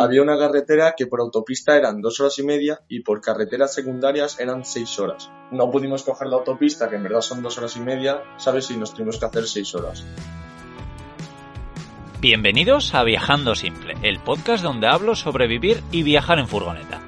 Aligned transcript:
había 0.00 0.22
una 0.22 0.36
carretera 0.36 0.94
que 0.96 1.06
por 1.06 1.20
autopista 1.20 1.76
eran 1.76 2.00
dos 2.00 2.18
horas 2.20 2.38
y 2.38 2.42
media 2.42 2.80
y 2.88 3.00
por 3.00 3.20
carreteras 3.20 3.74
secundarias 3.74 4.40
eran 4.40 4.64
seis 4.64 4.98
horas. 4.98 5.30
No 5.52 5.70
pudimos 5.70 6.02
coger 6.02 6.28
la 6.28 6.36
autopista, 6.36 6.88
que 6.90 6.96
en 6.96 7.04
verdad 7.04 7.20
son 7.20 7.42
dos 7.42 7.58
horas 7.58 7.76
y 7.76 7.80
media, 7.80 8.22
¿sabes? 8.36 8.70
Y 8.70 8.76
nos 8.76 8.92
tuvimos 8.92 9.18
que 9.18 9.26
hacer 9.26 9.46
seis 9.46 9.74
horas. 9.74 10.04
Bienvenidos 12.20 12.94
a 12.94 13.04
Viajando 13.04 13.54
Simple, 13.54 13.94
el 14.02 14.18
podcast 14.18 14.64
donde 14.64 14.88
hablo 14.88 15.14
sobre 15.14 15.46
vivir 15.46 15.82
y 15.92 16.02
viajar 16.02 16.38
en 16.38 16.48
furgoneta. 16.48 17.02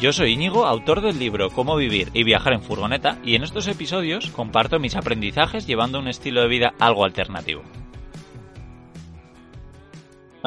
Yo 0.00 0.12
soy 0.12 0.32
Íñigo, 0.32 0.66
autor 0.66 1.00
del 1.00 1.18
libro 1.18 1.50
Cómo 1.50 1.76
vivir 1.76 2.10
y 2.12 2.22
viajar 2.24 2.52
en 2.52 2.62
furgoneta, 2.62 3.18
y 3.22 3.34
en 3.34 3.44
estos 3.44 3.66
episodios 3.66 4.30
comparto 4.30 4.78
mis 4.78 4.96
aprendizajes 4.96 5.66
llevando 5.66 5.98
un 5.98 6.08
estilo 6.08 6.42
de 6.42 6.48
vida 6.48 6.74
algo 6.78 7.04
alternativo. 7.04 7.62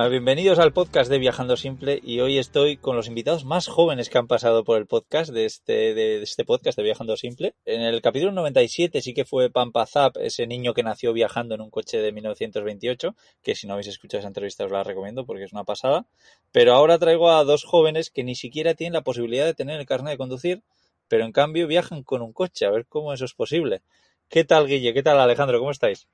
Bienvenidos 0.08 0.60
al 0.60 0.72
podcast 0.72 1.12
de 1.12 1.20
Viajando 1.20 1.58
Simple 1.58 2.00
y 2.02 2.22
hoy 2.22 2.38
estoy 2.38 2.78
con 2.78 2.96
los 2.96 3.08
invitados 3.08 3.44
más 3.44 3.68
jóvenes 3.68 4.10
que 4.10 4.18
han 4.18 4.28
pasado 4.28 4.64
por 4.64 4.78
el 4.78 4.88
podcast 4.88 5.32
de 5.32 5.46
este, 5.46 5.94
de 5.94 6.24
este 6.24 6.46
podcast 6.46 6.78
de 6.78 6.84
Viajando 6.84 7.18
Simple. 7.18 7.54
En 7.66 7.82
el 7.82 8.02
capítulo 8.02 8.32
97 8.32 9.02
sí 9.02 9.14
que 9.14 9.26
fue 9.26 9.52
Pampa 9.52 9.86
Zap, 9.86 10.16
ese 10.18 10.48
niño 10.48 10.74
que 10.74 10.84
nació 10.84 11.12
viajando 11.12 11.54
en 11.54 11.62
un 11.62 11.70
coche 11.70 12.00
de 12.00 12.12
1928, 12.12 13.14
que 13.44 13.56
si 13.56 13.68
no 13.68 13.74
habéis 13.74 13.90
escuchado 13.90 14.20
esa 14.20 14.30
entrevista 14.30 14.64
os 14.64 14.72
la 14.72 14.84
recomiendo 14.84 15.26
porque 15.26 15.44
es 15.44 15.54
una 15.54 15.66
pasada. 15.66 16.06
Pero 16.52 16.74
ahora 16.74 16.98
traigo 16.98 17.30
a 17.32 17.44
dos 17.44 17.66
jóvenes 17.66 18.10
que 18.10 18.24
ni 18.24 18.36
siquiera 18.36 18.74
tienen 18.74 18.94
la 18.94 19.02
posibilidad 19.02 19.46
de 19.46 19.54
tener 19.54 19.80
el 19.80 19.86
carnet 19.86 20.14
de 20.14 20.18
conducir, 20.18 20.64
pero 21.08 21.26
en 21.26 21.34
cambio 21.34 21.68
viajan 21.68 22.04
con 22.04 22.22
un 22.22 22.34
coche, 22.34 22.66
a 22.66 22.72
ver 22.72 22.86
cómo 22.88 23.14
eso 23.14 23.26
es 23.26 23.34
posible. 23.34 23.82
¿Qué 24.30 24.46
tal 24.46 24.66
Guille? 24.66 24.94
¿Qué 24.94 25.04
tal 25.04 25.20
Alejandro? 25.20 25.60
¿Cómo 25.60 25.72
estáis? 25.72 26.08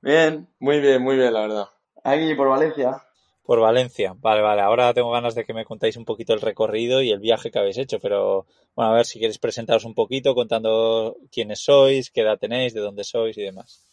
Bien. 0.00 0.48
Muy 0.58 0.80
bien, 0.80 1.02
muy 1.02 1.16
bien, 1.16 1.32
la 1.32 1.40
verdad. 1.40 1.66
Aquí 2.02 2.34
por 2.34 2.48
Valencia. 2.48 3.05
Por 3.46 3.60
Valencia. 3.60 4.16
Vale, 4.18 4.42
vale. 4.42 4.60
Ahora 4.60 4.92
tengo 4.92 5.12
ganas 5.12 5.36
de 5.36 5.44
que 5.44 5.54
me 5.54 5.64
contáis 5.64 5.96
un 5.96 6.04
poquito 6.04 6.34
el 6.34 6.40
recorrido 6.40 7.00
y 7.00 7.12
el 7.12 7.20
viaje 7.20 7.52
que 7.52 7.60
habéis 7.60 7.78
hecho, 7.78 8.00
pero 8.00 8.46
bueno, 8.74 8.90
a 8.90 8.94
ver 8.96 9.06
si 9.06 9.20
queréis 9.20 9.38
presentaros 9.38 9.84
un 9.84 9.94
poquito 9.94 10.34
contando 10.34 11.16
quiénes 11.30 11.60
sois, 11.60 12.10
qué 12.10 12.22
edad 12.22 12.38
tenéis, 12.40 12.74
de 12.74 12.80
dónde 12.80 13.04
sois 13.04 13.38
y 13.38 13.42
demás. 13.42 13.86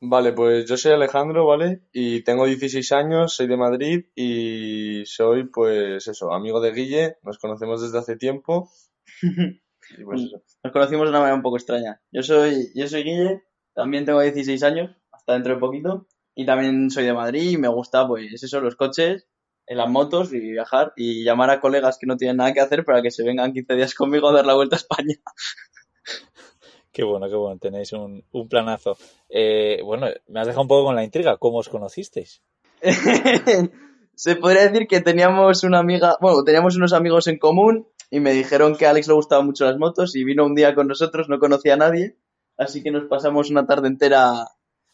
Vale, 0.00 0.32
pues 0.32 0.68
yo 0.68 0.76
soy 0.76 0.92
Alejandro, 0.92 1.46
¿vale? 1.46 1.80
Y 1.90 2.22
tengo 2.22 2.44
16 2.44 2.92
años, 2.92 3.34
soy 3.34 3.48
de 3.48 3.56
Madrid 3.56 4.04
y 4.14 5.04
soy, 5.06 5.44
pues 5.44 6.06
eso, 6.06 6.32
amigo 6.32 6.60
de 6.60 6.72
Guille, 6.72 7.16
nos 7.22 7.38
conocemos 7.38 7.80
desde 7.80 7.98
hace 7.98 8.16
tiempo. 8.16 8.70
y 9.22 10.04
pues 10.04 10.22
eso. 10.22 10.42
Nos 10.62 10.72
conocimos 10.72 11.06
de 11.06 11.10
una 11.10 11.20
manera 11.20 11.34
un 11.34 11.42
poco 11.42 11.56
extraña. 11.56 12.00
Yo 12.12 12.22
soy, 12.22 12.68
yo 12.74 12.86
soy 12.86 13.04
Guille, 13.04 13.42
también 13.74 14.04
tengo 14.04 14.20
16 14.20 14.62
años, 14.62 14.94
hasta 15.10 15.32
dentro 15.32 15.54
de 15.54 15.60
poquito. 15.60 16.06
Y 16.38 16.46
también 16.46 16.88
soy 16.88 17.02
de 17.02 17.12
Madrid 17.12 17.50
y 17.50 17.56
me 17.56 17.66
gusta, 17.66 18.06
pues, 18.06 18.40
eso, 18.40 18.60
los 18.60 18.76
coches, 18.76 19.26
las 19.66 19.90
motos 19.90 20.32
y 20.32 20.38
viajar 20.38 20.92
y 20.94 21.24
llamar 21.24 21.50
a 21.50 21.60
colegas 21.60 21.98
que 21.98 22.06
no 22.06 22.16
tienen 22.16 22.36
nada 22.36 22.52
que 22.52 22.60
hacer 22.60 22.84
para 22.84 23.02
que 23.02 23.10
se 23.10 23.24
vengan 23.24 23.52
15 23.52 23.74
días 23.74 23.92
conmigo 23.92 24.28
a 24.28 24.32
dar 24.32 24.46
la 24.46 24.54
vuelta 24.54 24.76
a 24.76 24.78
España. 24.78 25.16
Qué 26.92 27.02
bueno, 27.02 27.28
qué 27.28 27.34
bueno, 27.34 27.58
tenéis 27.58 27.92
un, 27.92 28.24
un 28.32 28.48
planazo. 28.48 28.96
Eh, 29.28 29.80
bueno, 29.84 30.06
me 30.28 30.40
has 30.40 30.46
dejado 30.46 30.62
un 30.62 30.68
poco 30.68 30.86
con 30.86 30.96
la 30.96 31.04
intriga, 31.04 31.36
¿cómo 31.38 31.58
os 31.58 31.68
conocisteis? 31.68 32.40
se 34.14 34.36
podría 34.36 34.68
decir 34.68 34.86
que 34.86 35.00
teníamos 35.00 35.64
una 35.64 35.80
amiga, 35.80 36.16
bueno, 36.20 36.44
teníamos 36.44 36.76
unos 36.76 36.92
amigos 36.92 37.26
en 37.26 37.38
común 37.38 37.88
y 38.10 38.20
me 38.20 38.32
dijeron 38.32 38.76
que 38.76 38.86
a 38.86 38.90
Alex 38.90 39.08
le 39.08 39.14
gustaban 39.14 39.46
mucho 39.46 39.64
las 39.64 39.78
motos 39.78 40.14
y 40.16 40.24
vino 40.24 40.44
un 40.44 40.54
día 40.54 40.74
con 40.74 40.86
nosotros, 40.86 41.28
no 41.28 41.38
conocía 41.38 41.74
a 41.74 41.78
nadie, 41.78 42.16
así 42.56 42.82
que 42.82 42.90
nos 42.90 43.04
pasamos 43.04 43.50
una 43.50 43.66
tarde 43.66 43.88
entera 43.88 44.48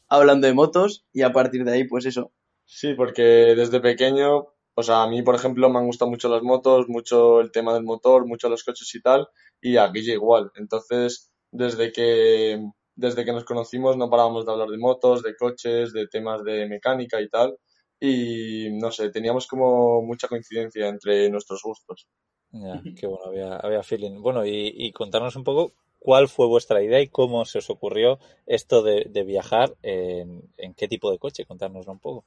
hablando 0.08 0.46
de 0.46 0.54
motos 0.54 1.04
y 1.12 1.22
a 1.22 1.32
partir 1.32 1.64
de 1.64 1.72
ahí, 1.72 1.84
pues 1.84 2.06
eso. 2.06 2.32
Sí, 2.64 2.94
porque 2.94 3.22
desde 3.22 3.80
pequeño, 3.80 4.48
o 4.74 4.82
sea, 4.82 5.02
a 5.02 5.08
mí, 5.08 5.22
por 5.22 5.34
ejemplo, 5.34 5.68
me 5.70 5.78
han 5.78 5.86
gustado 5.86 6.10
mucho 6.10 6.28
las 6.28 6.42
motos, 6.42 6.88
mucho 6.88 7.40
el 7.40 7.52
tema 7.52 7.74
del 7.74 7.84
motor, 7.84 8.26
mucho 8.26 8.48
los 8.48 8.64
coches 8.64 8.94
y 8.94 9.02
tal, 9.02 9.28
y 9.60 9.76
a 9.76 9.88
Guille 9.88 10.14
igual. 10.14 10.50
Entonces, 10.56 11.32
desde 11.50 11.92
que, 11.92 12.60
desde 12.94 13.24
que 13.24 13.32
nos 13.32 13.44
conocimos 13.44 13.96
no 13.96 14.10
parábamos 14.10 14.46
de 14.46 14.52
hablar 14.52 14.68
de 14.68 14.78
motos, 14.78 15.22
de 15.22 15.36
coches, 15.36 15.92
de 15.92 16.06
temas 16.08 16.42
de 16.44 16.66
mecánica 16.68 17.20
y 17.20 17.28
tal, 17.28 17.58
y 18.00 18.68
no 18.72 18.90
sé, 18.90 19.10
teníamos 19.10 19.46
como 19.46 20.02
mucha 20.02 20.28
coincidencia 20.28 20.88
entre 20.88 21.30
nuestros 21.30 21.62
gustos. 21.62 22.06
Ya, 22.50 22.80
qué 22.96 23.06
bueno, 23.06 23.24
había, 23.26 23.56
había 23.56 23.82
feeling. 23.82 24.20
Bueno, 24.20 24.46
y, 24.46 24.72
y 24.74 24.92
contarnos 24.92 25.36
un 25.36 25.44
poco 25.44 25.74
cuál 26.04 26.28
fue 26.28 26.46
vuestra 26.46 26.82
idea 26.82 27.00
y 27.00 27.08
cómo 27.08 27.46
se 27.46 27.58
os 27.58 27.70
ocurrió 27.70 28.18
esto 28.46 28.82
de, 28.82 29.24
viajar 29.24 29.72
en, 29.82 30.42
qué 30.76 30.86
tipo 30.86 31.10
de 31.10 31.18
coche. 31.18 31.46
Contárnoslo 31.46 31.92
un 31.92 31.98
poco. 31.98 32.24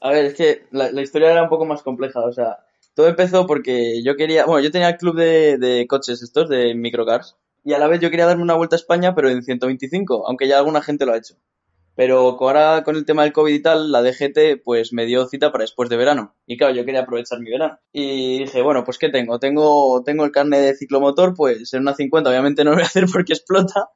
A 0.00 0.10
ver, 0.10 0.24
es 0.24 0.34
que 0.34 0.62
la, 0.70 0.88
historia 1.02 1.30
era 1.30 1.42
un 1.42 1.50
poco 1.50 1.66
más 1.66 1.82
compleja. 1.82 2.20
O 2.20 2.32
sea, 2.32 2.64
todo 2.94 3.08
empezó 3.08 3.46
porque 3.46 4.02
yo 4.02 4.16
quería. 4.16 4.46
Bueno, 4.46 4.64
yo 4.64 4.70
tenía 4.70 4.88
el 4.88 4.96
club 4.96 5.16
de, 5.16 5.58
de 5.58 5.86
coches 5.86 6.22
estos, 6.22 6.48
de 6.48 6.74
microcars. 6.74 7.36
Y 7.62 7.74
a 7.74 7.78
la 7.78 7.88
vez 7.88 8.00
yo 8.00 8.08
quería 8.08 8.24
darme 8.24 8.42
una 8.42 8.54
vuelta 8.54 8.76
a 8.76 8.78
España, 8.78 9.14
pero 9.14 9.28
en 9.28 9.42
125, 9.42 10.26
aunque 10.26 10.48
ya 10.48 10.56
alguna 10.56 10.80
gente 10.80 11.04
lo 11.04 11.12
ha 11.12 11.18
hecho. 11.18 11.34
Pero 11.96 12.38
ahora 12.40 12.82
con 12.84 12.96
el 12.96 13.04
tema 13.04 13.24
del 13.24 13.32
COVID 13.32 13.52
y 13.52 13.62
tal, 13.62 13.92
la 13.92 14.02
DGT 14.02 14.62
pues 14.64 14.92
me 14.92 15.06
dio 15.06 15.26
cita 15.26 15.52
para 15.52 15.62
después 15.62 15.88
de 15.88 15.96
verano. 15.96 16.34
Y 16.46 16.56
claro, 16.56 16.74
yo 16.74 16.84
quería 16.84 17.02
aprovechar 17.02 17.40
mi 17.40 17.50
verano. 17.50 17.78
Y 17.92 18.38
dije, 18.40 18.62
bueno, 18.62 18.84
pues 18.84 18.98
¿qué 18.98 19.08
tengo? 19.08 19.38
Tengo, 19.38 20.02
tengo 20.04 20.24
el 20.24 20.32
carnet 20.32 20.60
de 20.60 20.76
ciclomotor, 20.76 21.34
pues 21.34 21.72
en 21.74 21.82
una 21.82 21.94
50 21.94 22.30
obviamente 22.30 22.64
no 22.64 22.70
lo 22.70 22.76
voy 22.76 22.84
a 22.84 22.86
hacer 22.86 23.06
porque 23.12 23.32
explota, 23.34 23.90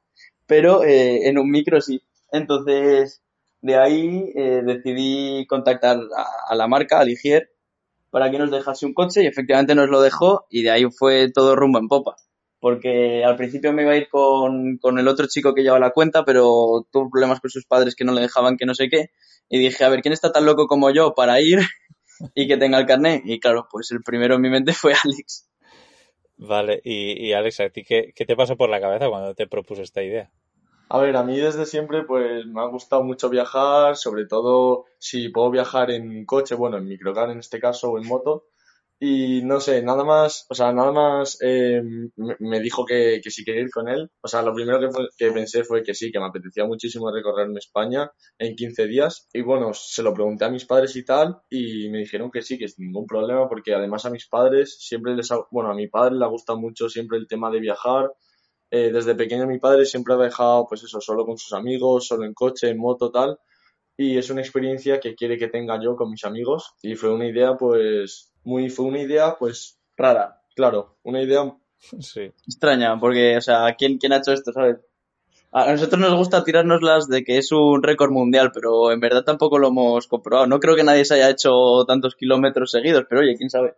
pero 0.45 0.83
eh, 0.83 1.27
en 1.27 1.37
un 1.37 1.49
micro 1.49 1.81
sí. 1.81 2.01
Entonces, 2.31 3.23
de 3.61 3.75
ahí 3.77 4.31
eh, 4.35 4.61
decidí 4.65 5.47
contactar 5.47 5.97
a, 6.15 6.51
a, 6.51 6.55
la 6.55 6.67
marca, 6.67 6.99
a 6.99 7.05
Ligier, 7.05 7.49
para 8.09 8.29
que 8.29 8.37
nos 8.39 8.51
dejase 8.51 8.85
un 8.85 8.93
coche 8.93 9.23
y 9.23 9.27
efectivamente 9.27 9.75
nos 9.75 9.89
lo 9.89 10.01
dejó 10.01 10.45
y 10.49 10.63
de 10.63 10.71
ahí 10.71 10.85
fue 10.91 11.31
todo 11.31 11.55
rumbo 11.55 11.79
en 11.79 11.87
popa 11.87 12.15
porque 12.65 13.23
al 13.23 13.35
principio 13.35 13.73
me 13.73 13.83
iba 13.83 13.91
a 13.91 13.95
ir 13.95 14.09
con, 14.09 14.79
el 14.97 15.07
otro 15.07 15.27
chico 15.27 15.53
que 15.53 15.61
llevaba 15.61 15.85
la 15.85 15.91
cuenta, 15.91 16.25
pero 16.25 16.87
tuvo 16.91 17.11
problemas 17.11 17.39
con 17.39 17.51
sus 17.51 17.67
padres 17.67 17.95
que 17.95 18.03
no 18.03 18.11
le 18.11 18.21
dejaban 18.21 18.57
que 18.57 18.65
no 18.65 18.73
sé 18.73 18.89
qué, 18.89 19.11
y 19.47 19.59
dije, 19.59 19.83
a 19.83 19.89
ver, 19.89 20.01
¿quién 20.01 20.13
está 20.13 20.31
tan 20.31 20.47
loco 20.47 20.65
como 20.65 20.89
yo 20.89 21.13
para 21.13 21.39
ir 21.39 21.59
y 22.33 22.47
que 22.47 22.57
tenga 22.57 22.79
el 22.79 22.87
carnet? 22.87 23.21
Y 23.23 23.39
claro, 23.39 23.67
pues 23.69 23.91
el 23.91 24.01
primero 24.01 24.33
en 24.33 24.41
mi 24.41 24.49
mente 24.49 24.73
fue 24.73 24.93
Alex. 25.03 25.47
Vale, 26.37 26.81
y, 26.83 27.27
y 27.27 27.33
Alex, 27.33 27.59
¿a 27.59 27.69
ti 27.69 27.83
qué, 27.83 28.11
qué 28.15 28.25
te 28.25 28.35
pasó 28.35 28.57
por 28.57 28.71
la 28.71 28.81
cabeza 28.81 29.09
cuando 29.09 29.35
te 29.35 29.45
propuse 29.45 29.83
esta 29.83 30.01
idea? 30.01 30.31
A 30.89 30.97
ver, 30.97 31.17
a 31.17 31.23
mí 31.23 31.37
desde 31.37 31.67
siempre 31.67 32.01
pues 32.01 32.47
me 32.47 32.61
ha 32.61 32.65
gustado 32.65 33.03
mucho 33.03 33.29
viajar, 33.29 33.95
sobre 33.95 34.25
todo 34.25 34.85
si 34.97 35.29
puedo 35.29 35.51
viajar 35.51 35.91
en 35.91 36.25
coche, 36.25 36.55
bueno, 36.55 36.77
en 36.77 36.87
microcar 36.87 37.29
en 37.29 37.37
este 37.37 37.59
caso 37.59 37.91
o 37.91 37.99
en 37.99 38.07
moto, 38.07 38.47
y 38.99 39.41
no 39.43 39.59
sé, 39.59 39.81
nada 39.81 40.05
más, 40.05 40.45
o 40.49 40.55
sea, 40.55 40.71
nada 40.71 40.91
más 40.93 41.37
eh, 41.41 41.81
me 42.39 42.59
dijo 42.61 42.85
que, 42.85 43.19
que 43.21 43.29
sí 43.29 43.43
quería 43.43 43.61
ir 43.63 43.69
con 43.69 43.89
él. 43.89 44.09
O 44.21 44.27
sea, 44.27 44.41
lo 44.41 44.53
primero 44.53 44.79
que, 44.79 44.87
que 45.17 45.31
pensé 45.31 45.65
fue 45.65 45.83
que 45.83 45.93
sí, 45.93 46.11
que 46.11 46.19
me 46.19 46.27
apetecía 46.27 46.65
muchísimo 46.65 47.11
recorrerme 47.11 47.59
España 47.59 48.09
en 48.39 48.55
15 48.55 48.87
días. 48.87 49.27
Y 49.33 49.41
bueno, 49.41 49.71
se 49.73 50.01
lo 50.01 50.13
pregunté 50.13 50.45
a 50.45 50.49
mis 50.49 50.65
padres 50.65 50.95
y 50.95 51.03
tal, 51.03 51.37
y 51.49 51.89
me 51.89 51.99
dijeron 51.99 52.31
que 52.31 52.41
sí, 52.41 52.57
que 52.57 52.69
sin 52.69 52.85
ningún 52.85 53.05
problema, 53.05 53.49
porque 53.49 53.75
además 53.75 54.05
a 54.05 54.09
mis 54.11 54.27
padres 54.27 54.77
siempre 54.79 55.13
les 55.13 55.29
ha, 55.31 55.39
bueno, 55.51 55.71
a 55.71 55.75
mi 55.75 55.87
padre 55.87 56.15
le 56.15 56.27
gusta 56.27 56.55
mucho 56.55 56.89
siempre 56.89 57.17
el 57.17 57.27
tema 57.27 57.51
de 57.51 57.59
viajar. 57.59 58.13
Eh, 58.71 58.91
desde 58.91 59.15
pequeño 59.15 59.45
mi 59.45 59.59
padre 59.59 59.85
siempre 59.85 60.13
ha 60.13 60.17
dejado, 60.17 60.67
pues 60.67 60.83
eso, 60.83 61.01
solo 61.01 61.25
con 61.25 61.37
sus 61.37 61.53
amigos, 61.53 62.07
solo 62.07 62.25
en 62.25 62.33
coche, 62.33 62.69
en 62.69 62.77
moto, 62.77 63.11
tal. 63.11 63.37
Y 63.97 64.17
es 64.17 64.29
una 64.29 64.41
experiencia 64.41 64.99
que 64.99 65.15
quiere 65.15 65.37
que 65.37 65.49
tenga 65.49 65.81
yo 65.81 65.95
con 65.95 66.11
mis 66.11 66.23
amigos. 66.25 66.73
Y 66.81 66.95
fue 66.95 67.13
una 67.13 67.27
idea, 67.27 67.55
pues, 67.57 68.34
muy, 68.45 68.69
fue 68.69 68.85
una 68.85 69.01
idea, 69.01 69.35
pues, 69.37 69.77
rara, 69.97 70.41
claro, 70.55 70.95
una 71.03 71.21
idea 71.21 71.53
sí. 71.99 72.31
extraña, 72.47 72.99
porque, 72.99 73.37
o 73.37 73.41
sea, 73.41 73.75
¿quién, 73.77 73.97
quién 73.97 74.13
ha 74.13 74.17
hecho 74.17 74.31
esto, 74.31 74.53
sabes? 74.53 74.77
A 75.51 75.71
nosotros 75.71 76.01
nos 76.01 76.15
gusta 76.15 76.43
tirárnoslas 76.43 77.07
de 77.07 77.23
que 77.23 77.37
es 77.37 77.51
un 77.53 77.81
récord 77.81 78.11
mundial, 78.11 78.51
pero 78.53 78.91
en 78.91 78.99
verdad 78.99 79.23
tampoco 79.23 79.57
lo 79.57 79.69
hemos 79.69 80.05
comprobado. 80.05 80.47
No 80.47 80.59
creo 80.59 80.75
que 80.75 80.83
nadie 80.83 81.05
se 81.05 81.13
haya 81.13 81.29
hecho 81.29 81.85
tantos 81.87 82.15
kilómetros 82.15 82.71
seguidos, 82.71 83.05
pero 83.07 83.21
oye, 83.21 83.37
quién 83.37 83.49
sabe. 83.49 83.75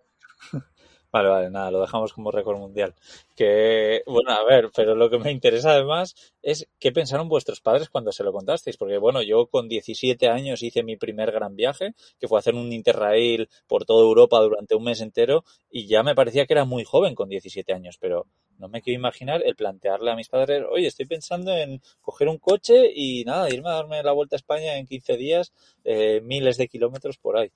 Vale, 1.14 1.30
vale, 1.30 1.50
nada, 1.50 1.72
lo 1.72 1.80
dejamos 1.82 2.12
como 2.14 2.32
récord 2.32 2.58
mundial. 2.60 2.94
Que, 3.36 4.04
bueno, 4.06 4.32
a 4.32 4.44
ver, 4.44 4.70
pero 4.76 4.94
lo 4.94 5.10
que 5.10 5.18
me 5.18 5.32
interesa 5.32 5.72
además 5.72 6.16
es 6.42 6.68
qué 6.80 6.92
pensaron 6.92 7.30
vuestros 7.30 7.62
padres 7.62 7.90
cuando 7.90 8.12
se 8.12 8.24
lo 8.24 8.34
contasteis. 8.34 8.76
Porque, 8.78 8.98
bueno, 8.98 9.22
yo 9.22 9.48
con 9.48 9.70
17 9.70 10.28
años 10.28 10.62
hice 10.64 10.84
mi 10.84 10.98
primer 10.98 11.32
gran 11.32 11.56
viaje, 11.56 11.94
que 12.20 12.28
fue 12.28 12.40
hacer 12.40 12.56
un 12.56 12.74
interrail 12.74 13.48
por 13.68 13.86
toda 13.86 14.04
Europa 14.04 14.40
durante 14.42 14.76
un 14.76 14.84
mes 14.84 15.00
entero, 15.02 15.44
y 15.72 15.88
ya 15.88 16.04
me 16.04 16.14
parecía 16.16 16.46
que 16.46 16.54
era 16.54 16.66
muy 16.66 16.84
joven 16.84 17.16
con 17.16 17.30
17 17.30 17.74
años, 17.74 17.98
pero 18.00 18.28
no 18.58 18.70
me 18.70 18.82
quiero 18.82 19.00
imaginar 19.00 19.42
el 19.46 19.56
plantearle 19.56 20.12
a 20.12 20.16
mis 20.16 20.30
padres, 20.30 20.64
oye, 20.70 20.88
estoy 20.88 21.06
pensando 21.06 21.52
en 21.52 21.82
coger 22.02 22.28
un 22.28 22.38
coche 22.38 22.92
y 22.94 23.24
nada, 23.26 23.50
irme 23.50 23.70
a 23.70 23.74
darme 23.74 24.04
la 24.04 24.12
vuelta 24.12 24.36
a 24.36 24.38
España 24.38 24.78
en 24.78 24.88
15 24.88 25.18
días, 25.18 25.54
eh, 25.84 26.22
miles 26.24 26.58
de 26.58 26.68
kilómetros 26.68 27.18
por 27.18 27.38
ahí. 27.38 27.52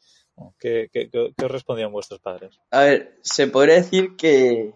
¿Qué, 0.59 0.89
qué, 0.91 1.09
qué, 1.09 1.45
os 1.45 1.51
respondieron 1.51 1.93
vuestros 1.93 2.19
padres? 2.19 2.59
A 2.71 2.81
ver, 2.81 3.19
se 3.21 3.47
podría 3.47 3.75
decir 3.75 4.15
que, 4.17 4.73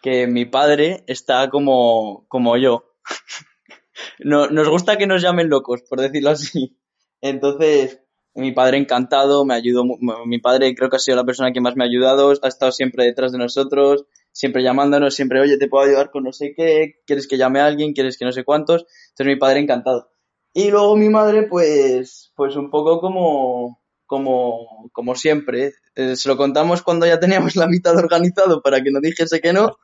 que 0.00 0.26
mi 0.26 0.44
padre 0.44 1.04
está 1.06 1.48
como, 1.50 2.24
como 2.28 2.56
yo. 2.56 2.94
no, 4.20 4.48
nos 4.48 4.68
gusta 4.68 4.96
que 4.96 5.06
nos 5.06 5.22
llamen 5.22 5.48
locos, 5.48 5.82
por 5.82 6.00
decirlo 6.00 6.30
así. 6.30 6.76
Entonces, 7.20 8.00
Mi 8.34 8.52
padre 8.52 8.76
encantado, 8.76 9.46
me 9.46 9.54
ayudó, 9.54 9.84
mi 10.26 10.38
padre 10.38 10.74
creo 10.74 10.90
que 10.90 10.96
ha 10.96 10.98
sido 10.98 11.16
la 11.16 11.24
persona 11.24 11.52
que 11.52 11.62
más 11.62 11.74
me 11.74 11.84
ha 11.84 11.86
ayudado, 11.86 12.34
ha 12.42 12.48
estado 12.48 12.70
siempre 12.70 13.04
detrás 13.04 13.32
de 13.32 13.38
nosotros, 13.38 14.04
siempre 14.36 14.62
llamándonos, 14.62 15.14
siempre, 15.14 15.40
oye, 15.40 15.56
te 15.56 15.66
puedo 15.66 15.86
ayudar 15.86 16.10
con 16.10 16.24
no 16.24 16.30
sé 16.30 16.52
qué, 16.54 17.00
quieres 17.06 17.26
que 17.26 17.38
llame 17.38 17.60
a 17.60 17.66
alguien, 17.66 17.94
quieres 17.94 18.18
que 18.18 18.26
no 18.26 18.32
sé 18.32 18.44
cuántos. 18.44 18.84
Entonces 19.08 19.26
mi 19.26 19.36
padre 19.36 19.60
encantado. 19.60 20.10
Y 20.52 20.70
luego 20.70 20.94
mi 20.94 21.08
madre, 21.08 21.44
pues, 21.44 22.32
pues 22.36 22.54
un 22.54 22.68
poco 22.70 23.00
como, 23.00 23.80
como, 24.04 24.90
como 24.92 25.14
siempre. 25.14 25.72
Eh, 25.94 26.16
se 26.16 26.28
lo 26.28 26.36
contamos 26.36 26.82
cuando 26.82 27.06
ya 27.06 27.18
teníamos 27.18 27.56
la 27.56 27.66
mitad 27.66 27.96
organizado 27.96 28.60
para 28.60 28.82
que 28.82 28.90
no 28.90 29.00
dijese 29.00 29.40
que 29.40 29.54
no. 29.54 29.78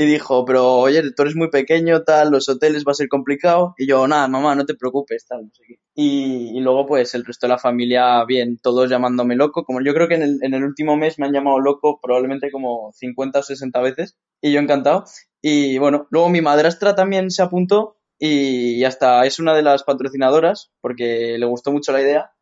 Y 0.00 0.06
dijo, 0.06 0.46
pero 0.46 0.76
oye, 0.78 1.12
tú 1.12 1.20
eres 1.20 1.36
muy 1.36 1.50
pequeño, 1.50 2.04
tal, 2.04 2.30
los 2.30 2.48
hoteles 2.48 2.86
va 2.88 2.92
a 2.92 2.94
ser 2.94 3.08
complicado. 3.08 3.74
Y 3.76 3.86
yo, 3.86 4.08
nada, 4.08 4.28
mamá, 4.28 4.54
no 4.54 4.64
te 4.64 4.74
preocupes, 4.74 5.26
tal, 5.26 5.42
no 5.42 5.50
sé 5.52 5.62
qué. 5.68 5.74
Y, 5.94 6.56
y, 6.56 6.60
luego, 6.60 6.86
pues, 6.86 7.14
el 7.14 7.26
resto 7.26 7.46
de 7.46 7.50
la 7.50 7.58
familia, 7.58 8.24
bien, 8.24 8.56
todos 8.62 8.88
llamándome 8.88 9.36
loco. 9.36 9.62
Como 9.62 9.82
yo 9.82 9.92
creo 9.92 10.08
que 10.08 10.14
en 10.14 10.22
el, 10.22 10.38
en 10.40 10.54
el 10.54 10.64
último 10.64 10.96
mes 10.96 11.18
me 11.18 11.26
han 11.26 11.34
llamado 11.34 11.60
loco 11.60 12.00
probablemente 12.02 12.50
como 12.50 12.90
50 12.94 13.40
o 13.40 13.42
60 13.42 13.78
veces. 13.82 14.16
Y 14.40 14.52
yo 14.52 14.60
encantado. 14.60 15.04
Y 15.42 15.76
bueno, 15.76 16.06
luego 16.10 16.30
mi 16.30 16.40
madrastra 16.40 16.94
también 16.94 17.30
se 17.30 17.42
apuntó 17.42 17.98
y 18.18 18.82
hasta 18.84 19.26
es 19.26 19.38
una 19.38 19.54
de 19.54 19.62
las 19.62 19.82
patrocinadoras 19.82 20.70
porque 20.80 21.36
le 21.38 21.44
gustó 21.44 21.72
mucho 21.72 21.92
la 21.92 22.00
idea. 22.00 22.32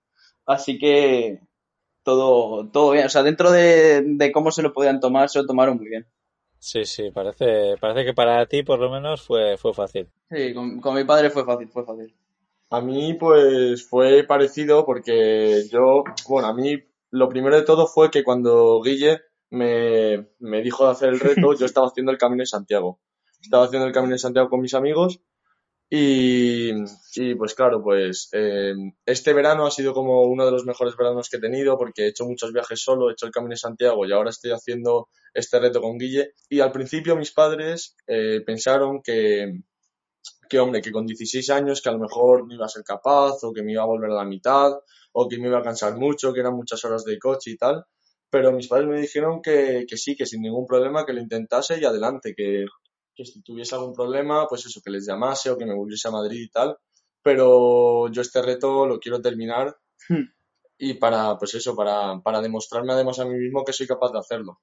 Así 0.47 0.79
que 0.79 1.41
todo, 2.05 2.71
todo 2.71 2.93
bien. 2.93 3.07
O 3.07 3.09
sea, 3.09 3.25
dentro 3.25 3.51
de, 3.51 4.05
de 4.07 4.31
cómo 4.31 4.53
se 4.53 4.63
lo 4.63 4.73
podían 4.73 5.01
tomar, 5.01 5.29
se 5.29 5.41
lo 5.41 5.47
tomaron 5.47 5.77
muy 5.79 5.89
bien. 5.89 6.07
Sí, 6.59 6.85
sí, 6.85 7.11
parece, 7.11 7.77
parece 7.81 8.05
que 8.05 8.15
para 8.15 8.47
ti 8.47 8.63
por 8.63 8.79
lo 8.79 8.91
menos 8.91 9.23
fue, 9.23 9.57
fue 9.57 9.73
fácil. 9.73 10.09
Sí, 10.31 10.53
con, 10.53 10.81
con 10.81 10.95
mi 10.95 11.05
padre 11.05 11.31
fue 11.31 11.45
fácil, 11.45 11.69
fue 11.69 11.85
fácil. 11.85 12.15
A 12.71 12.81
mí, 12.81 13.15
pues, 13.15 13.87
fue 13.87 14.25
parecido 14.25 14.85
porque 14.85 15.65
yo, 15.71 16.05
bueno, 16.29 16.49
a 16.49 16.55
mí 16.55 16.83
lo 17.11 17.29
primero 17.29 17.57
de 17.57 17.63
todo 17.63 17.87
fue 17.87 18.11
que 18.11 18.25
cuando 18.25 18.81
Guille 18.83 19.23
me, 19.51 20.29
me 20.39 20.61
dijo 20.63 20.85
de 20.85 20.91
hacer 20.91 21.09
el 21.09 21.21
reto, 21.21 21.55
yo 21.59 21.65
estaba 21.65 21.87
haciendo 21.87 22.13
el 22.13 22.19
Camino 22.19 22.43
de 22.43 22.47
Santiago. 22.47 23.01
Estaba 23.41 23.65
haciendo 23.65 23.87
el 23.87 23.95
Camino 23.95 24.13
de 24.13 24.19
Santiago 24.19 24.51
con 24.51 24.61
mis 24.61 24.75
amigos 24.75 25.21
y, 25.91 26.71
y 27.15 27.35
pues 27.35 27.55
claro, 27.55 27.83
pues 27.83 28.29
eh, 28.33 28.75
este 29.07 29.33
verano 29.33 29.67
ha 29.67 29.71
sido 29.71 29.95
como 29.95 30.23
uno 30.25 30.45
de 30.45 30.51
los 30.51 30.67
mejores 30.67 30.95
veranos 30.97 31.31
que 31.31 31.39
he 31.39 31.41
tenido 31.41 31.79
porque 31.79 32.03
he 32.03 32.09
hecho 32.09 32.27
muchos 32.27 32.53
viajes 32.53 32.83
solo, 32.83 33.09
he 33.09 33.13
hecho 33.13 33.25
el 33.25 33.33
Camino 33.33 33.53
de 33.53 33.59
Santiago 33.59 34.05
y 34.05 34.13
ahora 34.13 34.29
estoy 34.29 34.51
haciendo 34.51 35.09
este 35.33 35.59
reto 35.59 35.81
con 35.81 35.97
Guille. 35.97 36.35
Y 36.51 36.61
al 36.61 36.73
principio 36.73 37.17
mis 37.17 37.33
padres 37.33 37.97
eh, 38.07 38.43
pensaron 38.45 39.01
que, 39.03 39.63
que, 40.51 40.59
hombre, 40.59 40.83
que 40.83 40.93
con 40.93 41.07
16 41.07 41.49
años 41.51 41.81
que 41.81 41.89
a 41.89 41.93
lo 41.93 42.01
mejor 42.01 42.47
no 42.47 42.55
iba 42.55 42.67
a 42.67 42.69
ser 42.69 42.85
capaz 42.85 43.43
o 43.43 43.53
que 43.55 43.63
me 43.63 43.73
iba 43.73 43.83
a 43.83 43.87
volver 43.87 44.11
a 44.11 44.15
la 44.15 44.25
mitad 44.25 44.73
o 45.13 45.27
que 45.27 45.39
me 45.39 45.49
iba 45.49 45.59
a 45.59 45.63
cansar 45.63 45.97
mucho, 45.97 46.35
que 46.35 46.41
eran 46.41 46.55
muchas 46.55 46.85
horas 46.85 47.05
de 47.05 47.19
coche 47.19 47.53
y 47.53 47.57
tal. 47.57 47.85
Pero 48.31 48.53
mis 48.53 48.69
padres 48.69 48.89
me 48.89 49.01
dijeron 49.01 49.41
que, 49.41 49.87
que 49.89 49.97
sí, 49.97 50.15
que 50.15 50.27
sin 50.27 50.43
ningún 50.43 50.67
problema, 50.67 51.07
que 51.07 51.15
lo 51.15 51.21
intentase 51.21 51.81
y 51.81 51.85
adelante, 51.87 52.35
que, 52.37 52.67
que 53.19 53.25
si 53.25 53.43
tuviese 53.43 53.75
algún 53.75 53.93
problema, 53.93 54.47
pues 54.49 54.65
eso, 54.67 54.81
que 54.81 54.91
les 54.91 55.05
llamase 55.05 55.51
o 55.51 55.59
que 55.59 55.67
me 55.67 55.75
volviese 55.75 56.07
a 56.07 56.13
Madrid 56.13 56.41
y 56.41 56.49
tal. 56.49 56.77
Pero 57.23 58.09
yo 58.13 58.23
este 58.23 58.41
reto 58.41 58.87
lo 58.87 59.01
quiero 59.01 59.21
terminar 59.21 59.77
y 60.79 60.95
para, 60.95 61.37
pues 61.37 61.55
eso, 61.55 61.75
para, 61.75 62.21
para 62.23 62.41
demostrarme 62.41 62.93
además 62.93 63.19
a 63.19 63.25
mí 63.25 63.35
mismo 63.35 63.65
que 63.65 63.73
soy 63.73 63.89
capaz 63.89 64.13
de 64.13 64.21
hacerlo. 64.21 64.61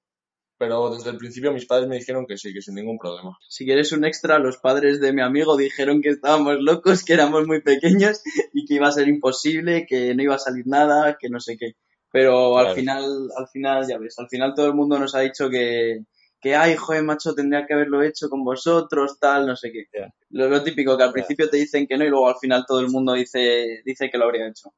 Pero 0.57 0.89
desde 0.95 1.09
el 1.09 1.17
principio 1.17 1.51
mis 1.51 1.65
padres 1.65 1.89
me 1.89 1.97
dijeron 1.97 2.25
que 2.25 2.37
sí, 2.37 2.53
que 2.53 2.61
sin 2.61 2.75
ningún 2.75 2.97
problema. 2.97 3.37
Si 3.49 3.65
quieres 3.65 3.91
un 3.91 4.05
extra, 4.05 4.39
los 4.39 4.55
padres 4.57 5.01
de 5.01 5.11
mi 5.11 5.21
amigo 5.21 5.57
dijeron 5.57 6.01
que 6.01 6.09
estábamos 6.11 6.55
locos, 6.61 7.03
que 7.03 7.11
éramos 7.13 7.45
muy 7.45 7.61
pequeños 7.61 8.21
y 8.53 8.65
que 8.65 8.75
iba 8.75 8.87
a 8.87 8.91
ser 8.93 9.09
imposible, 9.09 9.85
que 9.85 10.15
no 10.15 10.23
iba 10.23 10.35
a 10.35 10.39
salir 10.39 10.65
nada, 10.65 11.17
que 11.19 11.27
no 11.29 11.41
sé 11.41 11.57
qué. 11.57 11.73
Pero 12.09 12.53
Claro. 12.53 12.69
al 12.69 12.75
final, 12.75 13.03
al 13.35 13.47
final, 13.49 13.85
ya 13.85 13.97
ves, 13.97 14.17
al 14.17 14.29
final 14.29 14.53
todo 14.55 14.67
el 14.67 14.73
mundo 14.75 14.97
nos 14.97 15.13
ha 15.13 15.19
dicho 15.19 15.49
que, 15.49 16.05
que 16.41 16.55
ay, 16.55 16.75
joder, 16.75 17.03
macho, 17.03 17.33
tendría 17.35 17.65
que 17.65 17.73
haberlo 17.73 18.01
hecho 18.03 18.29
con 18.29 18.43
vosotros, 18.43 19.19
tal, 19.19 19.47
no 19.47 19.55
sé 19.55 19.71
qué. 19.71 19.85
Lo, 20.29 20.49
lo 20.49 20.63
típico, 20.63 20.97
que 20.97 21.03
al 21.03 21.11
principio 21.13 21.49
te 21.49 21.57
dicen 21.57 21.87
que 21.87 21.97
no 21.97 22.05
y 22.05 22.09
luego 22.09 22.27
al 22.29 22.35
final 22.39 22.65
todo 22.67 22.79
el 22.81 22.89
mundo 22.89 23.13
dice, 23.13 23.81
dice 23.85 24.09
que 24.09 24.17
lo 24.17 24.25
habría 24.25 24.47
hecho. 24.47 24.71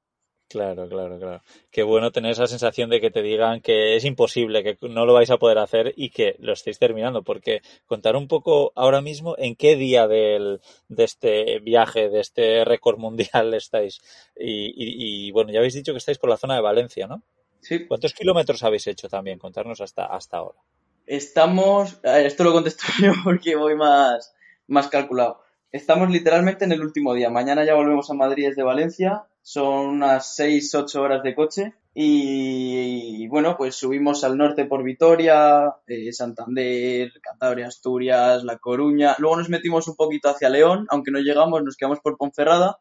Claro, 0.50 0.88
claro, 0.88 1.20
claro. 1.20 1.42
Qué 1.72 1.84
bueno 1.84 2.12
tener 2.14 2.32
esa 2.32 2.48
sensación 2.48 2.90
de 2.90 3.02
que 3.02 3.12
te 3.12 3.22
digan 3.22 3.60
que 3.60 3.98
es 3.98 4.06
imposible, 4.06 4.64
que 4.64 4.78
no 4.88 5.06
lo 5.06 5.14
vais 5.14 5.30
a 5.30 5.38
poder 5.38 5.58
hacer 5.58 5.94
y 5.98 6.10
que 6.10 6.38
lo 6.40 6.54
estéis 6.54 6.80
terminando. 6.80 7.22
Porque 7.24 7.62
contar 7.86 8.16
un 8.16 8.30
poco 8.30 8.72
ahora 8.76 9.02
mismo 9.02 9.36
en 9.38 9.58
qué 9.58 9.76
día 9.76 10.08
del, 10.08 10.62
de 10.88 11.04
este 11.04 11.60
viaje, 11.60 12.10
de 12.10 12.22
este 12.22 12.64
récord 12.64 12.98
mundial 12.98 13.54
estáis. 13.54 14.00
Y, 14.38 14.68
y- 14.68 15.28
y, 15.28 15.32
bueno, 15.32 15.52
ya 15.52 15.60
habéis 15.60 15.74
dicho 15.74 15.92
que 15.92 15.98
estáis 15.98 16.18
por 16.18 16.30
la 16.30 16.38
zona 16.38 16.56
de 16.56 16.62
Valencia, 16.62 17.08
¿no? 17.08 17.24
Sí, 17.62 17.88
¿Cuántos 17.88 18.14
kilómetros 18.14 18.64
habéis 18.64 18.88
hecho 18.88 19.10
también? 19.10 19.40
Contarnos 19.40 19.82
hasta, 19.82 20.06
hasta 20.08 20.38
ahora. 20.38 20.60
Estamos, 21.08 22.00
esto 22.04 22.44
lo 22.44 22.52
contesto 22.52 22.84
yo 23.02 23.14
porque 23.24 23.56
voy 23.56 23.76
más, 23.76 24.36
más 24.68 24.90
calculado. 24.90 25.42
Estamos 25.72 26.10
literalmente 26.10 26.66
en 26.66 26.74
el 26.74 26.82
último 26.82 27.14
día. 27.14 27.30
Mañana 27.30 27.64
ya 27.66 27.76
volvemos 27.76 28.10
a 28.12 28.14
Madrid 28.14 28.50
desde 28.50 28.64
Valencia. 28.64 29.24
Son 29.42 29.88
unas 29.88 30.36
6, 30.36 30.76
8 30.76 31.02
horas 31.02 31.24
de 31.24 31.34
coche. 31.34 31.74
Y, 31.94 33.28
bueno, 33.30 33.56
pues 33.58 33.76
subimos 33.76 34.24
al 34.26 34.38
norte 34.38 34.66
por 34.66 34.84
Vitoria, 34.84 35.76
eh, 35.88 36.12
Santander, 36.12 37.12
Cantabria, 37.22 37.68
Asturias, 37.68 38.44
La 38.44 38.58
Coruña. 38.58 39.16
Luego 39.18 39.38
nos 39.38 39.50
metimos 39.50 39.88
un 39.88 39.96
poquito 39.96 40.30
hacia 40.30 40.50
León, 40.50 40.88
aunque 40.90 41.12
no 41.12 41.20
llegamos, 41.20 41.64
nos 41.64 41.78
quedamos 41.78 42.02
por 42.02 42.18
Ponferrada. 42.18 42.80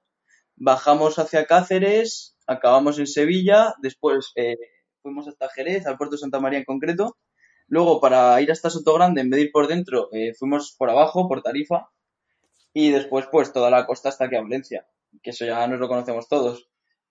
Bajamos 0.57 1.19
hacia 1.19 1.47
Cáceres, 1.47 2.37
acabamos 2.47 2.99
en 2.99 3.07
Sevilla. 3.07 3.75
Después 3.81 4.33
eh, 4.35 4.57
fuimos 5.01 5.29
hasta 5.29 5.49
Jerez, 5.49 5.87
al 5.87 5.97
puerto 5.97 6.17
de 6.17 6.21
Santa 6.21 6.41
María 6.41 6.59
en 6.59 6.65
concreto. 6.65 7.17
Luego, 7.69 8.01
para 8.01 8.41
ir 8.41 8.51
hasta 8.53 8.71
Sotogrande, 8.71 9.21
en 9.21 9.31
vez 9.31 9.39
de 9.39 9.47
ir 9.47 9.53
por 9.53 9.67
dentro, 9.67 10.09
eh, 10.13 10.35
fuimos 10.35 10.75
por 10.79 10.91
abajo, 10.91 11.29
por 11.29 11.43
Tarifa. 11.43 11.89
Y 12.73 12.91
después, 12.91 13.27
pues, 13.31 13.53
toda 13.53 13.71
la 13.71 13.87
costa 13.87 14.11
hasta 14.11 14.27
aquí 14.27 14.37
a 14.37 14.43
Valencia, 14.43 14.87
que 15.23 15.31
eso 15.31 15.45
ya 15.47 15.67
nos 15.67 15.81
lo 15.81 15.89
conocemos 15.89 16.29
todos. 16.29 16.69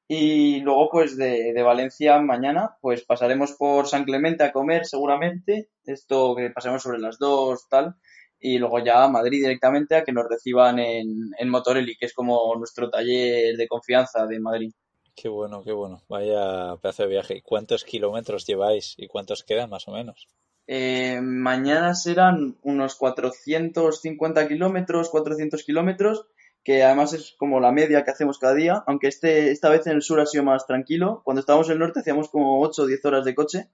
Y 0.07 0.59
luego, 0.61 0.89
pues, 0.91 1.17
de, 1.17 1.51
de 1.53 1.63
Valencia 1.63 2.19
mañana, 2.21 2.77
pues, 2.81 3.03
pasaremos 3.03 3.53
por 3.53 3.87
San 3.87 4.05
Clemente 4.05 4.43
a 4.43 4.51
comer, 4.51 4.85
seguramente. 4.85 5.69
Esto 5.83 6.35
que 6.35 6.51
pasaremos 6.51 6.83
sobre 6.83 6.99
las 6.99 7.17
dos, 7.17 7.67
tal. 7.67 7.95
Y 8.39 8.59
luego 8.59 8.79
ya 8.79 9.03
a 9.03 9.09
Madrid 9.09 9.41
directamente 9.41 9.95
a 9.95 10.03
que 10.03 10.11
nos 10.11 10.29
reciban 10.29 10.77
en, 10.77 11.31
en 11.37 11.49
Motorelli, 11.49 11.97
que 11.97 12.05
es 12.05 12.13
como 12.13 12.55
nuestro 12.55 12.89
taller 12.91 13.57
de 13.57 13.67
confianza 13.67 14.27
de 14.27 14.39
Madrid. 14.39 14.71
Qué 15.15 15.29
bueno, 15.29 15.63
qué 15.63 15.71
bueno. 15.71 16.01
Vaya 16.09 16.75
pedazo 16.81 17.03
de 17.03 17.09
viaje. 17.09 17.37
¿Y 17.37 17.41
¿Cuántos 17.41 17.83
kilómetros 17.83 18.45
lleváis 18.45 18.93
y 18.97 19.07
cuántos 19.07 19.43
quedan 19.43 19.69
más 19.69 19.87
o 19.87 19.91
menos? 19.91 20.27
Eh, 20.67 21.19
mañana 21.21 21.93
serán 21.93 22.57
unos 22.63 22.95
450 22.95 24.47
kilómetros, 24.47 25.09
400 25.09 25.63
kilómetros, 25.63 26.25
que 26.63 26.83
además 26.83 27.13
es 27.13 27.35
como 27.37 27.59
la 27.59 27.71
media 27.71 28.03
que 28.03 28.11
hacemos 28.11 28.39
cada 28.39 28.55
día, 28.55 28.83
aunque 28.87 29.07
este, 29.07 29.51
esta 29.51 29.69
vez 29.69 29.85
en 29.85 29.93
el 29.93 30.01
sur 30.01 30.19
ha 30.19 30.25
sido 30.25 30.43
más 30.43 30.65
tranquilo. 30.65 31.21
Cuando 31.23 31.41
estábamos 31.41 31.67
en 31.67 31.73
el 31.73 31.79
norte 31.79 31.99
hacíamos 31.99 32.29
como 32.29 32.61
8 32.61 32.81
o 32.81 32.87
10 32.87 33.05
horas 33.05 33.25
de 33.25 33.35
coche. 33.35 33.69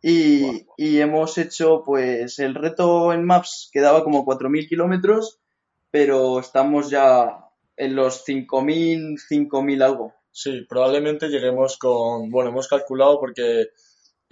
Y, 0.00 0.66
y 0.76 0.98
hemos 0.98 1.38
hecho, 1.38 1.82
pues, 1.84 2.38
el 2.40 2.54
reto 2.54 3.12
en 3.12 3.24
Maps 3.24 3.70
quedaba 3.72 4.02
como 4.02 4.24
4.000 4.24 4.68
kilómetros, 4.68 5.38
pero 5.92 6.40
estamos 6.40 6.90
ya 6.90 7.38
en 7.76 7.94
los 7.94 8.24
5.000, 8.26 9.18
5.000 9.28 9.82
algo. 9.82 10.14
Sí, 10.32 10.64
probablemente 10.68 11.28
lleguemos 11.28 11.78
con, 11.78 12.30
bueno, 12.30 12.50
hemos 12.50 12.66
calculado 12.66 13.20
porque 13.20 13.68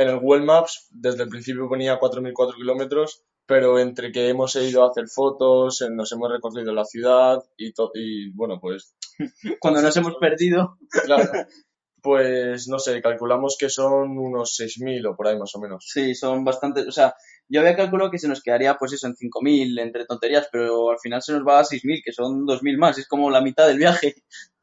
en 0.01 0.09
el 0.09 0.19
Google 0.19 0.45
Maps 0.45 0.89
desde 0.91 1.25
el 1.25 1.29
principio 1.29 1.69
ponía 1.69 2.01
4.004 2.01 2.57
kilómetros, 2.57 3.23
pero 3.47 3.79
entre 3.79 4.13
que 4.13 4.29
hemos 4.29 4.57
ido 4.57 4.85
a 4.85 4.91
hacer 4.91 5.09
fotos, 5.09 5.85
nos 5.91 6.11
hemos 6.13 6.31
recorrido 6.31 6.73
la 6.73 6.85
ciudad 6.85 7.39
y, 7.57 7.73
y 7.95 8.31
bueno, 8.31 8.59
pues 8.61 8.95
Cuando 9.61 9.83
nos 9.83 9.97
hemos 9.97 10.17
perdido, 10.17 10.79
claro, 11.05 11.31
pues 12.03 12.69
no 12.69 12.79
sé, 12.79 13.01
calculamos 13.03 13.57
que 13.59 13.69
son 13.69 14.19
unos 14.19 14.59
6.000 14.59 15.13
o 15.13 15.17
por 15.17 15.29
ahí 15.29 15.39
más 15.39 15.55
o 15.55 15.61
menos. 15.61 15.87
Sí, 15.89 16.15
son 16.15 16.45
bastantes. 16.45 16.87
O 16.87 16.93
sea, 16.93 17.15
yo 17.49 17.61
había 17.61 17.77
calculado 17.77 18.11
que 18.11 18.19
se 18.19 18.29
nos 18.29 18.43
quedaría, 18.43 18.77
pues 18.77 18.93
eso, 18.93 19.07
en 19.07 19.15
5.000 19.15 19.81
entre 19.81 20.07
tonterías, 20.07 20.49
pero 20.51 20.91
al 20.91 20.99
final 20.99 21.23
se 21.23 21.33
nos 21.33 21.47
va 21.47 21.61
a 21.61 21.65
6.000, 21.65 22.03
que 22.05 22.13
son 22.13 22.47
2.000 22.47 22.79
más. 22.79 22.99
Es 22.99 23.07
como 23.07 23.31
la 23.31 23.43
mitad 23.43 23.67
del 23.67 23.79
viaje. 23.79 24.15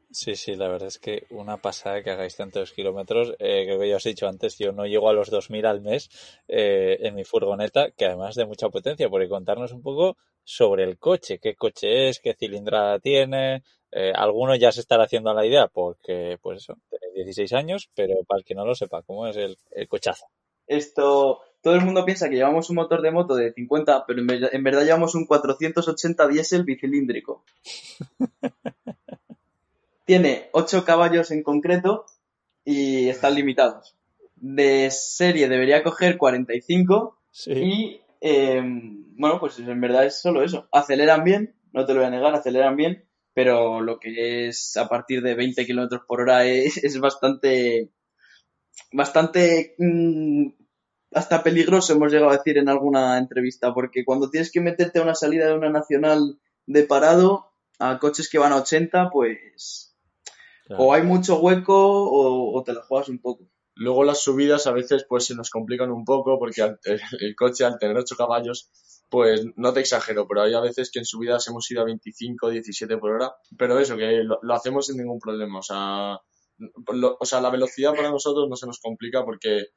Sí, 0.09 0.37
sí, 0.37 0.55
la 0.55 0.69
verdad 0.69 0.87
es 0.87 0.99
que 0.99 1.25
una 1.31 1.57
pasada 1.57 2.01
que 2.01 2.11
hagáis 2.11 2.37
tantos 2.37 2.71
kilómetros. 2.71 3.35
Eh, 3.39 3.65
creo 3.65 3.79
que 3.79 3.89
ya 3.89 3.97
os 3.97 4.05
he 4.05 4.09
dicho 4.09 4.27
antes, 4.27 4.57
yo 4.57 4.71
no 4.71 4.85
llego 4.85 5.09
a 5.09 5.13
los 5.13 5.29
2.000 5.29 5.65
al 5.65 5.81
mes 5.81 6.09
eh, 6.47 6.97
en 7.01 7.13
mi 7.13 7.25
furgoneta, 7.25 7.91
que 7.91 8.05
además 8.05 8.35
de 8.35 8.45
mucha 8.45 8.69
potencia, 8.69 9.09
porque 9.09 9.27
contarnos 9.27 9.73
un 9.73 9.81
poco 9.81 10.17
sobre 10.45 10.85
el 10.85 10.97
coche, 10.97 11.39
qué 11.39 11.55
coche 11.55 12.07
es, 12.07 12.19
qué 12.21 12.33
cilindrada 12.33 12.99
tiene. 12.99 13.63
Eh, 13.91 14.13
alguno 14.15 14.55
ya 14.55 14.71
se 14.71 14.79
estará 14.79 15.03
haciendo 15.03 15.33
la 15.33 15.45
idea 15.45 15.67
porque, 15.67 16.37
pues 16.41 16.63
eso, 16.63 16.77
tenéis 16.89 17.13
16 17.15 17.51
años, 17.53 17.89
pero 17.93 18.15
para 18.25 18.39
el 18.39 18.45
que 18.45 18.55
no 18.55 18.65
lo 18.65 18.75
sepa, 18.75 19.01
¿cómo 19.01 19.27
es 19.27 19.35
el, 19.35 19.57
el 19.71 19.87
cochazo? 19.89 20.27
Esto, 20.67 21.41
todo 21.61 21.75
el 21.75 21.81
mundo 21.81 22.05
piensa 22.05 22.29
que 22.29 22.35
llevamos 22.35 22.69
un 22.69 22.77
motor 22.77 23.01
de 23.01 23.11
moto 23.11 23.35
de 23.35 23.51
50, 23.51 24.05
pero 24.07 24.21
en 24.21 24.27
verdad, 24.27 24.49
en 24.53 24.63
verdad 24.63 24.83
llevamos 24.83 25.15
un 25.15 25.25
480 25.25 26.27
diésel 26.27 26.63
bicilíndrico. 26.63 27.43
Tiene 30.07 30.47
8 30.53 30.85
caballos 30.85 31.31
en 31.31 31.43
concreto 31.43 32.05
y 32.63 33.09
están 33.09 33.35
limitados. 33.35 33.97
De 34.37 34.89
serie 34.89 35.49
debería 35.49 35.83
coger 35.83 36.17
45 36.17 37.19
Sí. 37.29 37.51
y, 37.51 38.01
eh, 38.21 38.61
bueno, 38.63 39.37
pues 39.39 39.59
en 39.59 39.81
verdad 39.81 40.05
es 40.05 40.21
solo 40.21 40.43
eso. 40.43 40.69
Aceleran 40.71 41.25
bien, 41.25 41.55
no 41.73 41.85
te 41.85 41.93
lo 41.93 41.99
voy 41.99 42.07
a 42.07 42.09
negar, 42.09 42.33
aceleran 42.33 42.77
bien, 42.77 43.03
pero 43.33 43.81
lo 43.81 43.99
que 43.99 44.47
es 44.47 44.77
a 44.77 44.87
partir 44.87 45.21
de 45.21 45.35
20 45.35 45.65
kilómetros 45.65 46.01
por 46.07 46.21
hora 46.21 46.45
es, 46.45 46.77
es 46.83 46.97
bastante, 47.01 47.91
bastante, 48.93 49.75
mm, 49.77 50.47
hasta 51.11 51.43
peligroso 51.43 51.93
hemos 51.93 52.13
llegado 52.13 52.31
a 52.31 52.37
decir 52.37 52.57
en 52.57 52.69
alguna 52.69 53.17
entrevista, 53.17 53.73
porque 53.73 54.05
cuando 54.05 54.29
tienes 54.29 54.53
que 54.53 54.61
meterte 54.61 54.99
a 54.99 55.03
una 55.03 55.15
salida 55.15 55.47
de 55.47 55.53
una 55.55 55.69
nacional 55.69 56.39
de 56.65 56.83
parado 56.83 57.51
a 57.77 57.99
coches 57.99 58.29
que 58.29 58.39
van 58.39 58.53
a 58.53 58.57
80, 58.57 59.09
pues 59.11 59.86
Claro. 60.67 60.83
o 60.83 60.93
hay 60.93 61.03
mucho 61.03 61.39
hueco 61.39 61.73
o, 61.75 62.57
o 62.57 62.63
te 62.63 62.73
la 62.73 62.81
juegas 62.83 63.09
un 63.09 63.19
poco. 63.19 63.45
Luego 63.75 64.03
las 64.03 64.21
subidas 64.21 64.67
a 64.67 64.71
veces 64.71 65.05
pues 65.07 65.25
se 65.25 65.35
nos 65.35 65.49
complican 65.49 65.91
un 65.91 66.03
poco 66.03 66.37
porque 66.39 66.61
el, 66.61 66.77
el 67.21 67.35
coche 67.35 67.63
al 67.65 67.77
tener 67.79 67.97
8 67.97 68.15
caballos 68.17 68.69
pues 69.09 69.45
no 69.55 69.71
te 69.71 69.79
exagero, 69.79 70.27
pero 70.27 70.41
hay 70.41 70.53
a 70.53 70.59
veces 70.59 70.91
que 70.91 70.99
en 70.99 71.05
subidas 71.05 71.47
hemos 71.47 71.69
ido 71.71 71.81
a 71.81 71.85
25, 71.85 72.49
17 72.49 72.97
por 72.97 73.11
hora, 73.11 73.31
pero 73.57 73.79
eso, 73.79 73.95
que 73.95 74.23
lo, 74.23 74.39
lo 74.41 74.53
hacemos 74.53 74.87
sin 74.87 74.97
ningún 74.97 75.19
problema, 75.19 75.59
o 75.59 75.63
sea, 75.63 76.19
lo- 76.93 77.17
o 77.19 77.25
sea, 77.25 77.39
la 77.39 77.49
velocidad 77.49 77.93
para 77.95 78.09
nosotros 78.11 78.49
no 78.49 78.55
se 78.57 78.67
nos 78.67 78.79
complica 78.79 79.23
porque 79.23 79.67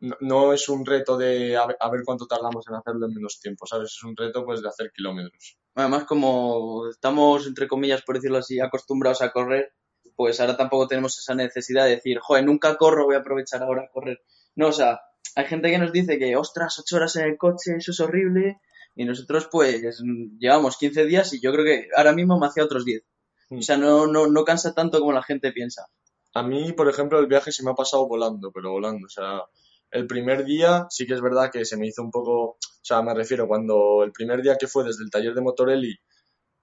no, 0.00 0.16
no 0.20 0.52
es 0.52 0.68
un 0.68 0.86
reto 0.86 1.16
de 1.16 1.56
a 1.56 1.66
ver, 1.66 1.76
a 1.80 1.90
ver 1.90 2.02
cuánto 2.04 2.26
tardamos 2.26 2.66
en 2.68 2.74
hacerlo 2.76 3.06
en 3.06 3.14
menos 3.14 3.40
tiempo, 3.40 3.66
¿sabes? 3.66 3.90
Es 3.96 4.04
un 4.04 4.16
reto 4.16 4.44
pues 4.44 4.62
de 4.62 4.68
hacer 4.68 4.92
kilómetros. 4.94 5.58
Además, 5.74 6.04
como 6.04 6.86
estamos, 6.88 7.46
entre 7.46 7.66
comillas, 7.66 8.02
por 8.02 8.16
decirlo 8.16 8.38
así, 8.38 8.60
acostumbrados 8.60 9.22
a 9.22 9.32
correr, 9.32 9.72
pues 10.18 10.40
ahora 10.40 10.56
tampoco 10.56 10.88
tenemos 10.88 11.16
esa 11.16 11.32
necesidad 11.36 11.84
de 11.84 11.90
decir, 11.90 12.18
joder, 12.18 12.44
nunca 12.44 12.76
corro, 12.76 13.04
voy 13.04 13.14
a 13.14 13.18
aprovechar 13.18 13.62
ahora 13.62 13.82
a 13.82 13.88
correr. 13.88 14.20
No, 14.56 14.66
o 14.66 14.72
sea, 14.72 15.00
hay 15.36 15.44
gente 15.44 15.70
que 15.70 15.78
nos 15.78 15.92
dice 15.92 16.18
que, 16.18 16.34
ostras, 16.34 16.76
ocho 16.80 16.96
horas 16.96 17.14
en 17.14 17.26
el 17.26 17.38
coche, 17.38 17.76
eso 17.76 17.92
es 17.92 18.00
horrible. 18.00 18.60
Y 18.96 19.04
nosotros, 19.04 19.48
pues, 19.48 20.02
llevamos 20.40 20.76
15 20.76 21.06
días 21.06 21.32
y 21.34 21.40
yo 21.40 21.52
creo 21.52 21.64
que 21.64 21.86
ahora 21.96 22.12
mismo 22.12 22.36
me 22.36 22.48
hacía 22.48 22.64
otros 22.64 22.84
10. 22.84 23.00
O 23.50 23.62
sea, 23.62 23.76
no, 23.76 24.08
no, 24.08 24.26
no 24.26 24.44
cansa 24.44 24.74
tanto 24.74 24.98
como 24.98 25.12
la 25.12 25.22
gente 25.22 25.52
piensa. 25.52 25.86
A 26.34 26.42
mí, 26.42 26.72
por 26.72 26.88
ejemplo, 26.88 27.20
el 27.20 27.28
viaje 27.28 27.52
se 27.52 27.62
me 27.62 27.70
ha 27.70 27.74
pasado 27.74 28.08
volando, 28.08 28.50
pero 28.52 28.72
volando. 28.72 29.06
O 29.06 29.08
sea, 29.08 29.42
el 29.92 30.08
primer 30.08 30.44
día 30.44 30.88
sí 30.90 31.06
que 31.06 31.14
es 31.14 31.20
verdad 31.20 31.52
que 31.52 31.64
se 31.64 31.76
me 31.76 31.86
hizo 31.86 32.02
un 32.02 32.10
poco, 32.10 32.32
o 32.32 32.58
sea, 32.82 33.02
me 33.02 33.14
refiero 33.14 33.46
cuando 33.46 34.02
el 34.02 34.10
primer 34.10 34.42
día 34.42 34.56
que 34.58 34.66
fue 34.66 34.82
desde 34.82 35.04
el 35.04 35.10
taller 35.10 35.34
de 35.34 35.42
Motorelli, 35.42 35.96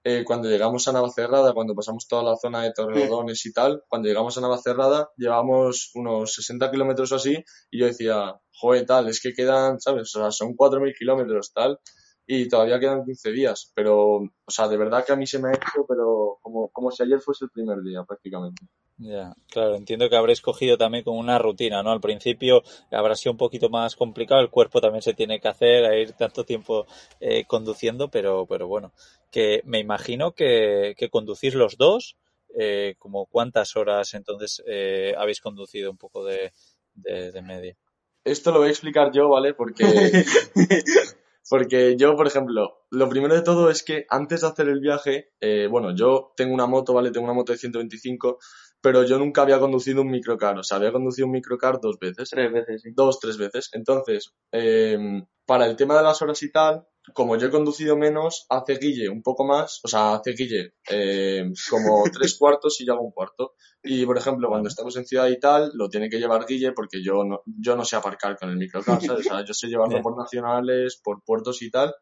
eh, 0.08 0.22
cuando 0.24 0.48
llegamos 0.48 0.86
a 0.86 0.92
Navacerrada, 0.92 1.52
cuando 1.52 1.74
pasamos 1.74 2.06
toda 2.06 2.22
la 2.22 2.36
zona 2.36 2.62
de 2.62 2.72
Torrelodones 2.72 3.44
y 3.44 3.52
tal, 3.52 3.82
cuando 3.88 4.06
llegamos 4.06 4.38
a 4.38 4.40
Navacerrada, 4.40 5.08
llevamos 5.16 5.90
unos 5.94 6.32
60 6.32 6.70
kilómetros 6.70 7.12
así, 7.12 7.42
y 7.72 7.80
yo 7.80 7.86
decía, 7.86 8.32
joder, 8.52 8.86
tal, 8.86 9.08
es 9.08 9.20
que 9.20 9.32
quedan, 9.32 9.80
¿sabes? 9.80 10.14
O 10.14 10.20
sea, 10.20 10.30
son 10.30 10.54
4.000 10.54 10.94
kilómetros, 10.96 11.52
tal, 11.52 11.80
y 12.26 12.48
todavía 12.48 12.80
quedan 12.80 13.04
15 13.04 13.30
días, 13.30 13.70
pero, 13.74 14.16
o 14.16 14.50
sea, 14.50 14.66
de 14.66 14.76
verdad 14.76 15.04
que 15.04 15.12
a 15.12 15.16
mí 15.16 15.26
se 15.26 15.38
me 15.38 15.48
ha 15.48 15.52
hecho, 15.52 15.86
pero 15.88 16.38
como, 16.42 16.68
como 16.68 16.90
si 16.90 17.02
ayer 17.02 17.20
fuese 17.20 17.44
el 17.44 17.50
primer 17.50 17.80
día, 17.82 18.02
prácticamente. 18.02 18.66
Ya, 18.98 19.34
claro, 19.50 19.76
entiendo 19.76 20.08
que 20.08 20.16
habréis 20.16 20.40
cogido 20.40 20.78
también 20.78 21.04
como 21.04 21.20
una 21.20 21.38
rutina, 21.38 21.82
¿no? 21.82 21.92
Al 21.92 22.00
principio 22.00 22.62
habrá 22.90 23.14
sido 23.14 23.32
un 23.32 23.38
poquito 23.38 23.68
más 23.68 23.94
complicado, 23.94 24.40
el 24.40 24.50
cuerpo 24.50 24.80
también 24.80 25.02
se 25.02 25.14
tiene 25.14 25.38
que 25.38 25.48
hacer 25.48 25.84
a 25.84 25.96
ir 25.96 26.12
tanto 26.12 26.44
tiempo 26.44 26.86
eh, 27.20 27.44
conduciendo, 27.46 28.08
pero, 28.08 28.46
pero 28.46 28.66
bueno, 28.66 28.92
que 29.30 29.60
me 29.64 29.78
imagino 29.78 30.32
que, 30.32 30.94
que 30.96 31.10
conducís 31.10 31.54
los 31.54 31.76
dos, 31.76 32.16
eh, 32.58 32.94
como 32.98 33.26
cuántas 33.26 33.76
horas 33.76 34.14
entonces 34.14 34.62
eh, 34.66 35.14
habéis 35.18 35.42
conducido 35.42 35.90
un 35.90 35.98
poco 35.98 36.24
de, 36.24 36.52
de, 36.94 37.30
de 37.32 37.42
media. 37.42 37.76
Esto 38.24 38.50
lo 38.50 38.60
voy 38.60 38.68
a 38.68 38.70
explicar 38.72 39.12
yo, 39.12 39.28
¿vale? 39.28 39.52
Porque, 39.52 39.84
porque 41.48 41.96
yo, 41.96 42.16
por 42.16 42.26
ejemplo, 42.26 42.86
lo 42.90 43.08
primero 43.08 43.34
de 43.34 43.42
todo 43.42 43.70
es 43.70 43.82
que 43.82 44.06
antes 44.08 44.40
de 44.40 44.46
hacer 44.48 44.68
el 44.68 44.80
viaje, 44.80 45.30
eh, 45.40 45.68
bueno, 45.70 45.94
yo 45.94 46.32
tengo 46.36 46.54
una 46.54 46.66
moto, 46.66 46.94
¿vale? 46.94 47.10
Tengo 47.10 47.24
una 47.24 47.34
moto 47.34 47.52
de 47.52 47.58
125, 47.58 48.38
pero 48.80 49.04
yo 49.04 49.18
nunca 49.18 49.42
había 49.42 49.58
conducido 49.58 50.02
un 50.02 50.10
microcar, 50.10 50.58
o 50.58 50.62
sea, 50.62 50.78
había 50.78 50.92
conducido 50.92 51.26
un 51.26 51.32
microcar 51.32 51.80
dos 51.80 51.98
veces, 51.98 52.30
Tres 52.30 52.52
veces, 52.52 52.82
sí. 52.82 52.90
dos, 52.94 53.20
tres 53.20 53.36
veces. 53.36 53.70
Entonces, 53.72 54.32
eh, 54.52 55.22
para 55.44 55.66
el 55.66 55.76
tema 55.76 55.96
de 55.96 56.02
las 56.02 56.20
horas 56.22 56.42
y 56.42 56.50
tal, 56.50 56.86
como 57.12 57.36
yo 57.36 57.46
he 57.46 57.50
conducido 57.50 57.96
menos, 57.96 58.46
hace 58.48 58.76
Guille 58.76 59.08
un 59.08 59.22
poco 59.22 59.44
más, 59.44 59.80
o 59.84 59.88
sea, 59.88 60.14
hace 60.14 60.32
Guille 60.32 60.74
eh, 60.90 61.44
como 61.70 62.04
tres 62.12 62.36
cuartos 62.38 62.80
y 62.80 62.86
yo 62.86 62.94
hago 62.94 63.04
un 63.04 63.12
cuarto. 63.12 63.54
Y, 63.82 64.04
por 64.04 64.18
ejemplo, 64.18 64.48
cuando 64.48 64.68
estamos 64.68 64.96
en 64.96 65.06
ciudad 65.06 65.28
y 65.28 65.38
tal, 65.38 65.70
lo 65.74 65.88
tiene 65.88 66.08
que 66.08 66.18
llevar 66.18 66.46
Guille 66.46 66.72
porque 66.72 67.02
yo 67.02 67.24
no, 67.24 67.42
yo 67.46 67.76
no 67.76 67.84
sé 67.84 67.96
aparcar 67.96 68.36
con 68.36 68.50
el 68.50 68.56
microcar, 68.56 69.00
¿sabes? 69.00 69.26
O 69.26 69.30
sea, 69.30 69.44
yo 69.44 69.54
sé 69.54 69.68
llevarlo 69.68 70.00
por 70.02 70.16
nacionales, 70.16 71.00
por 71.02 71.22
puertos 71.24 71.62
y 71.62 71.70
tal, 71.70 71.94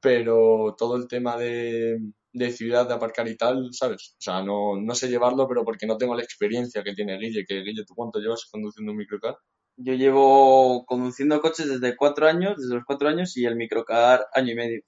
pero 0.00 0.74
todo 0.76 0.96
el 0.96 1.08
tema 1.08 1.36
de, 1.38 1.98
de 2.32 2.50
ciudad, 2.50 2.86
de 2.86 2.94
aparcar 2.94 3.26
y 3.28 3.36
tal, 3.36 3.68
¿sabes? 3.72 4.14
O 4.18 4.22
sea, 4.22 4.42
no, 4.42 4.78
no 4.78 4.94
sé 4.94 5.08
llevarlo, 5.08 5.48
pero 5.48 5.64
porque 5.64 5.86
no 5.86 5.96
tengo 5.96 6.14
la 6.14 6.22
experiencia 6.22 6.82
que 6.82 6.94
tiene 6.94 7.18
Guille, 7.18 7.44
que 7.46 7.62
Guille, 7.62 7.84
¿tú 7.86 7.94
cuánto 7.94 8.18
llevas 8.18 8.46
conduciendo 8.50 8.92
un 8.92 8.98
microcar? 8.98 9.36
Yo 9.76 9.94
llevo 9.94 10.84
conduciendo 10.86 11.40
coches 11.40 11.68
desde 11.68 11.96
cuatro 11.96 12.26
años, 12.26 12.56
desde 12.56 12.74
los 12.74 12.84
cuatro 12.84 13.08
años, 13.08 13.36
y 13.36 13.44
el 13.44 13.56
microcar 13.56 14.26
año 14.32 14.52
y 14.52 14.54
medio. 14.54 14.82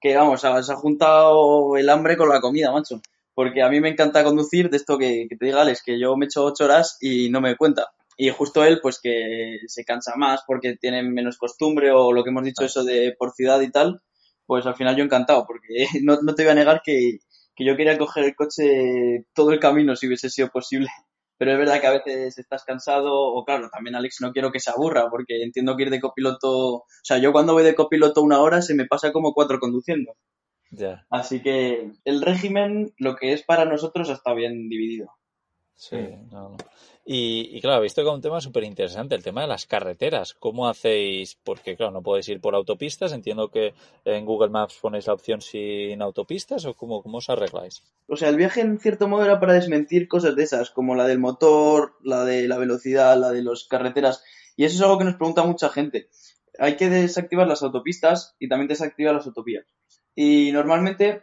Que 0.00 0.16
vamos, 0.16 0.40
se 0.42 0.48
ha 0.48 0.76
juntado 0.76 1.76
el 1.76 1.88
hambre 1.88 2.16
con 2.16 2.28
la 2.28 2.40
comida, 2.40 2.72
macho. 2.72 3.00
Porque 3.34 3.62
a 3.62 3.68
mí 3.68 3.80
me 3.80 3.90
encanta 3.90 4.24
conducir, 4.24 4.70
de 4.70 4.76
esto 4.78 4.98
que, 4.98 5.26
te 5.28 5.44
diga 5.44 5.62
Alex, 5.62 5.82
que 5.84 5.98
yo 5.98 6.16
me 6.16 6.26
echo 6.26 6.44
ocho 6.44 6.64
horas 6.64 6.98
y 7.00 7.30
no 7.30 7.40
me 7.40 7.56
cuenta. 7.56 7.88
Y 8.16 8.30
justo 8.30 8.64
él, 8.64 8.80
pues 8.82 9.00
que 9.00 9.58
se 9.66 9.84
cansa 9.84 10.14
más 10.16 10.42
porque 10.46 10.76
tiene 10.76 11.02
menos 11.02 11.36
costumbre 11.38 11.92
o 11.92 12.12
lo 12.12 12.24
que 12.24 12.30
hemos 12.30 12.44
dicho, 12.44 12.64
eso 12.64 12.84
de 12.84 13.14
por 13.18 13.32
ciudad 13.32 13.60
y 13.60 13.70
tal, 13.70 14.00
pues 14.46 14.64
al 14.66 14.74
final 14.74 14.96
yo 14.96 15.04
encantado, 15.04 15.46
porque 15.46 15.86
no, 16.02 16.18
no 16.22 16.34
te 16.34 16.44
voy 16.44 16.52
a 16.52 16.54
negar 16.54 16.82
que, 16.84 17.18
que 17.54 17.64
yo 17.64 17.76
quería 17.76 17.98
coger 17.98 18.24
el 18.24 18.36
coche 18.36 19.26
todo 19.34 19.50
el 19.50 19.60
camino 19.60 19.96
si 19.96 20.06
hubiese 20.06 20.30
sido 20.30 20.48
posible. 20.48 20.88
Pero 21.38 21.52
es 21.52 21.58
verdad 21.58 21.80
que 21.80 21.86
a 21.86 21.92
veces 21.92 22.38
estás 22.38 22.64
cansado, 22.64 23.12
o 23.14 23.44
claro, 23.44 23.68
también 23.70 23.94
Alex 23.94 24.18
no 24.20 24.32
quiero 24.32 24.50
que 24.50 24.60
se 24.60 24.70
aburra, 24.70 25.08
porque 25.10 25.42
entiendo 25.42 25.76
que 25.76 25.84
ir 25.84 25.90
de 25.90 26.00
copiloto, 26.00 26.74
o 26.74 26.86
sea, 27.02 27.18
yo 27.18 27.32
cuando 27.32 27.52
voy 27.52 27.64
de 27.64 27.74
copiloto 27.74 28.22
una 28.22 28.40
hora 28.40 28.62
se 28.62 28.74
me 28.74 28.86
pasa 28.86 29.12
como 29.12 29.34
cuatro 29.34 29.58
conduciendo. 29.58 30.14
Ya, 30.70 31.06
Así 31.10 31.42
que 31.42 31.92
el 32.04 32.22
régimen, 32.22 32.92
lo 32.98 33.16
que 33.16 33.32
es 33.32 33.42
para 33.42 33.64
nosotros, 33.64 34.08
está 34.10 34.34
bien 34.34 34.68
dividido. 34.68 35.08
sí, 35.74 35.96
no, 36.30 36.50
no. 36.50 36.56
Y, 37.08 37.56
y 37.56 37.60
claro, 37.60 37.76
habéis 37.76 37.94
tocado 37.94 38.16
un 38.16 38.20
tema 38.20 38.40
súper 38.40 38.64
interesante, 38.64 39.14
el 39.14 39.22
tema 39.22 39.42
de 39.42 39.46
las 39.46 39.64
carreteras. 39.64 40.34
¿Cómo 40.34 40.68
hacéis? 40.68 41.36
Porque 41.44 41.76
claro, 41.76 41.92
no 41.92 42.02
podéis 42.02 42.28
ir 42.28 42.40
por 42.40 42.56
autopistas. 42.56 43.12
Entiendo 43.12 43.48
que 43.48 43.74
en 44.04 44.24
Google 44.24 44.50
Maps 44.50 44.76
ponéis 44.82 45.06
la 45.06 45.12
opción 45.12 45.40
sin 45.40 46.02
autopistas 46.02 46.64
o 46.64 46.74
cómo, 46.74 47.04
os 47.04 47.30
arregláis. 47.30 47.84
O 48.08 48.16
sea, 48.16 48.28
el 48.28 48.36
viaje 48.36 48.60
en 48.60 48.80
cierto 48.80 49.06
modo 49.06 49.24
era 49.24 49.38
para 49.38 49.52
desmentir 49.52 50.08
cosas 50.08 50.34
de 50.34 50.42
esas, 50.42 50.70
como 50.70 50.96
la 50.96 51.06
del 51.06 51.20
motor, 51.20 51.94
la 52.02 52.24
de 52.24 52.48
la 52.48 52.58
velocidad, 52.58 53.16
la 53.16 53.30
de 53.30 53.44
las 53.44 53.68
carreteras. 53.70 54.24
Y 54.56 54.64
eso 54.64 54.74
es 54.74 54.82
algo 54.82 54.98
que 54.98 55.04
nos 55.04 55.14
pregunta 55.14 55.44
mucha 55.44 55.68
gente. 55.68 56.08
Hay 56.58 56.76
que 56.76 56.90
desactivar 56.90 57.46
las 57.46 57.62
autopistas 57.62 58.34
y 58.40 58.48
también 58.48 58.66
desactivar 58.66 59.14
las 59.14 59.28
autovías. 59.28 59.64
Y 60.16 60.50
normalmente 60.50 61.22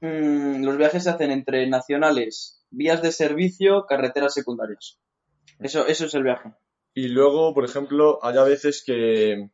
mm, 0.00 0.62
los 0.62 0.76
viajes 0.76 1.02
se 1.02 1.10
hacen 1.10 1.32
entre 1.32 1.66
nacionales, 1.68 2.59
vías 2.70 3.02
de 3.02 3.12
servicio, 3.12 3.86
carreteras 3.86 4.34
secundarias. 4.34 4.98
Eso, 5.58 5.86
eso 5.86 6.06
es 6.06 6.14
el 6.14 6.22
viaje. 6.22 6.54
Y 6.94 7.08
luego, 7.08 7.52
por 7.54 7.64
ejemplo, 7.64 8.18
hay 8.22 8.36
a 8.38 8.42
veces 8.44 8.82
que, 8.84 9.50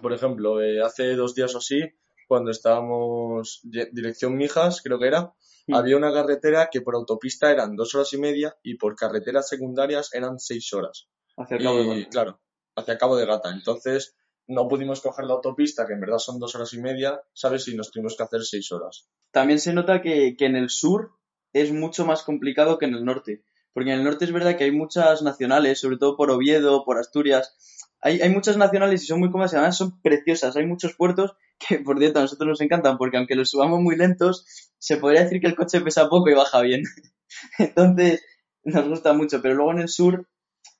por 0.00 0.12
ejemplo, 0.12 0.62
eh, 0.62 0.80
hace 0.82 1.14
dos 1.16 1.34
días 1.34 1.54
o 1.54 1.58
así, 1.58 1.80
cuando 2.28 2.50
estábamos 2.50 3.60
di- 3.62 3.88
dirección 3.92 4.36
Mijas, 4.36 4.80
creo 4.82 4.98
que 4.98 5.06
era, 5.08 5.32
Mm. 5.68 5.74
había 5.74 5.96
una 5.96 6.12
carretera 6.12 6.68
que 6.72 6.80
por 6.80 6.94
autopista 6.96 7.50
eran 7.50 7.76
dos 7.76 7.94
horas 7.94 8.12
y 8.12 8.18
media 8.18 8.56
y 8.64 8.76
por 8.76 8.96
carreteras 8.96 9.48
secundarias 9.48 10.12
eran 10.12 10.38
seis 10.40 10.72
horas. 10.72 11.08
Hacia 11.36 11.56
el 11.56 11.62
Cabo 11.62 11.78
de 11.78 11.86
Gata. 12.00 12.10
claro, 12.10 12.40
hacia 12.76 12.98
Cabo 12.98 13.16
de 13.16 13.26
Gata. 13.26 13.50
Entonces, 13.50 14.16
no 14.48 14.66
pudimos 14.66 15.00
coger 15.00 15.24
la 15.26 15.34
autopista, 15.34 15.86
que 15.86 15.92
en 15.92 16.00
verdad 16.00 16.18
son 16.18 16.40
dos 16.40 16.54
horas 16.56 16.72
y 16.72 16.80
media, 16.80 17.22
¿sabes? 17.32 17.68
Y 17.68 17.76
nos 17.76 17.90
tuvimos 17.92 18.16
que 18.16 18.24
hacer 18.24 18.42
seis 18.42 18.72
horas. 18.72 19.08
También 19.30 19.60
se 19.60 19.72
nota 19.72 20.02
que, 20.02 20.34
que 20.36 20.46
en 20.46 20.56
el 20.56 20.68
sur 20.68 21.12
es 21.52 21.72
mucho 21.72 22.06
más 22.06 22.22
complicado 22.22 22.78
que 22.78 22.86
en 22.86 22.94
el 22.94 23.04
norte. 23.04 23.44
Porque 23.72 23.90
en 23.90 23.98
el 23.98 24.04
norte 24.04 24.24
es 24.24 24.32
verdad 24.32 24.56
que 24.56 24.64
hay 24.64 24.70
muchas 24.70 25.22
nacionales, 25.22 25.80
sobre 25.80 25.96
todo 25.96 26.16
por 26.16 26.30
Oviedo, 26.30 26.84
por 26.84 26.98
Asturias. 26.98 27.56
Hay, 28.00 28.20
hay 28.20 28.30
muchas 28.30 28.56
nacionales 28.56 29.02
y 29.02 29.06
son 29.06 29.20
muy 29.20 29.30
cómodas 29.30 29.52
y 29.52 29.56
además 29.56 29.76
son 29.76 30.00
preciosas. 30.02 30.56
Hay 30.56 30.66
muchos 30.66 30.94
puertos 30.94 31.32
que, 31.58 31.78
por 31.78 31.98
cierto, 31.98 32.18
a 32.18 32.22
nosotros 32.22 32.48
nos 32.48 32.60
encantan 32.60 32.98
porque 32.98 33.16
aunque 33.16 33.34
los 33.34 33.50
subamos 33.50 33.80
muy 33.80 33.96
lentos, 33.96 34.44
se 34.78 34.96
podría 34.96 35.22
decir 35.22 35.40
que 35.40 35.46
el 35.46 35.56
coche 35.56 35.80
pesa 35.80 36.08
poco 36.08 36.28
y 36.30 36.34
baja 36.34 36.60
bien. 36.60 36.82
Entonces, 37.58 38.22
nos 38.64 38.88
gusta 38.88 39.12
mucho. 39.12 39.40
Pero 39.40 39.54
luego 39.54 39.72
en 39.72 39.80
el 39.80 39.88
sur, 39.88 40.28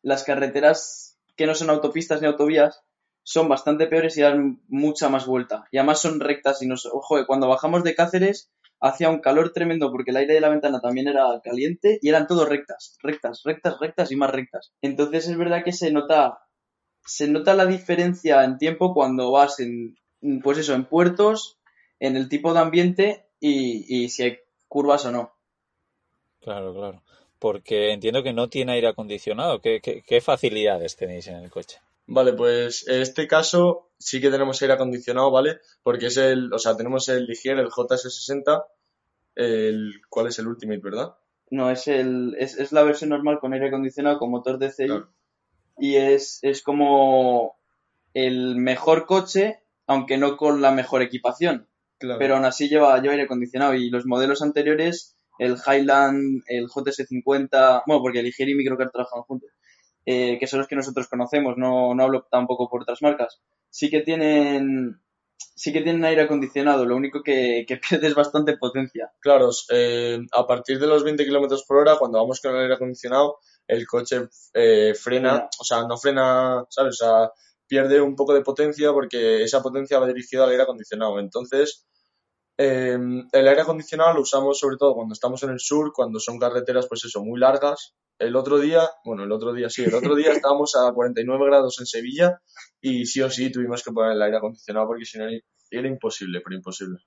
las 0.03 0.25
carreteras 0.25 1.19
que 1.37 1.47
no 1.47 1.55
son 1.55 1.71
autopistas 1.71 2.21
ni 2.21 2.27
autovías 2.27 2.83
son 3.25 3.49
bastante 3.49 3.87
peores 3.87 4.17
y 4.17 4.23
dan 4.23 4.61
mucha 4.69 5.09
más 5.09 5.27
vuelta. 5.27 5.67
Y 5.71 5.79
además 5.79 6.01
son 6.01 6.21
rectas 6.21 6.61
y 6.63 6.67
nos... 6.67 6.87
Ojo, 6.87 7.25
cuando 7.27 7.49
bajamos 7.49 7.85
de 7.85 7.95
Cáceres 7.95 8.51
hacía 8.83 9.09
un 9.09 9.21
calor 9.21 9.53
tremendo 9.53 9.91
porque 9.91 10.11
el 10.11 10.17
aire 10.17 10.35
de 10.35 10.41
la 10.41 10.49
ventana 10.49 10.81
también 10.81 11.07
era 11.07 11.41
caliente 11.43 11.99
y 12.03 12.09
eran 12.09 12.27
todo 12.27 12.45
rectas, 12.45 12.99
rectas, 13.01 13.43
rectas, 13.45 13.77
rectas 13.81 14.11
y 14.11 14.17
más 14.17 14.31
rectas. 14.31 14.73
Entonces 14.83 15.29
es 15.29 15.39
verdad 15.39 15.63
que 15.65 15.73
se 15.73 15.93
nota, 15.93 16.41
se 17.07 17.29
nota 17.29 17.55
la 17.55 17.67
diferencia 17.67 18.43
en 18.43 18.59
tiempo 18.59 18.93
cuando 18.93 19.31
vas 19.31 19.61
en, 19.61 19.97
pues 20.43 20.59
eso, 20.59 20.75
en 20.75 20.85
puertos, 20.85 21.61
en 22.01 22.17
el 22.17 22.29
tipo 22.29 22.53
de 22.53 22.61
ambiente 22.61 23.27
y, 23.39 24.05
y 24.05 24.09
si 24.09 24.25
hay 24.25 24.39
curvas 24.67 25.07
o 25.07 25.13
no. 25.13 25.33
Claro, 26.41 26.75
claro. 26.75 27.03
Porque 27.39 27.93
entiendo 27.93 28.25
que 28.25 28.33
no 28.33 28.49
tiene 28.49 28.73
aire 28.73 28.89
acondicionado. 28.89 29.61
¿Qué, 29.61 29.81
qué, 29.81 30.03
qué 30.03 30.21
facilidades 30.21 30.97
tenéis 30.97 31.29
en 31.29 31.37
el 31.37 31.51
coche? 31.51 31.79
Vale, 32.07 32.33
pues 32.33 32.87
en 32.89 33.01
este 33.01 33.29
caso 33.29 33.92
sí 34.03 34.21
que 34.21 34.31
tenemos 34.31 34.61
aire 34.63 34.75
acondicionado, 34.75 35.31
¿vale? 35.31 35.59
Porque 35.83 36.07
es 36.07 36.17
el, 36.17 36.53
o 36.53 36.59
sea, 36.59 36.77
tenemos 36.77 37.09
el 37.09 37.27
Ligier, 37.27 37.59
el 37.59 37.69
JS60, 37.69 38.65
el, 39.37 39.93
¿cuál 40.09 40.27
es 40.29 40.39
el 40.39 40.49
Ultimate, 40.49 40.81
verdad? 40.83 41.15
No, 41.51 41.71
es, 41.71 41.89
el, 41.89 42.35
es, 42.39 42.59
es 42.59 42.73
la 42.73 42.83
versión 42.83 43.11
normal 43.11 43.39
con 43.41 43.53
aire 43.53 43.69
acondicionado 43.69 44.19
con 44.19 44.31
motor 44.31 44.59
DCI 44.59 44.87
Claro. 44.87 45.09
y 45.79 45.97
es, 45.97 46.39
es 46.43 46.63
como 46.63 47.57
el 48.15 48.57
mejor 48.57 49.07
coche, 49.07 49.61
aunque 49.87 50.17
no 50.19 50.37
con 50.37 50.61
la 50.63 50.73
mejor 50.73 51.03
equipación. 51.03 51.69
Claro. 51.99 52.19
pero 52.19 52.35
aún 52.35 52.45
así 52.45 52.69
lleva, 52.69 53.01
lleva 53.01 53.13
aire 53.13 53.25
acondicionado. 53.27 53.75
Y 53.75 53.89
los 53.89 54.07
modelos 54.07 54.43
anteriores, 54.43 55.17
el 55.39 55.57
Highland, 55.65 56.43
el 56.49 56.67
JS50, 56.67 57.83
bueno, 57.87 58.03
porque 58.03 58.19
el 58.19 58.25
Ligier 58.25 58.49
y 58.49 58.55
Microcar 58.57 58.91
trabajan 58.91 59.23
juntos, 59.23 59.51
eh, 60.07 60.39
que 60.39 60.47
son 60.47 60.61
los 60.61 60.69
que 60.69 60.77
nosotros 60.77 61.09
conocemos, 61.09 61.57
no, 61.57 61.95
no 61.95 62.03
hablo 62.03 62.27
tampoco 62.31 62.69
por 62.69 62.83
otras 62.83 63.03
marcas, 63.03 63.41
sí 63.71 63.91
que 63.91 64.01
tienen 64.01 65.01
sí 65.55 65.73
que 65.73 65.83
tienen 65.83 66.05
aire 66.05 66.23
acondicionado, 66.23 66.85
lo 66.85 66.97
único 66.97 67.23
que, 67.23 67.65
que 67.67 67.77
pierde 67.89 68.09
es 68.09 68.15
bastante 68.15 68.57
potencia. 68.57 69.13
Claro, 69.21 69.51
eh, 69.71 70.19
a 70.33 70.47
partir 70.47 70.79
de 70.79 70.87
los 70.87 71.05
20 71.05 71.25
kilómetros 71.25 71.65
por 71.65 71.79
hora, 71.79 71.97
cuando 71.99 72.19
vamos 72.19 72.41
con 72.41 72.55
el 72.55 72.63
aire 72.63 72.75
acondicionado, 72.75 73.39
el 73.67 73.87
coche 73.87 74.29
eh, 74.55 74.95
frena, 74.95 75.31
Frena. 75.31 75.49
o 75.61 75.65
sea, 75.65 75.87
no 75.87 75.97
frena, 75.97 76.65
¿sabes? 76.69 77.01
O 77.01 77.05
sea, 77.05 77.31
pierde 77.67 78.01
un 78.01 78.17
poco 78.17 78.35
de 78.35 78.43
potencia 78.43 78.93
porque 78.93 79.43
esa 79.43 79.63
potencia 79.63 79.99
va 79.99 80.07
dirigida 80.07 80.45
al 80.45 80.51
aire 80.51 80.65
acondicionado. 80.65 81.19
Entonces, 81.21 81.87
eh, 82.63 82.99
el 83.33 83.49
aire 83.49 83.63
acondicionado 83.63 84.15
lo 84.15 84.23
usamos 84.23 84.59
sobre 84.59 84.77
todo 84.77 84.95
cuando 84.95 85.13
estamos 85.13 85.43
en 85.43 85.51
el 85.51 85.61
sur, 85.61 85.93
cuando 85.93 86.21
son 86.21 86.39
carreteras, 86.39 86.87
pues 86.89 87.05
eso, 87.05 87.23
muy 87.25 87.41
largas. 87.41 87.95
El 88.19 88.37
otro 88.37 88.59
día, 88.59 88.89
bueno, 89.05 89.25
el 89.25 89.33
otro 89.33 89.53
día 89.53 89.69
sí, 89.69 89.83
el 89.83 89.95
otro 89.95 90.15
día 90.15 90.33
estábamos 90.33 90.77
a 90.77 90.93
49 90.93 91.45
grados 91.47 91.81
en 91.81 91.87
Sevilla 91.87 92.41
y 92.81 93.07
sí 93.07 93.21
o 93.21 93.31
sí 93.31 93.51
tuvimos 93.51 93.83
que 93.83 93.93
poner 93.93 94.13
el 94.13 94.23
aire 94.23 94.37
acondicionado 94.37 94.87
porque 94.87 95.05
si 95.05 95.19
no 95.19 95.27
era 95.71 95.89
imposible, 95.89 96.41
pero 96.45 96.57
imposible. 96.57 96.99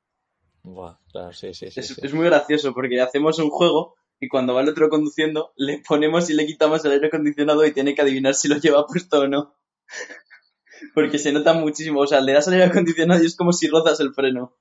Buah, 0.64 0.98
claro, 1.12 1.32
sí, 1.32 1.54
sí, 1.54 1.70
sí. 1.70 1.80
Es, 1.80 1.88
sí. 1.88 1.96
es 2.02 2.14
muy 2.14 2.26
gracioso 2.26 2.74
porque 2.74 3.00
hacemos 3.00 3.40
un 3.40 3.50
juego 3.50 3.96
y 4.20 4.28
cuando 4.28 4.54
va 4.54 4.62
el 4.62 4.70
otro 4.70 4.90
conduciendo, 4.90 5.52
le 5.56 5.82
ponemos 5.88 6.30
y 6.30 6.34
le 6.34 6.46
quitamos 6.46 6.84
el 6.86 6.94
aire 6.94 7.08
acondicionado 7.08 7.66
y 7.66 7.74
tiene 7.74 7.94
que 7.94 8.02
adivinar 8.02 8.34
si 8.34 8.48
lo 8.48 8.58
lleva 8.58 8.86
puesto 8.88 9.22
o 9.22 9.28
no. 9.28 9.56
Porque 10.94 11.20
se 11.20 11.32
nota 11.32 11.54
muchísimo, 11.54 12.02
o 12.02 12.08
sea, 12.08 12.22
le 12.22 12.34
das 12.34 12.48
el 12.48 12.56
aire 12.56 12.66
acondicionado 12.66 13.22
y 13.22 13.26
es 13.26 13.36
como 13.36 13.54
si 13.54 13.68
rozas 13.68 14.00
el 14.00 14.14
freno. 14.14 14.58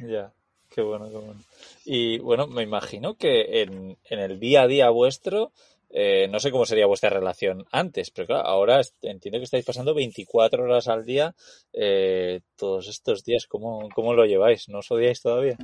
Ya, 0.00 0.32
qué 0.70 0.82
bueno, 0.82 1.08
qué 1.10 1.16
bueno. 1.16 1.40
Y 1.84 2.18
bueno, 2.18 2.46
me 2.46 2.62
imagino 2.62 3.16
que 3.16 3.62
en, 3.62 3.96
en 4.04 4.18
el 4.18 4.38
día 4.38 4.62
a 4.62 4.66
día 4.66 4.90
vuestro, 4.90 5.52
eh, 5.90 6.28
no 6.28 6.38
sé 6.38 6.50
cómo 6.50 6.66
sería 6.66 6.86
vuestra 6.86 7.10
relación 7.10 7.64
antes, 7.72 8.10
pero 8.10 8.26
claro, 8.26 8.46
ahora 8.46 8.80
entiendo 9.02 9.38
que 9.38 9.44
estáis 9.44 9.64
pasando 9.64 9.94
24 9.94 10.64
horas 10.64 10.88
al 10.88 11.04
día 11.04 11.34
eh, 11.72 12.40
todos 12.56 12.88
estos 12.88 13.24
días. 13.24 13.46
¿Cómo, 13.46 13.88
¿Cómo 13.94 14.12
lo 14.14 14.26
lleváis? 14.26 14.68
¿No 14.68 14.78
os 14.78 14.90
odiáis 14.90 15.22
todavía? 15.22 15.56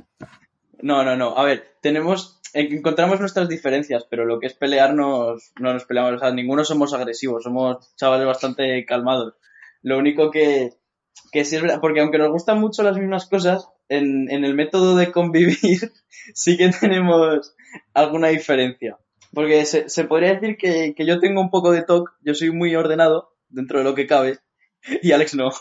No, 0.81 1.03
no, 1.03 1.15
no. 1.15 1.37
A 1.37 1.43
ver, 1.43 1.75
tenemos, 1.81 2.41
encontramos 2.53 3.19
nuestras 3.19 3.47
diferencias, 3.47 4.05
pero 4.09 4.25
lo 4.25 4.39
que 4.39 4.47
es 4.47 4.55
pelearnos, 4.55 5.51
no 5.59 5.73
nos 5.73 5.85
peleamos. 5.85 6.15
O 6.15 6.19
sea, 6.19 6.31
ninguno 6.31 6.65
somos 6.65 6.93
agresivos, 6.93 7.43
somos 7.43 7.95
chavales 7.95 8.25
bastante 8.25 8.83
calmados. 8.85 9.35
Lo 9.83 9.97
único 9.99 10.31
que, 10.31 10.73
que 11.31 11.45
sí 11.45 11.55
es 11.55 11.61
verdad, 11.61 11.79
porque 11.81 12.01
aunque 12.01 12.17
nos 12.17 12.31
gustan 12.31 12.59
mucho 12.59 12.83
las 12.83 12.97
mismas 12.97 13.27
cosas, 13.27 13.67
en, 13.89 14.29
en 14.31 14.45
el 14.45 14.55
método 14.55 14.95
de 14.95 15.11
convivir 15.11 15.91
sí 16.33 16.57
que 16.57 16.69
tenemos 16.69 17.55
alguna 17.93 18.29
diferencia. 18.29 18.97
Porque 19.33 19.65
se, 19.65 19.89
se 19.89 20.05
podría 20.05 20.35
decir 20.35 20.57
que, 20.57 20.93
que 20.95 21.05
yo 21.05 21.19
tengo 21.19 21.41
un 21.41 21.49
poco 21.49 21.71
de 21.71 21.83
TOC, 21.83 22.09
yo 22.21 22.33
soy 22.33 22.51
muy 22.51 22.75
ordenado 22.75 23.33
dentro 23.49 23.79
de 23.79 23.83
lo 23.83 23.95
que 23.95 24.07
cabe, 24.07 24.39
y 25.01 25.11
Alex 25.11 25.35
no. 25.35 25.51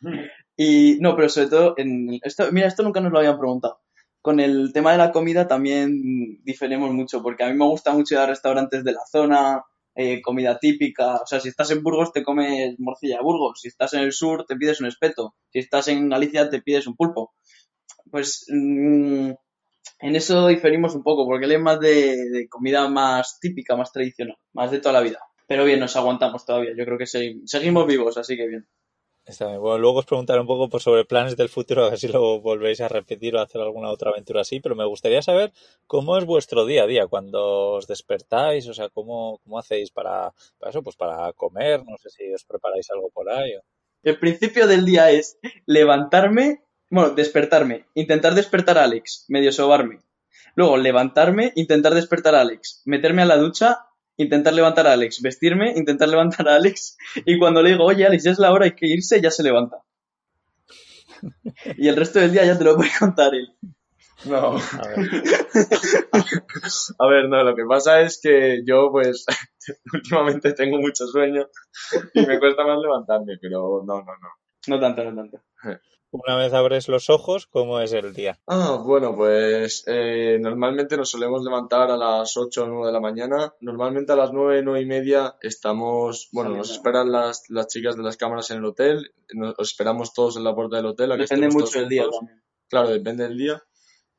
Y 0.56 0.98
no, 1.00 1.16
pero 1.16 1.28
sobre 1.28 1.48
todo, 1.48 1.74
en 1.78 2.20
esto, 2.22 2.52
mira, 2.52 2.68
esto 2.68 2.84
nunca 2.84 3.00
nos 3.00 3.10
lo 3.10 3.18
habían 3.18 3.38
preguntado. 3.38 3.80
Con 4.22 4.38
el 4.38 4.72
tema 4.72 4.92
de 4.92 4.98
la 4.98 5.10
comida 5.10 5.48
también 5.48 6.44
diferimos 6.44 6.92
mucho, 6.92 7.24
porque 7.24 7.42
a 7.42 7.48
mí 7.48 7.58
me 7.58 7.64
gusta 7.64 7.92
mucho 7.92 8.14
ir 8.14 8.20
a 8.20 8.26
restaurantes 8.26 8.84
de 8.84 8.92
la 8.92 9.04
zona, 9.10 9.64
eh, 9.94 10.22
comida 10.22 10.58
típica. 10.58 11.16
O 11.16 11.26
sea, 11.26 11.40
si 11.40 11.48
estás 11.48 11.70
en 11.70 11.82
Burgos 11.82 12.12
te 12.12 12.22
comes 12.24 12.74
morcilla 12.78 13.16
de 13.18 13.22
Burgos, 13.22 13.60
si 13.60 13.68
estás 13.68 13.94
en 13.94 14.00
el 14.00 14.12
sur 14.12 14.44
te 14.46 14.56
pides 14.56 14.80
un 14.80 14.86
espeto, 14.88 15.34
si 15.52 15.60
estás 15.60 15.88
en 15.88 16.08
Galicia 16.08 16.50
te 16.50 16.62
pides 16.62 16.86
un 16.86 16.96
pulpo. 16.96 17.34
Pues 18.10 18.46
mm, 18.48 19.30
en 20.00 20.16
eso 20.16 20.46
diferimos 20.48 20.94
un 20.94 21.02
poco, 21.02 21.26
porque 21.26 21.46
él 21.46 21.52
es 21.52 21.60
más 21.60 21.80
de, 21.80 22.30
de 22.30 22.48
comida 22.48 22.88
más 22.88 23.38
típica, 23.40 23.76
más 23.76 23.92
tradicional, 23.92 24.36
más 24.54 24.70
de 24.70 24.80
toda 24.80 24.94
la 24.94 25.00
vida. 25.02 25.20
Pero 25.48 25.64
bien, 25.64 25.80
nos 25.80 25.96
aguantamos 25.96 26.46
todavía. 26.46 26.72
Yo 26.76 26.84
creo 26.86 26.98
que 26.98 27.04
segui- 27.04 27.42
seguimos 27.46 27.86
vivos, 27.86 28.16
así 28.18 28.36
que 28.36 28.46
bien. 28.48 28.66
Luego 29.26 29.98
os 29.98 30.04
preguntaré 30.04 30.40
un 30.40 30.46
poco 30.46 30.78
sobre 30.78 31.06
planes 31.06 31.34
del 31.36 31.48
futuro, 31.48 31.84
a 31.84 31.90
ver 31.90 31.98
si 31.98 32.08
lo 32.08 32.40
volvéis 32.40 32.80
a 32.82 32.88
repetir 32.88 33.34
o 33.34 33.40
hacer 33.40 33.60
alguna 33.60 33.88
otra 33.90 34.10
aventura 34.10 34.42
así, 34.42 34.60
pero 34.60 34.76
me 34.76 34.84
gustaría 34.84 35.22
saber 35.22 35.52
cómo 35.86 36.18
es 36.18 36.26
vuestro 36.26 36.66
día 36.66 36.82
a 36.82 36.86
día, 36.86 37.06
cuando 37.06 37.72
os 37.72 37.86
despertáis, 37.86 38.68
o 38.68 38.74
sea, 38.74 38.90
cómo, 38.90 39.38
cómo 39.42 39.58
hacéis 39.58 39.90
para, 39.90 40.32
para 40.58 40.70
eso, 40.70 40.82
pues 40.82 40.96
para 40.96 41.32
comer, 41.32 41.82
no 41.86 41.96
sé 41.96 42.10
si 42.10 42.32
os 42.34 42.44
preparáis 42.44 42.90
algo 42.90 43.08
por 43.10 43.30
ahí. 43.30 43.54
El 44.02 44.18
principio 44.18 44.66
del 44.66 44.84
día 44.84 45.10
es 45.10 45.38
levantarme, 45.64 46.62
bueno, 46.90 47.14
despertarme, 47.14 47.86
intentar 47.94 48.34
despertar 48.34 48.76
a 48.76 48.84
Alex, 48.84 49.24
medio 49.28 49.52
sobarme. 49.52 50.00
Luego 50.54 50.76
levantarme, 50.76 51.52
intentar 51.56 51.94
despertar 51.94 52.34
a 52.34 52.42
Alex, 52.42 52.82
meterme 52.84 53.22
a 53.22 53.26
la 53.26 53.38
ducha, 53.38 53.86
intentar 54.16 54.52
levantar 54.52 54.86
a 54.86 54.92
Alex, 54.92 55.20
vestirme, 55.22 55.72
intentar 55.76 56.08
levantar 56.08 56.48
a 56.48 56.56
Alex 56.56 56.96
y 57.24 57.38
cuando 57.38 57.62
le 57.62 57.70
digo, 57.70 57.84
oye 57.84 58.06
Alex, 58.06 58.24
ya 58.24 58.30
es 58.30 58.38
la 58.38 58.52
hora, 58.52 58.66
hay 58.66 58.74
que 58.74 58.86
irse, 58.86 59.20
ya 59.20 59.30
se 59.30 59.42
levanta. 59.42 59.78
Y 61.78 61.88
el 61.88 61.96
resto 61.96 62.18
del 62.18 62.32
día 62.32 62.44
ya 62.44 62.58
te 62.58 62.64
lo 62.64 62.76
puede 62.76 62.90
contar 62.98 63.34
él. 63.34 63.48
No. 64.26 64.56
A 64.56 64.88
ver, 64.88 65.22
A 66.98 67.06
ver, 67.06 67.28
no, 67.28 67.42
lo 67.42 67.54
que 67.54 67.64
pasa 67.68 68.00
es 68.00 68.20
que 68.22 68.62
yo, 68.66 68.90
pues, 68.90 69.26
últimamente 69.92 70.52
tengo 70.52 70.78
mucho 70.78 71.06
sueño 71.06 71.46
y 72.14 72.26
me 72.26 72.38
cuesta 72.38 72.64
más 72.64 72.78
levantarme, 72.78 73.34
pero 73.40 73.82
no, 73.86 73.98
no, 73.98 74.04
no. 74.04 74.28
No 74.66 74.80
tanto, 74.80 75.04
no 75.04 75.14
tanto. 75.14 75.40
una 76.14 76.36
vez 76.36 76.52
abres 76.52 76.88
los 76.88 77.10
ojos, 77.10 77.46
¿cómo 77.46 77.80
es 77.80 77.92
el 77.92 78.14
día? 78.14 78.38
Ah, 78.46 78.80
bueno, 78.84 79.16
pues 79.16 79.82
eh, 79.86 80.38
normalmente 80.40 80.96
nos 80.96 81.10
solemos 81.10 81.42
levantar 81.42 81.90
a 81.90 81.96
las 81.96 82.36
8 82.36 82.62
o 82.62 82.66
9 82.66 82.86
de 82.86 82.92
la 82.92 83.00
mañana. 83.00 83.52
Normalmente 83.60 84.12
a 84.12 84.16
las 84.16 84.32
9, 84.32 84.62
9 84.62 84.80
y 84.80 84.86
media 84.86 85.34
estamos, 85.40 86.28
bueno, 86.32 86.50
nos 86.50 86.70
esperan 86.70 87.10
las, 87.10 87.44
las 87.48 87.66
chicas 87.66 87.96
de 87.96 88.04
las 88.04 88.16
cámaras 88.16 88.50
en 88.52 88.58
el 88.58 88.64
hotel. 88.64 89.12
Nos 89.32 89.54
os 89.58 89.70
esperamos 89.70 90.12
todos 90.12 90.36
en 90.36 90.44
la 90.44 90.54
puerta 90.54 90.76
del 90.76 90.86
hotel. 90.86 91.12
a 91.12 91.16
que 91.16 91.22
Depende 91.22 91.48
mucho 91.48 91.80
del 91.80 91.88
día 91.88 92.04
también. 92.08 92.42
Claro, 92.68 92.90
depende 92.90 93.24
del 93.24 93.36
día. 93.36 93.62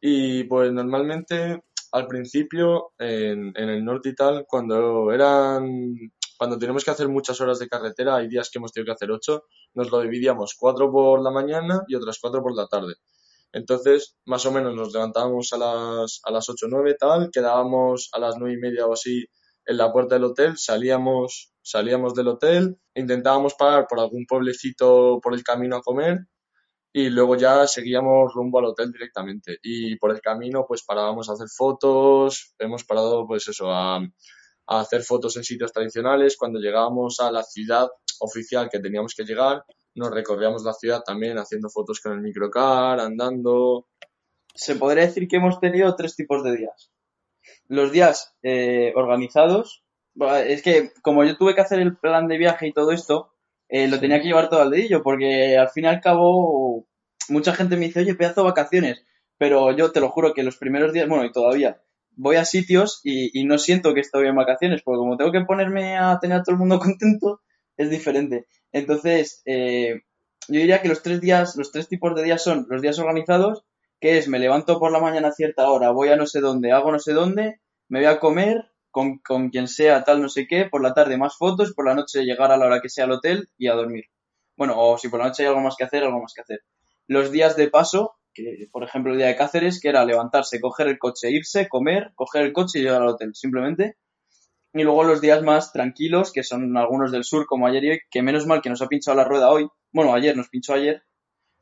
Y 0.01 0.43
pues 0.43 0.71
normalmente 0.73 1.63
al 1.93 2.07
principio 2.07 2.91
en, 2.99 3.53
en 3.55 3.69
el 3.69 3.85
norte 3.85 4.09
y 4.09 4.15
tal, 4.15 4.45
cuando 4.47 5.13
eran, 5.13 5.95
cuando 6.37 6.57
tenemos 6.57 6.83
que 6.83 6.91
hacer 6.91 7.07
muchas 7.07 7.39
horas 7.39 7.57
de 7.59 7.69
carretera, 7.69 8.17
hay 8.17 8.27
días 8.27 8.49
que 8.49 8.59
hemos 8.59 8.73
tenido 8.73 8.87
que 8.87 8.95
hacer 8.95 9.11
ocho, 9.11 9.45
nos 9.75 9.91
lo 9.91 10.01
dividíamos 10.01 10.55
cuatro 10.57 10.91
por 10.91 11.21
la 11.21 11.31
mañana 11.31 11.83
y 11.87 11.95
otras 11.95 12.17
cuatro 12.19 12.41
por 12.41 12.55
la 12.55 12.67
tarde. 12.67 12.95
Entonces, 13.53 14.17
más 14.25 14.45
o 14.45 14.51
menos 14.51 14.75
nos 14.75 14.93
levantábamos 14.93 15.53
a 15.53 15.57
las, 15.57 16.19
a 16.23 16.31
las 16.31 16.49
ocho 16.49 16.65
o 16.65 16.69
nueve 16.69 16.95
tal, 16.99 17.29
quedábamos 17.31 18.09
a 18.13 18.19
las 18.19 18.35
nueve 18.37 18.55
y 18.55 18.57
media 18.57 18.85
o 18.87 18.93
así 18.93 19.25
en 19.65 19.77
la 19.77 19.91
puerta 19.91 20.15
del 20.15 20.25
hotel, 20.25 20.57
salíamos, 20.57 21.53
salíamos 21.61 22.13
del 22.13 22.27
hotel, 22.27 22.77
intentábamos 22.93 23.55
parar 23.55 23.87
por 23.87 23.99
algún 23.99 24.25
pueblecito 24.25 25.19
por 25.21 25.33
el 25.33 25.43
camino 25.43 25.77
a 25.77 25.81
comer 25.81 26.19
y 26.93 27.09
luego 27.09 27.35
ya 27.35 27.67
seguíamos 27.67 28.33
rumbo 28.33 28.59
al 28.59 28.65
hotel 28.65 28.91
directamente. 28.91 29.57
Y 29.61 29.97
por 29.97 30.11
el 30.11 30.21
camino, 30.21 30.65
pues 30.67 30.83
parábamos 30.83 31.29
a 31.29 31.33
hacer 31.33 31.47
fotos, 31.49 32.53
hemos 32.59 32.83
parado, 32.85 33.27
pues 33.27 33.47
eso, 33.47 33.71
a, 33.71 33.99
a 34.67 34.79
hacer 34.79 35.03
fotos 35.03 35.37
en 35.37 35.43
sitios 35.43 35.71
tradicionales. 35.71 36.37
Cuando 36.37 36.59
llegábamos 36.59 37.19
a 37.19 37.31
la 37.31 37.43
ciudad 37.43 37.89
oficial 38.19 38.69
que 38.69 38.79
teníamos 38.79 39.13
que 39.15 39.23
llegar, 39.23 39.63
nos 39.95 40.11
recorríamos 40.11 40.63
la 40.63 40.73
ciudad 40.73 41.01
también 41.05 41.37
haciendo 41.37 41.69
fotos 41.69 41.99
con 41.99 42.13
el 42.13 42.21
microcar, 42.21 42.99
andando. 42.99 43.87
se 44.53 44.75
podría 44.75 45.05
decir 45.05 45.27
que 45.27 45.37
hemos 45.37 45.59
tenido 45.59 45.95
tres 45.95 46.15
tipos 46.15 46.43
de 46.43 46.57
días. 46.57 46.91
Los 47.67 47.91
días 47.91 48.35
eh, 48.43 48.93
organizados, 48.95 49.83
es 50.45 50.61
que 50.61 50.91
como 51.01 51.23
yo 51.23 51.37
tuve 51.37 51.55
que 51.55 51.61
hacer 51.61 51.79
el 51.79 51.97
plan 51.97 52.27
de 52.27 52.37
viaje 52.37 52.67
y 52.67 52.73
todo 52.73 52.91
esto, 52.91 53.33
eh, 53.69 53.87
lo 53.87 53.99
tenía 53.99 54.21
que 54.21 54.27
llevar 54.27 54.49
todo 54.49 54.61
al 54.61 54.71
dedillo, 54.71 55.03
porque 55.03 55.57
al 55.57 55.69
fin 55.69 55.85
y 55.85 55.87
al 55.87 56.01
cabo 56.01 56.87
mucha 57.29 57.53
gente 57.53 57.77
me 57.77 57.87
dice, 57.87 58.01
oye, 58.01 58.15
pedazo 58.15 58.41
de 58.41 58.49
vacaciones. 58.49 59.05
pero 59.37 59.71
yo 59.75 59.91
te 59.91 59.99
lo 59.99 60.09
juro 60.09 60.33
que 60.33 60.43
los 60.43 60.57
primeros 60.57 60.93
días, 60.93 61.09
bueno, 61.09 61.25
y 61.25 61.31
todavía, 61.31 61.81
voy 62.15 62.37
a 62.37 62.45
sitios 62.45 63.01
y, 63.03 63.39
y 63.39 63.45
no 63.45 63.57
siento 63.57 63.93
que 63.93 64.01
estoy 64.01 64.27
en 64.27 64.35
vacaciones, 64.35 64.81
porque 64.83 64.99
como 64.99 65.17
tengo 65.17 65.31
que 65.31 65.41
ponerme 65.41 65.97
a 65.97 66.19
tener 66.19 66.37
a 66.37 66.43
todo 66.43 66.53
el 66.53 66.59
mundo 66.59 66.79
contento, 66.79 67.41
es 67.77 67.89
diferente. 67.89 68.47
Entonces, 68.71 69.41
eh, 69.45 70.01
yo 70.47 70.59
diría 70.59 70.81
que 70.81 70.89
los 70.89 71.01
tres 71.01 71.21
días, 71.21 71.55
los 71.55 71.71
tres 71.71 71.87
tipos 71.87 72.15
de 72.15 72.23
días 72.23 72.43
son 72.43 72.65
los 72.69 72.81
días 72.81 72.99
organizados, 72.99 73.63
que 73.99 74.17
es 74.17 74.27
me 74.27 74.39
levanto 74.39 74.79
por 74.79 74.91
la 74.91 74.99
mañana 74.99 75.29
a 75.29 75.31
cierta 75.31 75.69
hora, 75.69 75.91
voy 75.91 76.09
a 76.09 76.15
no 76.15 76.27
sé 76.27 76.41
dónde, 76.41 76.71
hago 76.71 76.91
no 76.91 76.99
sé 76.99 77.13
dónde, 77.13 77.61
me 77.87 77.99
voy 77.99 78.07
a 78.07 78.19
comer 78.19 78.65
con, 78.91 79.19
con 79.19 79.49
quien 79.49 79.67
sea, 79.67 80.03
tal 80.03 80.21
no 80.21 80.29
sé 80.29 80.47
qué, 80.47 80.65
por 80.65 80.81
la 80.81 80.93
tarde 80.93 81.17
más 81.17 81.37
fotos, 81.37 81.73
por 81.73 81.85
la 81.85 81.95
noche 81.95 82.23
llegar 82.23 82.51
a 82.51 82.57
la 82.57 82.65
hora 82.65 82.81
que 82.81 82.89
sea 82.89 83.05
al 83.05 83.11
hotel 83.11 83.49
y 83.57 83.67
a 83.67 83.73
dormir. 83.73 84.05
Bueno, 84.57 84.75
o 84.77 84.97
si 84.97 85.09
por 85.09 85.19
la 85.19 85.27
noche 85.27 85.43
hay 85.43 85.49
algo 85.49 85.61
más 85.61 85.75
que 85.77 85.83
hacer, 85.83 86.03
algo 86.03 86.21
más 86.21 86.33
que 86.33 86.41
hacer. 86.41 86.61
Los 87.07 87.31
días 87.31 87.55
de 87.55 87.69
paso, 87.69 88.15
que 88.35 88.67
por 88.71 88.83
ejemplo 88.83 89.13
el 89.13 89.17
día 89.17 89.27
de 89.27 89.35
Cáceres, 89.35 89.79
que 89.79 89.89
era 89.89 90.05
levantarse, 90.05 90.61
coger 90.61 90.87
el 90.87 90.99
coche, 90.99 91.31
irse, 91.31 91.67
comer, 91.67 92.11
coger 92.13 92.43
el 92.43 92.53
coche 92.53 92.79
y 92.79 92.83
llegar 92.83 93.01
al 93.01 93.07
hotel, 93.07 93.33
simplemente. 93.33 93.97
Y 94.73 94.83
luego 94.83 95.05
los 95.05 95.21
días 95.21 95.41
más 95.41 95.71
tranquilos, 95.71 96.33
que 96.33 96.43
son 96.43 96.75
algunos 96.77 97.11
del 97.11 97.23
sur, 97.23 97.47
como 97.47 97.65
ayer 97.65 97.83
y 97.85 97.89
hoy, 97.91 97.99
que 98.11 98.21
menos 98.21 98.45
mal 98.45 98.61
que 98.61 98.69
nos 98.69 98.81
ha 98.81 98.87
pinchado 98.87 99.15
la 99.15 99.23
rueda 99.23 99.49
hoy. 99.49 99.67
Bueno, 99.93 100.13
ayer 100.13 100.35
nos 100.35 100.49
pinchó 100.49 100.73
ayer, 100.73 101.03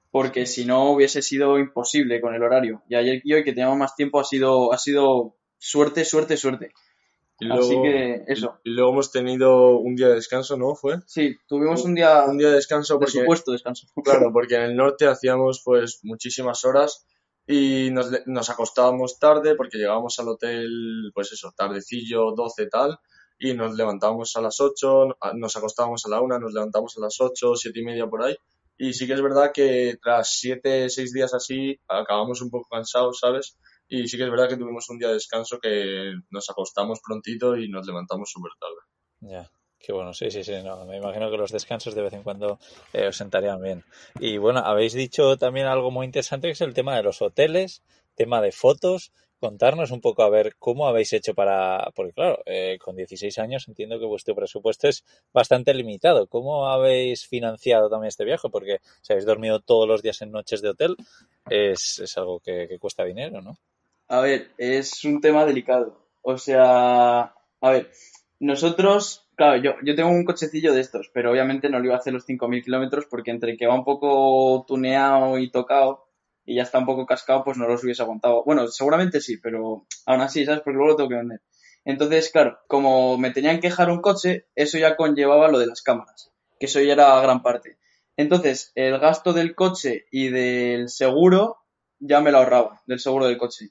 porque 0.10 0.48
si 0.48 0.66
no 0.66 0.92
hubiese 0.92 1.22
sido 1.22 1.60
imposible 1.60 2.20
con 2.20 2.34
el 2.34 2.42
horario. 2.42 2.82
Y 2.90 2.96
ayer 2.96 3.22
y 3.24 3.34
hoy, 3.34 3.44
que 3.44 3.54
teníamos 3.54 3.78
más 3.78 3.96
tiempo, 3.96 4.20
ha 4.20 4.24
sido, 4.24 4.74
ha 4.74 4.80
sido 4.80 5.36
suerte, 5.60 6.06
suerte, 6.06 6.38
suerte. 6.38 6.72
Y 7.40 7.52
Así 7.52 7.72
luego, 7.74 7.84
que 7.84 8.24
eso. 8.28 8.60
y 8.64 8.70
luego 8.72 8.92
hemos 8.92 9.12
tenido 9.12 9.78
un 9.78 9.96
día 9.96 10.08
de 10.10 10.16
descanso, 10.16 10.56
¿no? 10.56 10.76
¿Fue? 10.76 10.98
Sí, 11.08 11.36
tuvimos 11.48 11.84
un 11.84 11.96
día 11.96 12.24
Un 12.26 12.38
día 12.38 12.50
de 12.50 12.56
descanso 12.56 12.94
de 12.94 13.00
porque, 13.00 13.20
supuesto 13.20 13.52
descanso. 13.52 13.88
claro, 14.04 14.32
porque 14.32 14.56
en 14.56 14.62
el 14.62 14.76
norte 14.76 15.08
hacíamos 15.08 15.62
pues 15.66 16.00
muchísimas 16.04 16.64
horas 16.64 17.06
y 17.48 17.90
nos, 17.92 18.10
nos 18.28 18.50
acostábamos 18.50 19.20
tarde 19.20 19.56
porque 19.56 19.78
llegábamos 19.78 20.18
al 20.20 20.30
hotel, 20.30 21.12
pues 21.14 21.32
eso, 21.34 21.52
tardecillo, 21.58 22.32
12 22.36 22.68
tal, 22.68 22.98
y 23.38 23.54
nos 23.54 23.76
levantábamos 23.76 24.34
a 24.38 24.42
las 24.42 24.62
8, 24.62 25.18
a- 25.20 25.34
nos 25.34 25.58
acostábamos 25.58 26.06
a 26.06 26.10
la 26.10 26.22
1, 26.22 26.40
nos 26.40 26.54
levantamos 26.54 26.96
a 26.98 27.02
las 27.02 27.20
8, 27.20 27.56
7 27.56 27.80
y 27.80 27.84
media 27.84 28.08
por 28.08 28.24
ahí. 28.24 28.36
Y 28.78 28.94
sí 28.94 29.06
que 29.08 29.14
es 29.14 29.22
verdad 29.22 29.52
que 29.54 29.98
tras 30.02 30.30
7, 30.40 30.90
6 30.90 31.12
días 31.14 31.34
así, 31.34 31.78
acabamos 31.88 32.42
un 32.42 32.50
poco 32.50 32.68
cansados, 32.70 33.20
¿sabes? 33.20 33.58
Y 33.96 34.08
sí 34.08 34.18
que 34.18 34.24
es 34.24 34.32
verdad 34.32 34.50
que 34.50 34.58
tuvimos 34.58 34.90
un 34.90 34.98
día 34.98 35.10
de 35.10 35.14
descanso 35.14 35.60
que 35.60 36.14
nos 36.32 36.50
acostamos 36.50 37.00
prontito 37.00 37.56
y 37.56 37.70
nos 37.70 37.86
levantamos 37.86 38.28
súper 38.28 38.54
tarde. 38.60 38.82
Ya, 39.20 39.52
qué 39.78 39.94
bueno, 39.94 40.16
sí, 40.16 40.32
sí, 40.32 40.44
sí, 40.44 40.52
me 40.88 40.98
imagino 40.98 41.30
que 41.30 41.38
los 41.38 41.52
descansos 41.52 41.94
de 41.94 42.02
vez 42.02 42.14
en 42.14 42.24
cuando 42.24 42.58
eh, 42.92 43.06
os 43.10 43.16
sentarían 43.16 43.62
bien. 43.62 43.84
Y 44.20 44.40
bueno, 44.40 44.62
habéis 44.62 44.94
dicho 44.94 45.38
también 45.38 45.68
algo 45.68 45.92
muy 45.92 46.08
interesante 46.08 46.48
que 46.48 46.54
es 46.54 46.62
el 46.62 46.74
tema 46.74 46.96
de 46.96 47.04
los 47.04 47.22
hoteles, 47.22 47.84
tema 48.16 48.42
de 48.42 48.52
fotos. 48.52 49.12
Contarnos 49.40 49.92
un 49.92 50.02
poco 50.02 50.24
a 50.24 50.30
ver 50.30 50.56
cómo 50.58 50.88
habéis 50.88 51.14
hecho 51.14 51.36
para, 51.36 51.92
porque 51.94 52.14
claro, 52.14 52.40
eh, 52.48 52.80
con 52.80 52.96
16 52.96 53.38
años 53.38 53.68
entiendo 53.68 54.00
que 54.00 54.06
vuestro 54.06 54.34
presupuesto 54.34 54.88
es 54.88 55.04
bastante 55.32 55.72
limitado. 55.76 56.26
¿Cómo 56.26 56.68
habéis 56.68 57.28
financiado 57.28 57.92
también 57.92 58.08
este 58.08 58.26
viaje? 58.26 58.50
Porque 58.50 58.80
si 59.02 59.14
habéis 59.14 59.28
dormido 59.28 59.60
todos 59.60 59.88
los 59.88 60.02
días 60.02 60.20
en 60.24 60.32
noches 60.32 60.64
de 60.64 60.70
hotel, 60.70 60.96
es, 61.48 62.18
algo 62.18 62.40
que 62.40 62.76
cuesta 62.80 63.04
dinero, 63.04 63.40
¿no? 63.42 63.60
A 64.08 64.22
ver, 64.22 64.52
es 64.58 65.04
un 65.06 65.22
tema 65.22 65.46
delicado. 65.46 66.08
O 66.22 66.38
sea, 66.38 67.34
a 67.62 67.70
ver, 67.70 67.92
nosotros, 68.40 69.28
claro, 69.36 69.62
yo, 69.62 69.76
yo 69.84 69.96
tengo 69.96 70.10
un 70.10 70.26
cochecillo 70.26 70.74
de 70.74 70.82
estos, 70.82 71.10
pero 71.14 71.32
obviamente 71.32 71.70
no 71.70 71.80
le 71.80 71.88
iba 71.88 71.96
a 71.96 72.00
hacer 72.00 72.14
los 72.14 72.26
5.000 72.26 72.64
kilómetros 72.64 73.06
porque 73.10 73.32
entre 73.32 73.58
que 73.58 73.68
va 73.68 73.76
un 73.76 73.86
poco 73.86 74.66
tuneado 74.68 75.38
y 75.40 75.50
tocado 75.50 76.08
y 76.46 76.56
ya 76.56 76.64
está 76.64 76.80
un 76.80 76.86
poco 76.86 77.06
cascado, 77.06 77.44
pues 77.44 77.58
no 77.58 77.68
los 77.68 77.84
hubiese 77.84 78.02
aguantado. 78.02 78.44
Bueno, 78.44 78.68
seguramente 78.68 79.22
sí, 79.22 79.38
pero 79.38 79.86
aún 80.06 80.22
así, 80.22 80.46
¿sabes? 80.46 80.62
Porque 80.62 80.78
luego 80.78 80.92
lo 80.92 80.96
tengo 80.98 81.10
que 81.10 81.16
vender. 81.16 81.42
Entonces, 81.86 82.30
claro, 82.32 82.60
como 82.68 83.18
me 83.18 83.32
tenían 83.32 83.60
que 83.60 83.70
dejar 83.70 83.90
un 83.90 84.02
coche, 84.02 84.48
eso 84.56 84.78
ya 84.78 84.96
conllevaba 84.96 85.50
lo 85.50 85.60
de 85.60 85.68
las 85.68 85.82
cámaras, 85.82 86.32
que 86.60 86.68
eso 86.68 86.82
ya 86.82 86.94
era 86.94 87.22
gran 87.22 87.42
parte. 87.42 87.78
Entonces, 88.16 88.72
el 88.76 89.00
gasto 89.00 89.34
del 89.34 89.56
coche 89.56 90.06
y 90.12 90.30
del 90.30 90.90
seguro 90.90 91.58
ya 92.00 92.22
me 92.22 92.32
lo 92.32 92.40
ahorraba, 92.40 92.82
del 92.86 93.00
seguro 93.00 93.26
del 93.26 93.38
coche. 93.38 93.70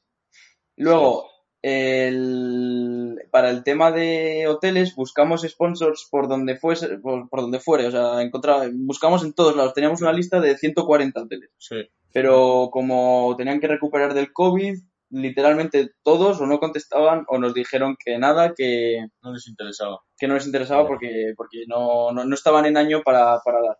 Luego, 0.76 1.28
el, 1.62 3.22
para 3.30 3.50
el 3.50 3.62
tema 3.64 3.90
de 3.92 4.46
hoteles, 4.48 4.94
buscamos 4.94 5.42
sponsors 5.42 6.06
por 6.10 6.28
donde 6.28 6.56
fuese, 6.56 6.98
por, 6.98 7.28
por 7.28 7.40
donde 7.42 7.60
fuere, 7.60 7.86
o 7.86 7.90
sea, 7.90 8.20
encontraba, 8.22 8.64
buscamos 8.72 9.22
en 9.24 9.32
todos 9.32 9.56
lados. 9.56 9.74
Teníamos 9.74 10.00
una 10.02 10.12
lista 10.12 10.40
de 10.40 10.56
140 10.56 11.22
hoteles, 11.22 11.50
Sí. 11.58 11.76
pero 12.12 12.68
como 12.72 13.34
tenían 13.36 13.60
que 13.60 13.68
recuperar 13.68 14.14
del 14.14 14.32
COVID, 14.32 14.78
literalmente 15.10 15.90
todos 16.02 16.40
o 16.40 16.46
no 16.46 16.58
contestaban 16.58 17.24
o 17.28 17.38
nos 17.38 17.52
dijeron 17.54 17.96
que 18.02 18.18
nada, 18.18 18.54
que, 18.56 19.06
No 19.22 19.32
les 19.32 19.46
interesaba. 19.46 20.00
que 20.18 20.26
no 20.26 20.34
les 20.34 20.46
interesaba 20.46 20.86
porque, 20.86 21.34
porque 21.36 21.64
no, 21.66 22.12
no, 22.12 22.24
no 22.24 22.34
estaban 22.34 22.64
en 22.66 22.76
año 22.78 23.02
para, 23.04 23.38
para 23.44 23.60
dar. 23.60 23.78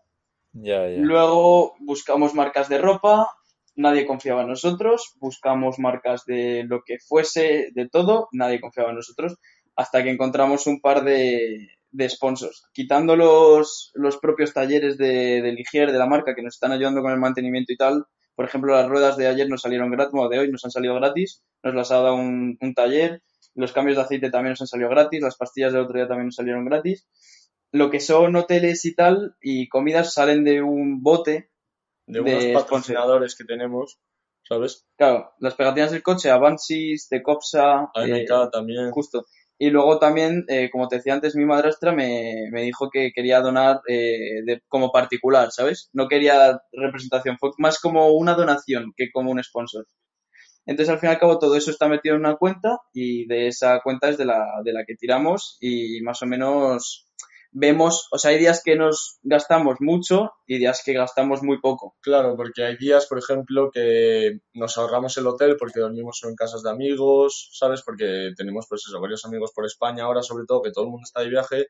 Ya, 0.53 0.87
ya. 0.87 0.97
Luego 0.99 1.73
buscamos 1.79 2.35
marcas 2.35 2.69
de 2.69 2.77
ropa, 2.77 3.27
nadie 3.75 4.05
confiaba 4.05 4.41
en 4.41 4.49
nosotros, 4.49 5.15
buscamos 5.19 5.79
marcas 5.79 6.25
de 6.25 6.63
lo 6.67 6.81
que 6.85 6.97
fuese, 6.99 7.69
de 7.73 7.89
todo, 7.89 8.27
nadie 8.31 8.61
confiaba 8.61 8.89
en 8.89 8.97
nosotros, 8.97 9.37
hasta 9.75 10.03
que 10.03 10.11
encontramos 10.11 10.67
un 10.67 10.81
par 10.81 11.03
de, 11.03 11.69
de 11.91 12.09
sponsors. 12.09 12.65
Quitando 12.73 13.15
los, 13.15 13.91
los 13.95 14.17
propios 14.17 14.53
talleres 14.53 14.97
de, 14.97 15.41
de 15.41 15.51
Ligier, 15.53 15.91
de 15.91 15.97
la 15.97 16.07
marca, 16.07 16.35
que 16.35 16.43
nos 16.43 16.55
están 16.55 16.71
ayudando 16.71 17.01
con 17.01 17.11
el 17.11 17.19
mantenimiento 17.19 17.73
y 17.73 17.77
tal, 17.77 18.05
por 18.35 18.45
ejemplo, 18.45 18.73
las 18.73 18.87
ruedas 18.87 19.17
de 19.17 19.27
ayer 19.27 19.47
nos 19.47 19.61
salieron 19.61 19.91
gratis, 19.91 20.11
bueno, 20.11 20.29
de 20.29 20.39
hoy 20.39 20.51
nos 20.51 20.65
han 20.65 20.71
salido 20.71 20.95
gratis, 20.95 21.43
nos 21.61 21.75
las 21.75 21.91
ha 21.91 21.95
dado 21.97 22.15
un, 22.15 22.57
un 22.59 22.73
taller, 22.73 23.21
los 23.55 23.71
cambios 23.71 23.97
de 23.97 24.03
aceite 24.03 24.31
también 24.31 24.51
nos 24.51 24.61
han 24.61 24.67
salido 24.67 24.89
gratis, 24.89 25.21
las 25.21 25.37
pastillas 25.37 25.73
del 25.73 25.83
otro 25.83 25.95
día 25.95 26.07
también 26.07 26.27
nos 26.27 26.35
salieron 26.35 26.65
gratis. 26.65 27.07
Lo 27.71 27.89
que 27.89 27.99
son 27.99 28.35
hoteles 28.35 28.85
y 28.85 28.95
tal 28.95 29.35
y 29.41 29.67
comidas 29.67 30.13
salen 30.13 30.43
de 30.43 30.61
un 30.61 31.01
bote 31.01 31.49
De 32.13 32.21
De 32.21 32.35
unos 32.35 32.45
sponsor. 32.45 32.63
patrocinadores 32.63 33.35
que 33.35 33.45
tenemos, 33.45 33.99
¿sabes? 34.47 34.85
Claro, 34.97 35.31
las 35.39 35.55
pegatinas 35.55 35.91
del 35.91 36.03
coche, 36.03 36.29
Avansis, 36.31 37.07
de 37.09 37.21
Copsa, 37.23 37.89
eh, 37.95 38.27
AMK 38.29 38.51
también. 38.51 38.91
justo. 38.91 39.25
Y 39.59 39.69
luego 39.69 39.99
también, 39.99 40.45
eh, 40.49 40.69
como 40.71 40.87
te 40.87 40.97
decía 40.97 41.13
antes, 41.13 41.35
mi 41.35 41.45
madrastra 41.45 41.91
me, 41.93 42.49
me 42.51 42.63
dijo 42.63 42.89
que 42.91 43.11
quería 43.13 43.39
donar 43.39 43.81
eh, 43.87 44.41
de, 44.45 44.61
como 44.67 44.91
particular, 44.91 45.51
¿sabes? 45.51 45.89
No 45.93 46.07
quería 46.07 46.59
representación, 46.71 47.37
fue 47.39 47.51
más 47.59 47.79
como 47.79 48.09
una 48.13 48.33
donación 48.33 48.93
que 48.97 49.11
como 49.11 49.31
un 49.31 49.41
sponsor. 49.43 49.85
Entonces, 50.65 50.93
al 50.93 50.99
fin 50.99 51.09
y 51.09 51.13
al 51.13 51.19
cabo, 51.19 51.39
todo 51.39 51.55
eso 51.55 51.71
está 51.71 51.87
metido 51.87 52.15
en 52.15 52.21
una 52.21 52.35
cuenta 52.37 52.77
y 52.93 53.27
de 53.27 53.47
esa 53.47 53.81
cuenta 53.81 54.09
es 54.09 54.17
de 54.17 54.25
la, 54.25 54.45
de 54.63 54.73
la 54.73 54.85
que 54.85 54.95
tiramos 54.95 55.57
y 55.61 56.01
más 56.01 56.21
o 56.21 56.25
menos 56.25 57.07
vemos, 57.53 58.07
o 58.11 58.17
sea, 58.17 58.31
hay 58.31 58.39
días 58.39 58.61
que 58.63 58.75
nos 58.75 59.19
gastamos 59.23 59.77
mucho 59.79 60.31
y 60.45 60.57
días 60.57 60.81
que 60.83 60.93
gastamos 60.93 61.43
muy 61.43 61.59
poco. 61.61 61.95
Claro, 62.01 62.35
porque 62.35 62.63
hay 62.63 62.77
días, 62.77 63.05
por 63.07 63.19
ejemplo, 63.19 63.69
que 63.71 64.39
nos 64.53 64.77
ahorramos 64.77 65.15
el 65.17 65.27
hotel 65.27 65.55
porque 65.57 65.79
dormimos 65.79 66.21
en 66.23 66.35
casas 66.35 66.63
de 66.63 66.71
amigos, 66.71 67.49
¿sabes? 67.53 67.81
Porque 67.83 68.31
tenemos, 68.35 68.65
pues 68.67 68.83
eso, 68.87 68.99
varios 68.99 69.23
amigos 69.25 69.51
por 69.55 69.65
España 69.65 70.03
ahora, 70.03 70.21
sobre 70.21 70.45
todo, 70.45 70.61
que 70.61 70.71
todo 70.71 70.85
el 70.85 70.91
mundo 70.91 71.03
está 71.05 71.21
de 71.21 71.29
viaje, 71.29 71.67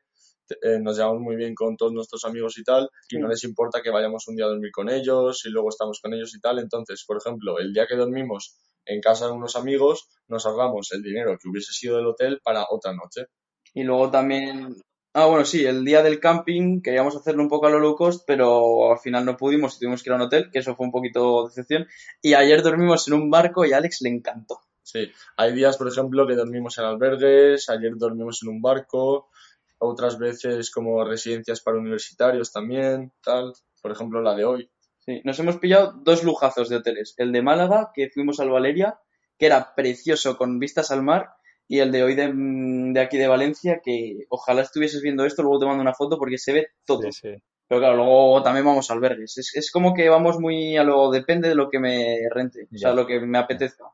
eh, 0.62 0.78
nos 0.78 0.96
llevamos 0.96 1.20
muy 1.20 1.36
bien 1.36 1.54
con 1.54 1.76
todos 1.76 1.92
nuestros 1.92 2.24
amigos 2.24 2.58
y 2.58 2.64
tal, 2.64 2.88
y 3.08 3.18
no 3.18 3.28
les 3.28 3.44
importa 3.44 3.80
que 3.82 3.90
vayamos 3.90 4.28
un 4.28 4.36
día 4.36 4.44
a 4.44 4.48
dormir 4.48 4.70
con 4.72 4.90
ellos 4.90 5.44
y 5.46 5.50
luego 5.50 5.70
estamos 5.70 6.00
con 6.00 6.12
ellos 6.12 6.34
y 6.34 6.40
tal. 6.40 6.58
Entonces, 6.58 7.04
por 7.06 7.16
ejemplo, 7.16 7.58
el 7.58 7.72
día 7.72 7.86
que 7.86 7.96
dormimos 7.96 8.58
en 8.86 9.00
casa 9.00 9.26
de 9.26 9.32
unos 9.32 9.56
amigos, 9.56 10.08
nos 10.28 10.44
ahorramos 10.44 10.92
el 10.92 11.02
dinero 11.02 11.38
que 11.40 11.48
hubiese 11.48 11.72
sido 11.72 11.96
del 11.96 12.06
hotel 12.06 12.40
para 12.42 12.66
otra 12.70 12.92
noche. 12.92 13.26
Y 13.72 13.82
luego 13.82 14.10
también, 14.10 14.76
ah, 15.14 15.26
bueno, 15.26 15.44
sí, 15.44 15.64
el 15.64 15.84
día 15.84 16.02
del 16.02 16.20
camping 16.20 16.82
queríamos 16.82 17.16
hacerlo 17.16 17.42
un 17.42 17.48
poco 17.48 17.66
a 17.66 17.70
lo 17.70 17.78
low 17.78 17.96
cost, 17.96 18.24
pero 18.26 18.92
al 18.92 18.98
final 18.98 19.24
no 19.24 19.36
pudimos 19.36 19.76
y 19.76 19.78
tuvimos 19.80 20.02
que 20.02 20.10
ir 20.10 20.12
a 20.12 20.16
un 20.16 20.22
hotel, 20.22 20.50
que 20.52 20.58
eso 20.58 20.76
fue 20.76 20.86
un 20.86 20.92
poquito 20.92 21.46
decepción. 21.46 21.86
Y 22.20 22.34
ayer 22.34 22.62
dormimos 22.62 23.08
en 23.08 23.14
un 23.14 23.30
barco 23.30 23.64
y 23.64 23.72
a 23.72 23.78
Alex 23.78 24.02
le 24.02 24.10
encantó. 24.10 24.60
Sí, 24.82 25.10
hay 25.36 25.54
días, 25.54 25.78
por 25.78 25.88
ejemplo, 25.88 26.26
que 26.26 26.34
dormimos 26.34 26.76
en 26.78 26.84
albergues, 26.84 27.70
ayer 27.70 27.92
dormimos 27.96 28.42
en 28.42 28.50
un 28.50 28.60
barco, 28.60 29.30
otras 29.78 30.18
veces 30.18 30.70
como 30.70 31.04
residencias 31.04 31.60
para 31.60 31.78
universitarios 31.78 32.52
también, 32.52 33.12
tal. 33.22 33.54
Por 33.80 33.92
ejemplo, 33.92 34.20
la 34.20 34.34
de 34.34 34.44
hoy. 34.44 34.70
Sí, 34.98 35.20
nos 35.24 35.38
hemos 35.38 35.58
pillado 35.58 35.92
dos 36.02 36.24
lujazos 36.24 36.68
de 36.68 36.76
hoteles. 36.76 37.14
El 37.18 37.32
de 37.32 37.42
Málaga, 37.42 37.90
que 37.94 38.10
fuimos 38.10 38.40
al 38.40 38.50
Valeria, 38.50 38.98
que 39.38 39.46
era 39.46 39.74
precioso 39.74 40.36
con 40.36 40.58
vistas 40.58 40.90
al 40.90 41.02
mar, 41.02 41.30
y 41.66 41.78
el 41.80 41.92
de 41.92 42.02
hoy 42.02 42.14
de, 42.14 42.30
de 42.34 43.00
aquí 43.00 43.16
de 43.16 43.28
Valencia, 43.28 43.80
que 43.82 44.26
ojalá 44.28 44.62
estuvieses 44.62 45.02
viendo 45.02 45.24
esto, 45.24 45.42
luego 45.42 45.60
te 45.60 45.66
mando 45.66 45.82
una 45.82 45.94
foto 45.94 46.18
porque 46.18 46.38
se 46.38 46.52
ve 46.52 46.68
todo. 46.84 47.02
Sí, 47.02 47.12
sí. 47.12 47.42
Pero 47.66 47.80
claro, 47.80 47.96
luego 47.96 48.42
también 48.42 48.66
vamos 48.66 48.90
a 48.90 48.94
albergues. 48.94 49.38
Es, 49.38 49.56
es 49.56 49.70
como 49.70 49.94
que 49.94 50.08
vamos 50.08 50.38
muy 50.38 50.76
a 50.76 50.84
lo, 50.84 51.10
depende 51.10 51.48
de 51.48 51.54
lo 51.54 51.70
que 51.70 51.78
me 51.78 52.18
rente, 52.30 52.68
o 52.72 52.78
sea, 52.78 52.92
lo 52.92 53.06
que 53.06 53.20
me 53.20 53.38
apetezca. 53.38 53.84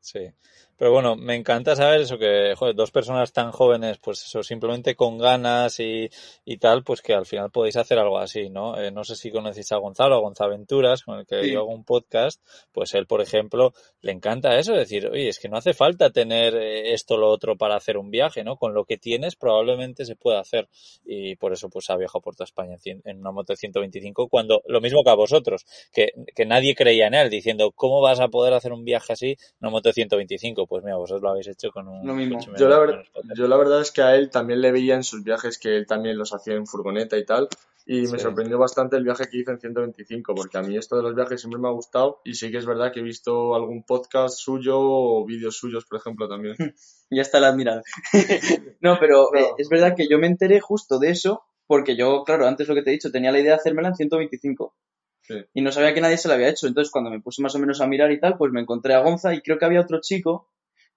Sí. 0.00 0.30
Pero 0.78 0.92
bueno, 0.92 1.16
me 1.16 1.34
encanta 1.34 1.74
saber 1.74 2.02
eso, 2.02 2.18
que 2.18 2.54
joder, 2.56 2.76
dos 2.76 2.92
personas 2.92 3.32
tan 3.32 3.50
jóvenes, 3.50 3.98
pues 3.98 4.22
eso, 4.24 4.44
simplemente 4.44 4.94
con 4.94 5.18
ganas 5.18 5.80
y, 5.80 6.08
y 6.44 6.56
tal, 6.58 6.84
pues 6.84 7.02
que 7.02 7.14
al 7.14 7.26
final 7.26 7.50
podéis 7.50 7.76
hacer 7.76 7.98
algo 7.98 8.16
así, 8.18 8.48
¿no? 8.48 8.80
Eh, 8.80 8.92
no 8.92 9.02
sé 9.02 9.16
si 9.16 9.32
conocéis 9.32 9.72
a 9.72 9.76
Gonzalo, 9.78 10.14
a 10.14 10.20
Gonzalo 10.20 10.54
Aventuras, 10.54 11.02
con 11.02 11.18
el 11.18 11.26
que 11.26 11.42
Sí. 11.42 11.52
yo 11.52 11.58
hago 11.60 11.72
un 11.74 11.82
podcast, 11.84 12.40
pues 12.70 12.94
él, 12.94 13.06
por 13.08 13.20
ejemplo, 13.20 13.72
le 14.02 14.12
encanta 14.12 14.56
eso, 14.56 14.72
decir, 14.72 15.08
oye, 15.08 15.28
es 15.28 15.40
que 15.40 15.48
no 15.48 15.56
hace 15.56 15.74
falta 15.74 16.10
tener 16.10 16.54
eh, 16.54 16.92
esto 16.94 17.14
o 17.14 17.18
lo 17.18 17.28
otro 17.28 17.56
para 17.56 17.74
hacer 17.74 17.96
un 17.98 18.12
viaje, 18.12 18.44
¿no? 18.44 18.56
Con 18.56 18.72
lo 18.72 18.84
que 18.84 18.98
tienes 18.98 19.34
probablemente 19.34 20.04
se 20.04 20.14
puede 20.14 20.38
hacer. 20.38 20.68
Y 21.04 21.34
por 21.34 21.52
eso 21.52 21.68
pues 21.70 21.90
ha 21.90 21.96
viajado 21.96 22.20
por 22.22 22.36
toda 22.36 22.44
España 22.44 22.74
en 22.74 22.78
cien- 22.78 23.02
en 23.04 23.18
una 23.18 23.32
moto 23.32 23.52
de 23.52 23.56
125, 23.56 24.28
cuando 24.28 24.62
lo 24.66 24.80
mismo 24.80 25.02
que 25.02 25.10
a 25.10 25.14
vosotros, 25.14 25.66
que, 25.92 26.12
que 26.36 26.46
nadie 26.46 26.76
creía 26.76 27.08
en 27.08 27.14
él, 27.14 27.30
diciendo, 27.30 27.72
¿cómo 27.72 28.00
vas 28.00 28.20
a 28.20 28.28
poder 28.28 28.54
hacer 28.54 28.72
un 28.72 28.84
viaje 28.84 29.12
así 29.12 29.30
en 29.32 29.36
una 29.62 29.70
moto 29.70 29.88
de 29.88 29.94
125? 29.94 30.67
Pues 30.68 30.84
mira, 30.84 30.96
vosotros 30.96 31.22
lo 31.22 31.30
habéis 31.30 31.48
hecho 31.48 31.70
con 31.70 31.88
un 31.88 32.06
Lo 32.06 32.14
mismo. 32.14 32.36
coche 32.38 32.50
Yo 32.58 32.68
la, 32.68 32.78
ver- 32.78 33.04
yo 33.34 33.48
la 33.48 33.56
verdad 33.56 33.80
es 33.80 33.90
que 33.90 34.02
a 34.02 34.14
él 34.16 34.28
también 34.30 34.60
le 34.60 34.70
veía 34.70 34.94
en 34.94 35.02
sus 35.04 35.24
viajes 35.24 35.58
que 35.58 35.76
él 35.76 35.86
también 35.86 36.18
los 36.18 36.34
hacía 36.34 36.54
en 36.54 36.66
furgoneta 36.66 37.16
y 37.16 37.24
tal. 37.24 37.48
Y 37.90 38.02
me 38.02 38.06
Sí. 38.08 38.18
sorprendió 38.18 38.58
bastante 38.58 38.96
el 38.98 39.04
viaje 39.04 39.30
que 39.30 39.38
hizo 39.38 39.50
en 39.50 39.60
125, 39.60 40.34
porque 40.34 40.58
a 40.58 40.62
mí 40.62 40.76
esto 40.76 40.96
de 40.98 41.02
los 41.04 41.14
viajes 41.14 41.40
siempre 41.40 41.58
me 41.58 41.68
ha 41.68 41.70
gustado. 41.70 42.20
Y 42.22 42.34
sí 42.34 42.50
que 42.50 42.58
es 42.58 42.66
verdad 42.66 42.92
que 42.92 43.00
he 43.00 43.02
visto 43.02 43.54
algún 43.54 43.82
podcast 43.82 44.38
suyo 44.38 44.74
o 44.78 45.24
vídeos 45.24 45.56
suyos, 45.56 45.86
por 45.86 45.98
ejemplo, 45.98 46.28
también. 46.28 46.54
Ya 47.10 47.22
está 47.22 47.40
la 47.40 47.48
admirada. 47.48 47.80
no, 48.82 48.98
pero 49.00 49.30
No. 49.32 49.38
eh, 49.40 49.46
es 49.56 49.70
verdad 49.70 49.94
que 49.96 50.06
yo 50.08 50.18
me 50.18 50.26
enteré 50.26 50.60
justo 50.60 50.98
de 50.98 51.08
eso 51.10 51.42
porque 51.66 51.96
yo, 51.96 52.22
claro, 52.24 52.46
antes 52.46 52.68
lo 52.68 52.74
que 52.74 52.82
te 52.82 52.90
he 52.90 52.92
dicho, 52.92 53.10
tenía 53.10 53.32
la 53.32 53.40
idea 53.40 53.52
de 53.52 53.56
hacérmela 53.60 53.88
en 53.88 53.94
125 53.94 54.74
Sí. 55.22 55.34
y 55.54 55.60
no 55.62 55.72
sabía 55.72 55.92
que 55.94 56.00
nadie 56.02 56.16
se 56.18 56.28
la 56.28 56.34
había 56.34 56.48
hecho. 56.50 56.66
Entonces, 56.66 56.90
cuando 56.90 57.10
me 57.10 57.20
puse 57.20 57.40
más 57.42 57.54
o 57.54 57.58
menos 57.58 57.80
a 57.80 57.86
mirar 57.86 58.10
y 58.12 58.20
tal, 58.20 58.36
pues 58.38 58.50
me 58.52 58.60
encontré 58.60 58.92
a 58.94 59.00
Gonza 59.00 59.32
y 59.34 59.40
creo 59.42 59.58
que 59.58 59.64
había 59.66 59.80
otro 59.80 60.00
chico 60.02 60.48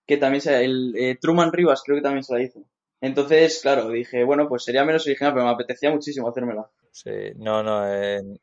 que 0.06 0.18
también 0.18 0.42
se, 0.42 0.64
el 0.64 0.94
eh, 0.98 1.18
Truman 1.20 1.52
Rivas, 1.54 1.82
creo 1.86 1.98
que 1.98 2.04
también 2.04 2.24
se 2.24 2.34
la 2.34 2.42
hizo. 2.42 2.60
Entonces, 3.00 3.60
claro, 3.62 3.90
dije, 3.90 4.24
bueno, 4.24 4.48
pues 4.48 4.64
sería 4.64 4.86
menos 4.86 5.06
original, 5.08 5.34
pero 5.34 5.46
me 5.46 5.52
apetecía 5.52 5.90
muchísimo 5.92 6.30
hacérmela. 6.30 6.70
Sí, 6.92 7.10
no, 7.38 7.64
no, 7.64 7.92
en, 7.92 8.40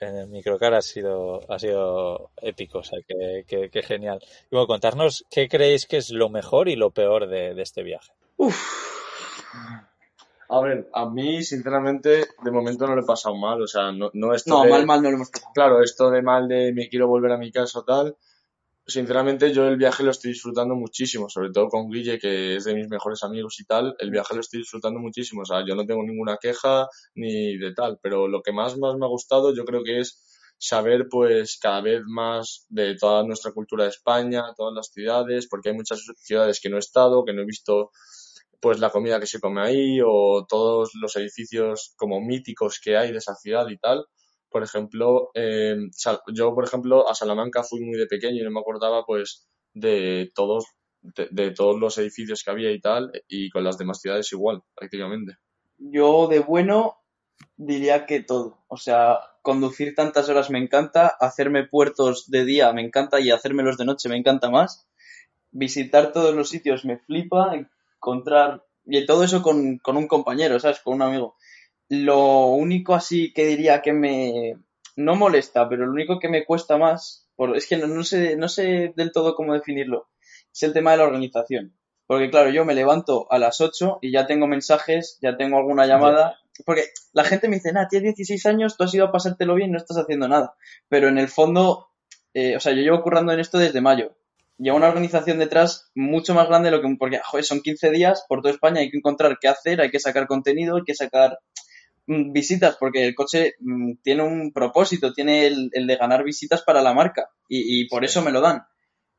en 0.00 0.16
el 0.16 0.28
microcar 0.28 0.74
ha 0.74 0.82
sido, 0.82 1.40
ha 1.52 1.58
sido 1.58 2.30
épico, 2.42 2.78
o 2.78 2.82
sea, 2.82 2.98
que, 3.06 3.44
que, 3.46 3.70
que 3.70 3.82
genial. 3.82 4.18
Y 4.44 4.48
bueno, 4.56 4.66
contarnos 4.66 5.24
qué 5.30 5.48
creéis 5.48 5.86
que 5.86 5.98
es 5.98 6.10
lo 6.10 6.28
mejor 6.28 6.68
y 6.68 6.76
lo 6.76 6.90
peor 6.90 7.28
de, 7.28 7.54
de 7.54 7.62
este 7.62 7.82
viaje. 7.82 8.12
A 10.48 10.60
ver, 10.62 10.88
a 10.92 11.08
mí, 11.08 11.42
sinceramente, 11.44 12.26
de 12.42 12.50
momento 12.50 12.86
no 12.86 12.96
lo 12.96 13.02
he 13.02 13.06
pasado 13.06 13.36
mal. 13.36 13.62
O 13.62 13.68
sea, 13.68 13.92
no, 13.92 14.10
no 14.14 14.34
esto 14.34 14.56
No, 14.56 14.64
de- 14.64 14.70
mal, 14.70 14.86
mal 14.86 15.02
no 15.02 15.10
lo 15.10 15.16
hemos 15.16 15.30
pasado. 15.30 15.52
Claro, 15.54 15.82
esto 15.82 16.10
de 16.10 16.22
mal 16.22 16.48
de 16.48 16.72
me 16.72 16.88
quiero 16.88 17.06
volver 17.06 17.30
a 17.32 17.38
mi 17.38 17.52
casa 17.52 17.78
o 17.78 17.84
tal. 17.84 18.16
Sinceramente, 18.90 19.52
yo 19.52 19.68
el 19.68 19.76
viaje 19.76 20.02
lo 20.02 20.10
estoy 20.10 20.32
disfrutando 20.32 20.74
muchísimo, 20.74 21.28
sobre 21.28 21.50
todo 21.52 21.68
con 21.68 21.88
Guille, 21.88 22.18
que 22.18 22.56
es 22.56 22.64
de 22.64 22.74
mis 22.74 22.88
mejores 22.88 23.22
amigos 23.22 23.60
y 23.60 23.64
tal. 23.64 23.94
El 24.00 24.10
viaje 24.10 24.34
lo 24.34 24.40
estoy 24.40 24.58
disfrutando 24.60 24.98
muchísimo. 24.98 25.42
O 25.42 25.44
sea, 25.44 25.64
yo 25.64 25.76
no 25.76 25.86
tengo 25.86 26.02
ninguna 26.02 26.38
queja 26.38 26.88
ni 27.14 27.56
de 27.56 27.72
tal, 27.72 28.00
pero 28.02 28.26
lo 28.26 28.42
que 28.42 28.52
más, 28.52 28.76
más 28.78 28.96
me 28.96 29.06
ha 29.06 29.08
gustado, 29.08 29.54
yo 29.54 29.64
creo 29.64 29.84
que 29.84 30.00
es 30.00 30.20
saber, 30.58 31.06
pues, 31.08 31.58
cada 31.62 31.80
vez 31.82 32.02
más 32.04 32.66
de 32.68 32.96
toda 32.96 33.22
nuestra 33.22 33.52
cultura 33.52 33.84
de 33.84 33.90
España, 33.90 34.42
todas 34.56 34.74
las 34.74 34.88
ciudades, 34.88 35.46
porque 35.48 35.68
hay 35.68 35.76
muchas 35.76 36.04
ciudades 36.16 36.60
que 36.60 36.68
no 36.68 36.76
he 36.76 36.80
estado, 36.80 37.24
que 37.24 37.32
no 37.32 37.42
he 37.42 37.46
visto, 37.46 37.92
pues, 38.60 38.80
la 38.80 38.90
comida 38.90 39.20
que 39.20 39.26
se 39.26 39.40
come 39.40 39.60
ahí 39.62 40.00
o 40.04 40.44
todos 40.48 40.90
los 41.00 41.14
edificios 41.16 41.94
como 41.96 42.20
míticos 42.20 42.80
que 42.82 42.96
hay 42.96 43.12
de 43.12 43.18
esa 43.18 43.36
ciudad 43.36 43.68
y 43.68 43.78
tal. 43.78 44.04
Por 44.50 44.62
ejemplo, 44.62 45.30
eh, 45.34 45.76
yo, 46.34 46.54
por 46.54 46.64
ejemplo, 46.64 47.08
a 47.08 47.14
Salamanca 47.14 47.62
fui 47.62 47.80
muy 47.80 47.96
de 47.96 48.06
pequeño 48.06 48.40
y 48.40 48.44
no 48.44 48.50
me 48.50 48.60
acordaba, 48.60 49.04
pues, 49.06 49.48
de 49.74 50.30
todos, 50.34 50.66
de, 51.00 51.28
de 51.30 51.52
todos 51.52 51.78
los 51.78 51.96
edificios 51.98 52.42
que 52.42 52.50
había 52.50 52.72
y 52.72 52.80
tal, 52.80 53.12
y 53.28 53.48
con 53.50 53.64
las 53.64 53.78
demás 53.78 54.00
ciudades 54.00 54.32
igual, 54.32 54.62
prácticamente. 54.74 55.36
Yo 55.78 56.26
de 56.28 56.40
bueno 56.40 56.96
diría 57.56 58.06
que 58.06 58.20
todo. 58.22 58.58
O 58.68 58.76
sea, 58.76 59.20
conducir 59.42 59.94
tantas 59.94 60.28
horas 60.28 60.50
me 60.50 60.58
encanta, 60.58 61.06
hacerme 61.20 61.66
puertos 61.66 62.30
de 62.30 62.44
día 62.44 62.72
me 62.72 62.82
encanta 62.82 63.20
y 63.20 63.30
hacérmelos 63.30 63.78
de 63.78 63.84
noche 63.84 64.08
me 64.08 64.16
encanta 64.16 64.50
más. 64.50 64.88
Visitar 65.52 66.12
todos 66.12 66.34
los 66.34 66.48
sitios 66.48 66.84
me 66.84 66.98
flipa, 66.98 67.54
encontrar... 67.54 68.64
Y 68.84 69.04
todo 69.06 69.24
eso 69.24 69.42
con, 69.42 69.78
con 69.78 69.96
un 69.96 70.08
compañero, 70.08 70.58
¿sabes? 70.58 70.80
Con 70.80 70.94
un 70.94 71.02
amigo. 71.02 71.36
Lo 71.90 72.46
único 72.46 72.94
así 72.94 73.32
que 73.32 73.44
diría 73.46 73.82
que 73.82 73.92
me... 73.92 74.54
No 74.96 75.16
molesta, 75.16 75.68
pero 75.68 75.86
lo 75.86 75.92
único 75.92 76.18
que 76.18 76.28
me 76.28 76.44
cuesta 76.44 76.78
más, 76.78 77.28
por, 77.34 77.56
es 77.56 77.66
que 77.66 77.76
no, 77.76 77.88
no 77.88 78.04
sé, 78.04 78.36
no 78.36 78.48
sé 78.48 78.92
del 78.96 79.12
todo 79.12 79.34
cómo 79.34 79.54
definirlo, 79.54 80.08
es 80.52 80.62
el 80.62 80.72
tema 80.72 80.92
de 80.92 80.98
la 80.98 81.04
organización. 81.04 81.74
Porque 82.06 82.30
claro, 82.30 82.50
yo 82.50 82.64
me 82.64 82.74
levanto 82.74 83.26
a 83.30 83.38
las 83.38 83.60
8 83.60 83.98
y 84.02 84.12
ya 84.12 84.26
tengo 84.26 84.46
mensajes, 84.46 85.18
ya 85.22 85.36
tengo 85.36 85.58
alguna 85.58 85.86
llamada. 85.86 86.38
Porque 86.66 86.86
la 87.12 87.24
gente 87.24 87.48
me 87.48 87.56
dice, 87.56 87.72
nah, 87.72 87.86
tienes 87.88 88.16
16 88.16 88.46
años, 88.46 88.76
tú 88.76 88.84
has 88.84 88.94
ido 88.94 89.06
a 89.06 89.12
pasártelo 89.12 89.54
bien, 89.54 89.72
no 89.72 89.78
estás 89.78 89.96
haciendo 89.96 90.28
nada. 90.28 90.54
Pero 90.88 91.08
en 91.08 91.18
el 91.18 91.28
fondo, 91.28 91.88
eh, 92.34 92.56
o 92.56 92.60
sea, 92.60 92.72
yo 92.72 92.82
llevo 92.82 93.02
currando 93.02 93.32
en 93.32 93.40
esto 93.40 93.58
desde 93.58 93.80
mayo. 93.80 94.16
Lleva 94.58 94.76
una 94.76 94.88
organización 94.88 95.38
detrás 95.38 95.90
mucho 95.94 96.34
más 96.34 96.48
grande 96.48 96.70
de 96.70 96.76
lo 96.76 96.82
que... 96.82 96.96
Porque, 96.98 97.20
joder, 97.24 97.44
son 97.44 97.60
15 97.62 97.90
días 97.90 98.24
por 98.28 98.42
toda 98.42 98.54
España, 98.54 98.80
hay 98.80 98.90
que 98.90 98.98
encontrar 98.98 99.38
qué 99.40 99.48
hacer, 99.48 99.80
hay 99.80 99.90
que 99.90 100.00
sacar 100.00 100.26
contenido, 100.26 100.76
hay 100.76 100.84
que 100.84 100.94
sacar 100.94 101.38
visitas, 102.32 102.76
porque 102.78 103.06
el 103.06 103.14
coche 103.14 103.54
mm, 103.60 103.94
tiene 104.02 104.22
un 104.22 104.52
propósito, 104.52 105.12
tiene 105.12 105.46
el, 105.46 105.70
el 105.72 105.86
de 105.86 105.96
ganar 105.96 106.24
visitas 106.24 106.62
para 106.62 106.82
la 106.82 106.94
marca. 106.94 107.30
Y, 107.48 107.80
y 107.82 107.88
por 107.88 108.02
Sí. 108.02 108.06
eso 108.06 108.22
me 108.22 108.32
lo 108.32 108.40
dan. 108.40 108.62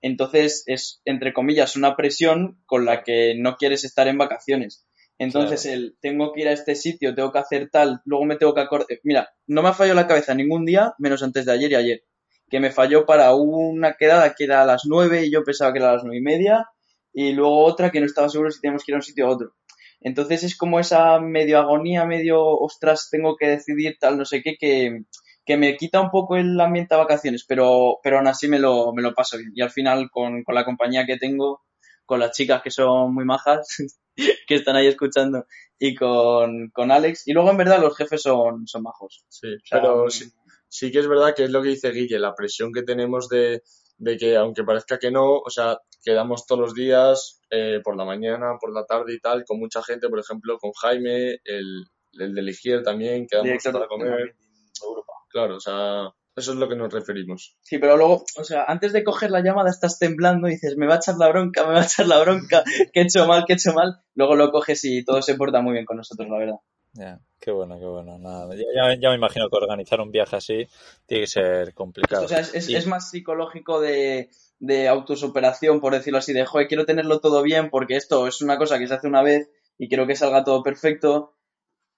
Entonces 0.01 0.63
es, 0.67 1.01
entre 1.05 1.33
comillas, 1.33 1.75
una 1.75 1.95
presión 1.95 2.61
con 2.65 2.85
la 2.85 3.03
que 3.03 3.35
no 3.37 3.55
quieres 3.57 3.83
estar 3.83 4.07
en 4.07 4.17
vacaciones. 4.17 4.85
Entonces 5.19 5.61
Claro. 5.63 5.77
el 5.77 5.97
tengo 6.01 6.33
que 6.33 6.41
ir 6.41 6.47
a 6.47 6.53
este 6.53 6.73
sitio, 6.75 7.13
tengo 7.13 7.31
que 7.31 7.37
hacer 7.39 7.69
tal, 7.69 8.01
luego 8.05 8.25
me 8.25 8.37
tengo 8.37 8.55
que 8.55 8.61
acordar. 8.61 8.87
Mira, 9.03 9.29
no 9.45 9.61
me 9.61 9.69
ha 9.69 9.73
fallado 9.73 9.95
la 9.95 10.07
cabeza 10.07 10.33
ningún 10.33 10.65
día, 10.65 10.93
menos 10.97 11.21
antes 11.21 11.45
de 11.45 11.51
ayer 11.51 11.71
y 11.71 11.75
ayer. 11.75 12.03
Que 12.49 12.59
me 12.59 12.71
falló 12.71 13.05
para 13.05 13.33
una 13.35 13.93
quedada 13.93 14.33
que 14.35 14.45
era 14.45 14.63
a 14.63 14.65
las 14.65 14.83
nueve 14.85 15.25
y 15.25 15.31
yo 15.31 15.43
pensaba 15.43 15.71
que 15.71 15.79
era 15.79 15.91
a 15.91 15.93
las 15.93 16.03
nueve 16.03 16.17
y 16.17 16.21
media, 16.21 16.65
y 17.13 17.33
luego 17.33 17.63
otra 17.65 17.91
que 17.91 17.99
no 17.99 18.05
estaba 18.07 18.29
seguro 18.29 18.49
si 18.49 18.59
teníamos 18.61 18.83
que 18.83 18.91
ir 18.91 18.95
a 18.95 18.97
un 18.97 19.03
sitio 19.03 19.27
a 19.27 19.29
otro. 19.29 19.53
Entonces 20.01 20.43
es 20.43 20.57
como 20.57 20.79
esa 20.79 21.19
medio 21.19 21.59
agonía, 21.59 22.05
medio 22.05 22.43
ostras, 22.43 23.09
tengo 23.11 23.35
que 23.37 23.47
decidir 23.47 23.97
tal, 23.99 24.17
no 24.17 24.25
sé 24.25 24.41
qué, 24.41 24.55
que, 24.59 25.03
que 25.45 25.57
me 25.57 25.77
quita 25.77 26.01
un 26.01 26.09
poco 26.09 26.35
el 26.37 26.59
ambiente 26.59 26.95
a 26.95 26.97
vacaciones, 26.97 27.45
pero, 27.47 27.99
pero 28.03 28.17
aún 28.17 28.27
así 28.27 28.47
me 28.47 28.59
lo, 28.59 28.93
me 28.93 29.03
lo 29.03 29.13
paso 29.13 29.37
bien. 29.37 29.51
Y 29.55 29.61
al 29.61 29.69
final, 29.69 30.09
con, 30.11 30.43
con 30.43 30.55
la 30.55 30.65
compañía 30.65 31.05
que 31.05 31.17
tengo, 31.17 31.61
con 32.05 32.19
las 32.19 32.31
chicas 32.35 32.61
que 32.63 32.71
son 32.71 33.13
muy 33.13 33.25
majas, 33.25 33.67
que 34.47 34.55
están 34.55 34.75
ahí 34.75 34.87
escuchando, 34.87 35.45
y 35.77 35.95
con, 35.95 36.69
con 36.71 36.91
Alex. 36.91 37.27
Y 37.27 37.33
luego, 37.33 37.51
en 37.51 37.57
verdad, 37.57 37.79
los 37.79 37.95
jefes 37.95 38.23
son, 38.23 38.67
son 38.67 38.83
majos. 38.83 39.23
Sí, 39.29 39.47
O 39.47 39.59
sea, 39.63 39.81
pero 39.81 40.09
sí, 40.09 40.31
sí 40.67 40.91
que 40.91 40.99
es 40.99 41.07
verdad 41.07 41.35
que 41.35 41.43
es 41.43 41.51
lo 41.51 41.61
que 41.61 41.69
dice 41.69 41.91
Guille, 41.91 42.19
la 42.19 42.33
presión 42.33 42.71
que 42.73 42.83
tenemos 42.83 43.29
de, 43.29 43.61
de 44.01 44.17
que, 44.17 44.35
aunque 44.35 44.63
parezca 44.63 44.97
que 44.97 45.11
no, 45.11 45.37
o 45.37 45.49
sea, 45.51 45.77
quedamos 46.03 46.47
todos 46.47 46.59
los 46.59 46.73
días, 46.73 47.39
eh, 47.51 47.81
por 47.83 47.95
la 47.95 48.03
mañana, 48.03 48.57
por 48.59 48.73
la 48.73 48.83
tarde 48.85 49.13
y 49.13 49.19
tal, 49.19 49.45
con 49.45 49.59
mucha 49.59 49.83
gente, 49.83 50.09
por 50.09 50.19
ejemplo, 50.19 50.57
con 50.57 50.71
Jaime, 50.73 51.39
el, 51.45 51.85
el 52.13 52.33
de 52.33 52.41
Ligier 52.41 52.81
también, 52.81 53.27
quedamos 53.27 53.63
para 53.63 53.87
comer. 53.87 54.35
Europa. 54.81 55.13
Claro, 55.29 55.57
o 55.57 55.59
sea, 55.59 56.09
eso 56.35 56.53
es 56.53 56.57
lo 56.57 56.67
que 56.67 56.75
nos 56.75 56.91
referimos. 56.91 57.55
Sí, 57.61 57.77
pero 57.77 57.95
luego, 57.95 58.23
o 58.37 58.43
sea, 58.43 58.65
antes 58.67 58.91
de 58.91 59.03
coger 59.03 59.29
la 59.29 59.43
llamada 59.43 59.69
estás 59.69 59.99
temblando 59.99 60.47
y 60.47 60.53
dices, 60.53 60.77
me 60.77 60.87
va 60.87 60.95
a 60.95 60.97
echar 60.97 61.17
la 61.17 61.29
bronca, 61.29 61.67
me 61.67 61.73
va 61.73 61.81
a 61.81 61.85
echar 61.85 62.07
la 62.07 62.19
bronca, 62.19 62.63
que 62.93 63.01
he 63.01 63.03
hecho 63.03 63.27
mal, 63.27 63.45
que 63.45 63.53
he 63.53 63.55
hecho 63.55 63.73
mal. 63.73 64.01
Luego 64.15 64.35
lo 64.35 64.51
coges 64.51 64.83
y 64.83 65.05
todo 65.05 65.21
se 65.21 65.35
porta 65.35 65.61
muy 65.61 65.73
bien 65.73 65.85
con 65.85 65.97
nosotros, 65.97 66.27
la 66.27 66.39
verdad. 66.39 66.55
Ya, 66.93 67.19
qué 67.39 67.51
bueno, 67.51 67.79
qué 67.79 67.85
bueno. 67.85 68.17
Nada, 68.17 68.53
ya, 68.99 69.09
me 69.09 69.15
imagino 69.15 69.49
que 69.49 69.55
organizar 69.57 70.01
un 70.01 70.11
viaje 70.11 70.35
así 70.35 70.67
tiene 71.05 71.23
que 71.23 71.27
ser 71.27 71.73
complicado. 71.73 72.25
O 72.25 72.27
sea, 72.27 72.39
es, 72.39 72.53
es- 72.53 72.69
Y- 72.69 72.75
es 72.75 72.85
más 72.87 73.09
psicológico 73.09 73.79
de, 73.79 74.29
de 74.59 74.87
autosuperación, 74.87 75.79
por 75.79 75.93
decirlo 75.93 76.19
así, 76.19 76.33
de, 76.33 76.45
joder, 76.45 76.67
quiero 76.67 76.85
tenerlo 76.85 77.19
todo 77.19 77.41
bien 77.41 77.69
porque 77.69 77.95
esto 77.95 78.27
es 78.27 78.41
una 78.41 78.57
cosa 78.57 78.77
que 78.77 78.87
se 78.87 78.93
hace 78.93 79.07
una 79.07 79.21
vez 79.21 79.49
y 79.77 79.87
quiero 79.87 80.05
que 80.07 80.15
salga 80.15 80.43
todo 80.43 80.63
perfecto. 80.63 81.33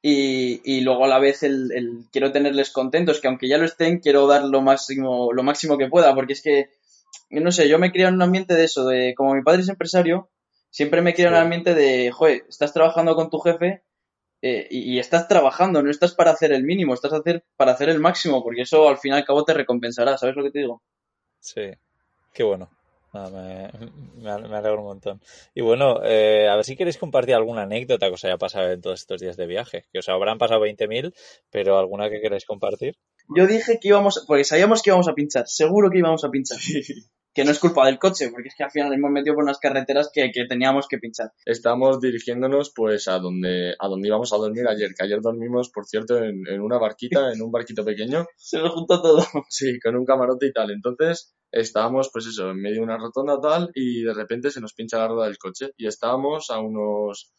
Y, 0.05 0.61
y 0.65 0.81
luego 0.81 1.05
a 1.05 1.07
la 1.07 1.17
vez 1.17 1.43
el, 1.43 1.71
el 1.71 2.05
quiero 2.11 2.31
tenerles 2.33 2.71
contentos, 2.71 3.21
que 3.21 3.27
aunque 3.29 3.47
ya 3.47 3.57
lo 3.57 3.63
estén, 3.65 3.99
quiero 3.99 4.27
dar 4.27 4.43
lo 4.43 4.61
máximo, 4.61 5.31
lo 5.31 5.43
máximo 5.43 5.77
que 5.77 5.87
pueda, 5.87 6.13
porque 6.13 6.33
es 6.33 6.41
que, 6.41 6.71
no 7.29 7.51
sé, 7.53 7.69
yo 7.69 7.79
me 7.79 7.89
crié 7.91 8.07
en 8.07 8.15
un 8.15 8.21
ambiente 8.21 8.53
de 8.53 8.65
eso, 8.65 8.85
de 8.85 9.13
como 9.15 9.33
mi 9.33 9.41
padre 9.43 9.61
es 9.61 9.69
empresario, 9.69 10.29
siempre 10.69 11.01
me 11.01 11.13
crié 11.13 11.27
en 11.27 11.35
un 11.35 11.39
ambiente 11.39 11.73
de, 11.73 12.11
joder, 12.11 12.43
estás 12.49 12.73
trabajando 12.73 13.15
con 13.15 13.29
tu 13.29 13.39
jefe 13.39 13.81
eh, 14.43 14.67
y, 14.69 14.95
y 14.95 14.99
estás 14.99 15.27
trabajando, 15.27 15.81
no 15.83 15.89
estás 15.91 16.13
para 16.15 16.31
hacer 16.31 16.51
el 16.53 16.63
mínimo, 16.63 16.93
estás 16.93 17.13
hacer, 17.13 17.43
para 17.57 17.71
hacer 17.73 17.89
el 17.89 17.99
máximo, 17.99 18.43
porque 18.43 18.61
eso 18.63 18.87
al 18.89 18.99
fin 18.99 19.13
y 19.13 19.15
al 19.17 19.25
cabo 19.25 19.43
te 19.45 19.53
recompensará, 19.55 20.17
¿sabes 20.19 20.35
lo 20.35 20.43
que 20.43 20.51
te 20.51 20.59
digo? 20.59 20.83
Sí, 21.39 21.71
qué 22.33 22.43
bueno. 22.43 22.69
Nada, 23.13 23.29
me, 23.29 23.71
me 24.23 24.31
ale- 24.31 24.47
me 24.49 24.57
alegro 24.57 24.79
un 24.81 24.87
montón. 24.87 25.21
Y 25.53 25.61
bueno, 25.61 26.01
eh, 26.03 26.47
a 26.49 26.55
ver 26.55 26.65
si 26.65 26.75
queréis 26.75 26.97
compartir 26.97 27.35
alguna 27.35 27.63
anécdota 27.63 28.07
que 28.07 28.13
os 28.15 28.25
haya 28.25 28.37
pasado 28.39 28.71
en 28.71 28.81
todos 28.81 28.99
estos 29.01 29.21
días 29.21 29.37
de 29.37 29.45
viaje. 29.47 29.85
Que 29.93 29.99
os 29.99 30.09
habrán 30.09 30.39
pasado 30.39 30.61
20.000, 30.61 31.13
pero 31.51 31.77
alguna 31.77 32.09
que 32.09 32.21
queráis 32.21 32.45
compartir. 32.45 32.97
Yo 33.37 33.47
dije 33.47 33.79
que 33.79 33.89
íbamos, 33.89 34.23
porque 34.27 34.43
sabíamos 34.45 34.81
que 34.81 34.89
íbamos 34.91 35.07
a 35.09 35.13
pinchar, 35.13 35.47
seguro 35.47 35.89
que 35.91 35.99
íbamos 35.99 36.23
a 36.23 36.31
pinchar. 36.31 36.57
Que 37.33 37.43
no 37.43 37.51
es 37.51 37.59
culpa 37.59 37.85
del 37.85 37.99
coche, 37.99 38.29
porque 38.29 38.49
es 38.49 38.55
que 38.55 38.63
al 38.63 38.71
final 38.71 38.93
hemos 38.93 39.11
metido 39.11 39.35
por 39.35 39.43
unas 39.43 39.59
carreteras 39.59 40.09
que, 40.13 40.31
que 40.31 40.45
teníamos 40.45 40.87
que 40.87 40.97
pinchar. 40.97 41.31
Estamos 41.45 41.99
dirigiéndonos 41.99 42.71
pues 42.75 43.07
a 43.07 43.19
donde, 43.19 43.73
a 43.79 43.87
donde 43.87 44.07
íbamos 44.07 44.31
a 44.33 44.37
dormir 44.37 44.67
ayer, 44.67 44.93
que 44.97 45.03
ayer 45.03 45.21
dormimos, 45.21 45.69
por 45.69 45.85
cierto, 45.85 46.17
en, 46.17 46.47
en 46.47 46.61
una 46.61 46.77
barquita, 46.77 47.31
en 47.33 47.41
un 47.41 47.51
barquito 47.51 47.83
pequeño, 47.83 48.25
Se 48.37 48.59
nos 48.59 48.73
juntó 48.73 49.01
todo. 49.01 49.25
sí, 49.49 49.79
con 49.79 49.95
un 49.95 50.05
camarote 50.05 50.47
y 50.47 50.53
tal. 50.53 50.71
Entonces 50.71 51.33
estábamos 51.51 52.09
pues 52.11 52.25
eso, 52.25 52.51
en 52.51 52.61
medio 52.61 52.77
de 52.77 52.83
una 52.83 52.97
rotonda 52.97 53.39
tal 53.39 53.69
y 53.75 54.03
de 54.03 54.13
repente 54.13 54.49
se 54.49 54.59
nos 54.59 54.73
pincha 54.73 54.97
la 54.97 55.07
rueda 55.07 55.27
del 55.27 55.37
coche 55.37 55.71
y 55.77 55.87
estábamos 55.87 56.49
a 56.49 56.59
unos 56.59 57.31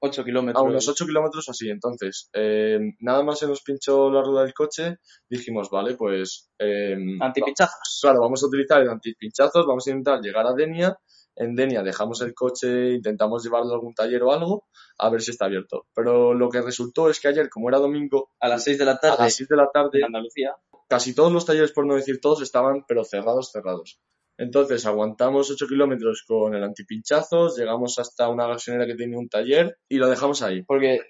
8 0.00 0.24
kilómetros. 0.24 0.62
a 0.62 0.66
unos 0.66 0.88
8 0.88 1.06
kilómetros 1.06 1.48
así. 1.48 1.68
Entonces, 1.70 2.30
eh, 2.32 2.78
nada 3.00 3.22
más 3.22 3.38
se 3.38 3.46
nos 3.46 3.62
pinchó 3.62 4.10
la 4.10 4.22
rueda 4.22 4.42
del 4.44 4.54
coche, 4.54 4.98
dijimos, 5.28 5.70
vale, 5.70 5.94
pues... 5.96 6.50
eh, 6.58 6.96
Antipinchazos. 7.20 7.98
Claro, 8.02 8.20
vamos 8.20 8.42
a 8.42 8.46
utilizar 8.46 8.80
el 8.82 8.88
antipinchazos, 8.90 9.66
vamos 9.66 9.86
a 9.86 9.90
intentar 9.90 10.20
llegar 10.20 10.46
a 10.46 10.54
Denia. 10.54 10.98
En 11.40 11.54
Denia 11.54 11.82
dejamos 11.84 12.20
el 12.22 12.34
coche, 12.34 12.94
intentamos 12.94 13.44
llevarlo 13.44 13.70
a 13.70 13.74
algún 13.74 13.94
taller 13.94 14.22
o 14.24 14.32
algo, 14.32 14.66
a 14.98 15.08
ver 15.08 15.22
si 15.22 15.30
está 15.30 15.44
abierto. 15.44 15.86
Pero 15.94 16.34
lo 16.34 16.48
que 16.48 16.60
resultó 16.62 17.08
es 17.08 17.20
que 17.20 17.28
ayer, 17.28 17.48
como 17.48 17.68
era 17.68 17.78
domingo, 17.78 18.30
A 18.40 18.48
las 18.48 18.64
6 18.64 18.76
de 18.78 18.84
la 18.84 18.92
a 18.92 18.98
tarde 19.00 19.16
las 19.24 19.34
6 19.34 19.48
de 19.48 19.56
la 19.56 19.70
tarde, 19.72 19.98
en 20.00 20.06
Andalucía. 20.06 20.56
casi 20.88 21.14
todos 21.14 21.32
los 21.32 21.46
talleres, 21.46 21.70
por 21.70 21.86
no 21.86 21.94
decir 21.94 22.20
todos, 22.20 22.42
estaban, 22.42 22.84
pero 22.88 23.04
cerrados, 23.04 23.52
cerrados. 23.52 24.00
Entonces 24.38 24.86
aguantamos 24.86 25.50
8 25.50 25.66
kilómetros 25.66 26.24
con 26.26 26.54
el 26.54 26.62
antipinchazos, 26.64 27.56
llegamos 27.58 27.98
hasta 27.98 28.28
una 28.28 28.46
gasolinera 28.46 28.86
que 28.86 28.96
tenía 28.96 29.18
un 29.18 29.28
taller 29.28 29.76
y 29.88 29.96
lo 29.96 30.08
dejamos 30.08 30.42
ahí. 30.42 30.62
Porque, 30.62 31.00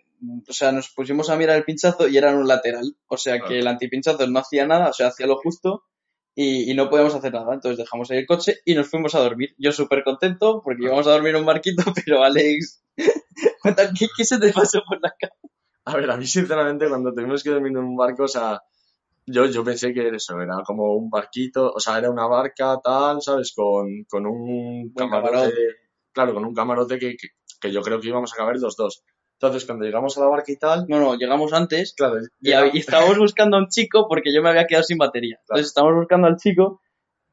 o 0.48 0.52
sea, 0.52 0.72
nos 0.72 0.88
pusimos 0.94 1.28
a 1.30 1.36
mirar 1.36 1.56
el 1.58 1.64
pinchazo 1.64 2.08
y 2.08 2.16
era 2.16 2.30
en 2.32 2.38
un 2.38 2.48
lateral. 2.48 2.96
O 3.06 3.16
sea, 3.18 3.34
Claro. 3.36 3.48
que 3.50 3.58
el 3.60 3.66
antipinchazo 3.68 4.26
no 4.26 4.38
hacía 4.40 4.66
nada, 4.66 4.88
o 4.88 4.92
sea, 4.94 5.08
hacía 5.08 5.26
lo 5.26 5.36
justo 5.36 5.84
y, 6.34 6.70
y 6.70 6.74
no 6.74 6.88
podíamos 6.88 7.14
hacer 7.14 7.32
nada. 7.34 7.52
Entonces 7.52 7.76
dejamos 7.78 8.10
ahí 8.10 8.18
el 8.18 8.26
coche 8.26 8.56
y 8.64 8.74
nos 8.74 8.88
fuimos 8.88 9.14
a 9.14 9.20
dormir. 9.20 9.54
Yo 9.58 9.72
súper 9.72 10.02
contento 10.04 10.62
porque 10.64 10.84
íbamos 10.84 11.06
a 11.06 11.10
dormir 11.12 11.34
en 11.34 11.40
un 11.40 11.46
barquito, 11.46 11.82
pero 12.06 12.24
Alex, 12.24 12.82
¿qué, 12.96 14.06
qué 14.16 14.24
se 14.24 14.38
te 14.38 14.52
pasó 14.54 14.80
por 14.88 15.00
la 15.02 15.14
cara? 15.18 15.34
A 15.84 15.96
ver, 15.96 16.10
a 16.10 16.16
mí 16.16 16.26
sinceramente 16.26 16.88
cuando 16.88 17.12
tuvimos 17.12 17.42
que 17.42 17.50
dormir 17.50 17.72
en 17.72 17.78
un 17.78 17.96
barco, 17.96 18.24
o 18.24 18.28
sea, 18.28 18.60
yo, 19.30 19.46
yo 19.46 19.64
pensé 19.64 19.92
que 19.92 20.08
eso 20.08 20.40
era 20.40 20.62
como 20.64 20.94
un 20.94 21.10
barquito, 21.10 21.70
o 21.72 21.80
sea, 21.80 21.98
era 21.98 22.10
una 22.10 22.26
barca 22.26 22.78
tal, 22.82 23.20
¿sabes? 23.22 23.52
Con, 23.54 24.04
con 24.08 24.26
un 24.26 24.92
camarote, 24.94 25.30
camarote. 25.30 25.54
claro, 26.12 26.34
con 26.34 26.44
un 26.44 26.54
camarote 26.54 26.98
que, 26.98 27.16
que, 27.16 27.28
que 27.60 27.72
yo 27.72 27.82
creo 27.82 28.00
que 28.00 28.08
íbamos 28.08 28.32
a 28.32 28.36
caber 28.36 28.56
los 28.60 28.76
dos. 28.76 29.04
Entonces, 29.40 29.64
cuando 29.66 29.84
llegamos 29.84 30.18
a 30.18 30.22
la 30.22 30.26
barca 30.28 30.50
y 30.50 30.56
tal, 30.56 30.86
No, 30.88 30.98
no, 30.98 31.14
llegamos 31.16 31.52
antes 31.52 31.94
claro, 31.96 32.16
y, 32.40 32.50
y 32.76 32.78
estábamos 32.80 33.18
buscando 33.18 33.56
a 33.56 33.60
un 33.60 33.68
chico 33.68 34.06
porque 34.08 34.32
yo 34.34 34.42
me 34.42 34.48
había 34.48 34.66
quedado 34.66 34.82
sin 34.82 34.98
batería. 34.98 35.36
Claro. 35.36 35.58
Entonces 35.60 35.66
estábamos 35.68 35.96
buscando 35.96 36.26
al 36.26 36.36
chico 36.36 36.80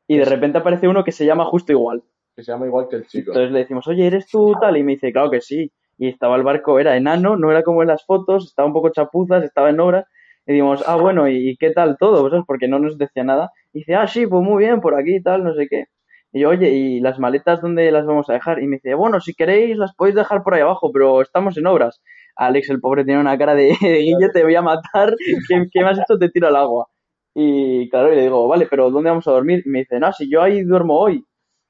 y 0.08 0.18
de 0.18 0.26
repente 0.26 0.60
aparece 0.60 0.88
uno 0.88 1.04
que 1.04 1.12
se 1.12 1.26
llama 1.26 1.46
justo 1.46 1.72
igual. 1.72 2.04
que 2.36 2.44
se 2.44 2.52
llama 2.52 2.68
igual 2.68 2.88
que 2.90 2.98
el 2.98 3.08
chico. 3.08 3.32
Entonces 3.32 3.52
le 3.52 3.60
decimos, 3.60 3.88
oye, 3.88 4.06
¿eres 4.06 4.28
tú 4.28 4.54
tal? 4.62 4.78
Y 4.78 4.84
me 4.84 4.92
dice, 4.94 5.12
claro 5.12 5.32
que 5.32 5.42
sí. 5.42 5.72
Y 5.98 6.10
estaba 6.10 6.36
el 6.36 6.44
barco, 6.44 6.78
era 6.80 6.96
enano, 6.96 7.38
no 7.38 7.50
era 7.50 7.64
como 7.64 7.82
en 7.82 7.88
las 7.88 8.06
fotos, 8.06 8.46
estaba 8.46 8.68
un 8.68 8.74
poco 8.74 8.90
chapuzas, 8.90 9.44
estaba 9.44 9.70
en 9.72 9.80
obra. 9.80 10.08
Y 10.48 10.54
dijimos, 10.54 10.84
ah, 10.88 10.96
bueno, 10.96 11.28
¿y 11.28 11.58
qué 11.58 11.72
tal 11.72 11.98
todo? 11.98 12.30
¿Sabes? 12.30 12.46
Porque 12.48 12.68
no 12.68 12.80
nos 12.80 12.98
decía 12.98 13.24
nada. 13.24 13.52
Y 13.74 13.80
dice, 13.80 13.96
ah, 13.96 14.08
sí, 14.08 14.28
pues 14.28 14.44
muy 14.44 14.64
bien, 14.64 14.82
por 14.82 14.96
aquí 14.96 15.16
y 15.16 15.22
tal, 15.24 15.44
no 15.44 15.54
sé 15.56 15.68
qué. 15.68 15.86
Y 16.32 16.42
yo, 16.42 16.50
oye, 16.50 16.70
¿y 16.72 17.00
las 17.00 17.20
maletas 17.20 17.62
dónde 17.62 17.92
las 17.92 18.06
vamos 18.06 18.30
a 18.30 18.34
dejar? 18.34 18.62
Y 18.62 18.68
me 18.68 18.78
dice, 18.78 18.94
bueno, 18.96 19.20
si 19.22 19.34
queréis 19.34 19.78
las 19.78 19.96
podéis 19.96 20.16
dejar 20.16 20.44
por 20.44 20.54
ahí 20.54 20.62
abajo, 20.62 20.92
pero 20.92 21.22
estamos 21.22 21.58
en 21.58 21.68
obras. 21.68 22.02
Alex, 22.36 22.70
el 22.70 22.82
pobre, 22.82 23.06
tiene 23.06 23.22
una 23.22 23.38
cara 23.38 23.56
de, 23.56 23.70
Guille, 23.82 24.30
te 24.34 24.44
voy 24.44 24.56
a 24.56 24.62
matar, 24.62 25.16
¿qué, 25.48 25.68
qué 25.72 25.82
me 25.82 25.90
has 25.90 26.00
hecho? 26.00 26.18
Te 26.20 26.30
tiro 26.30 26.48
al 26.48 26.56
agua. 26.58 26.88
Y 27.34 27.90
claro, 27.90 28.12
y 28.14 28.16
le 28.16 28.24
digo, 28.24 28.48
vale, 28.48 28.68
pero 28.70 28.92
¿dónde 28.92 29.10
vamos 29.10 29.28
a 29.28 29.32
dormir? 29.32 29.64
Y 29.66 29.70
me 29.70 29.80
dice, 29.80 30.00
no, 30.00 30.12
si 30.14 30.30
yo 30.30 30.42
ahí 30.42 30.62
duermo 30.64 31.00
hoy 31.00 31.24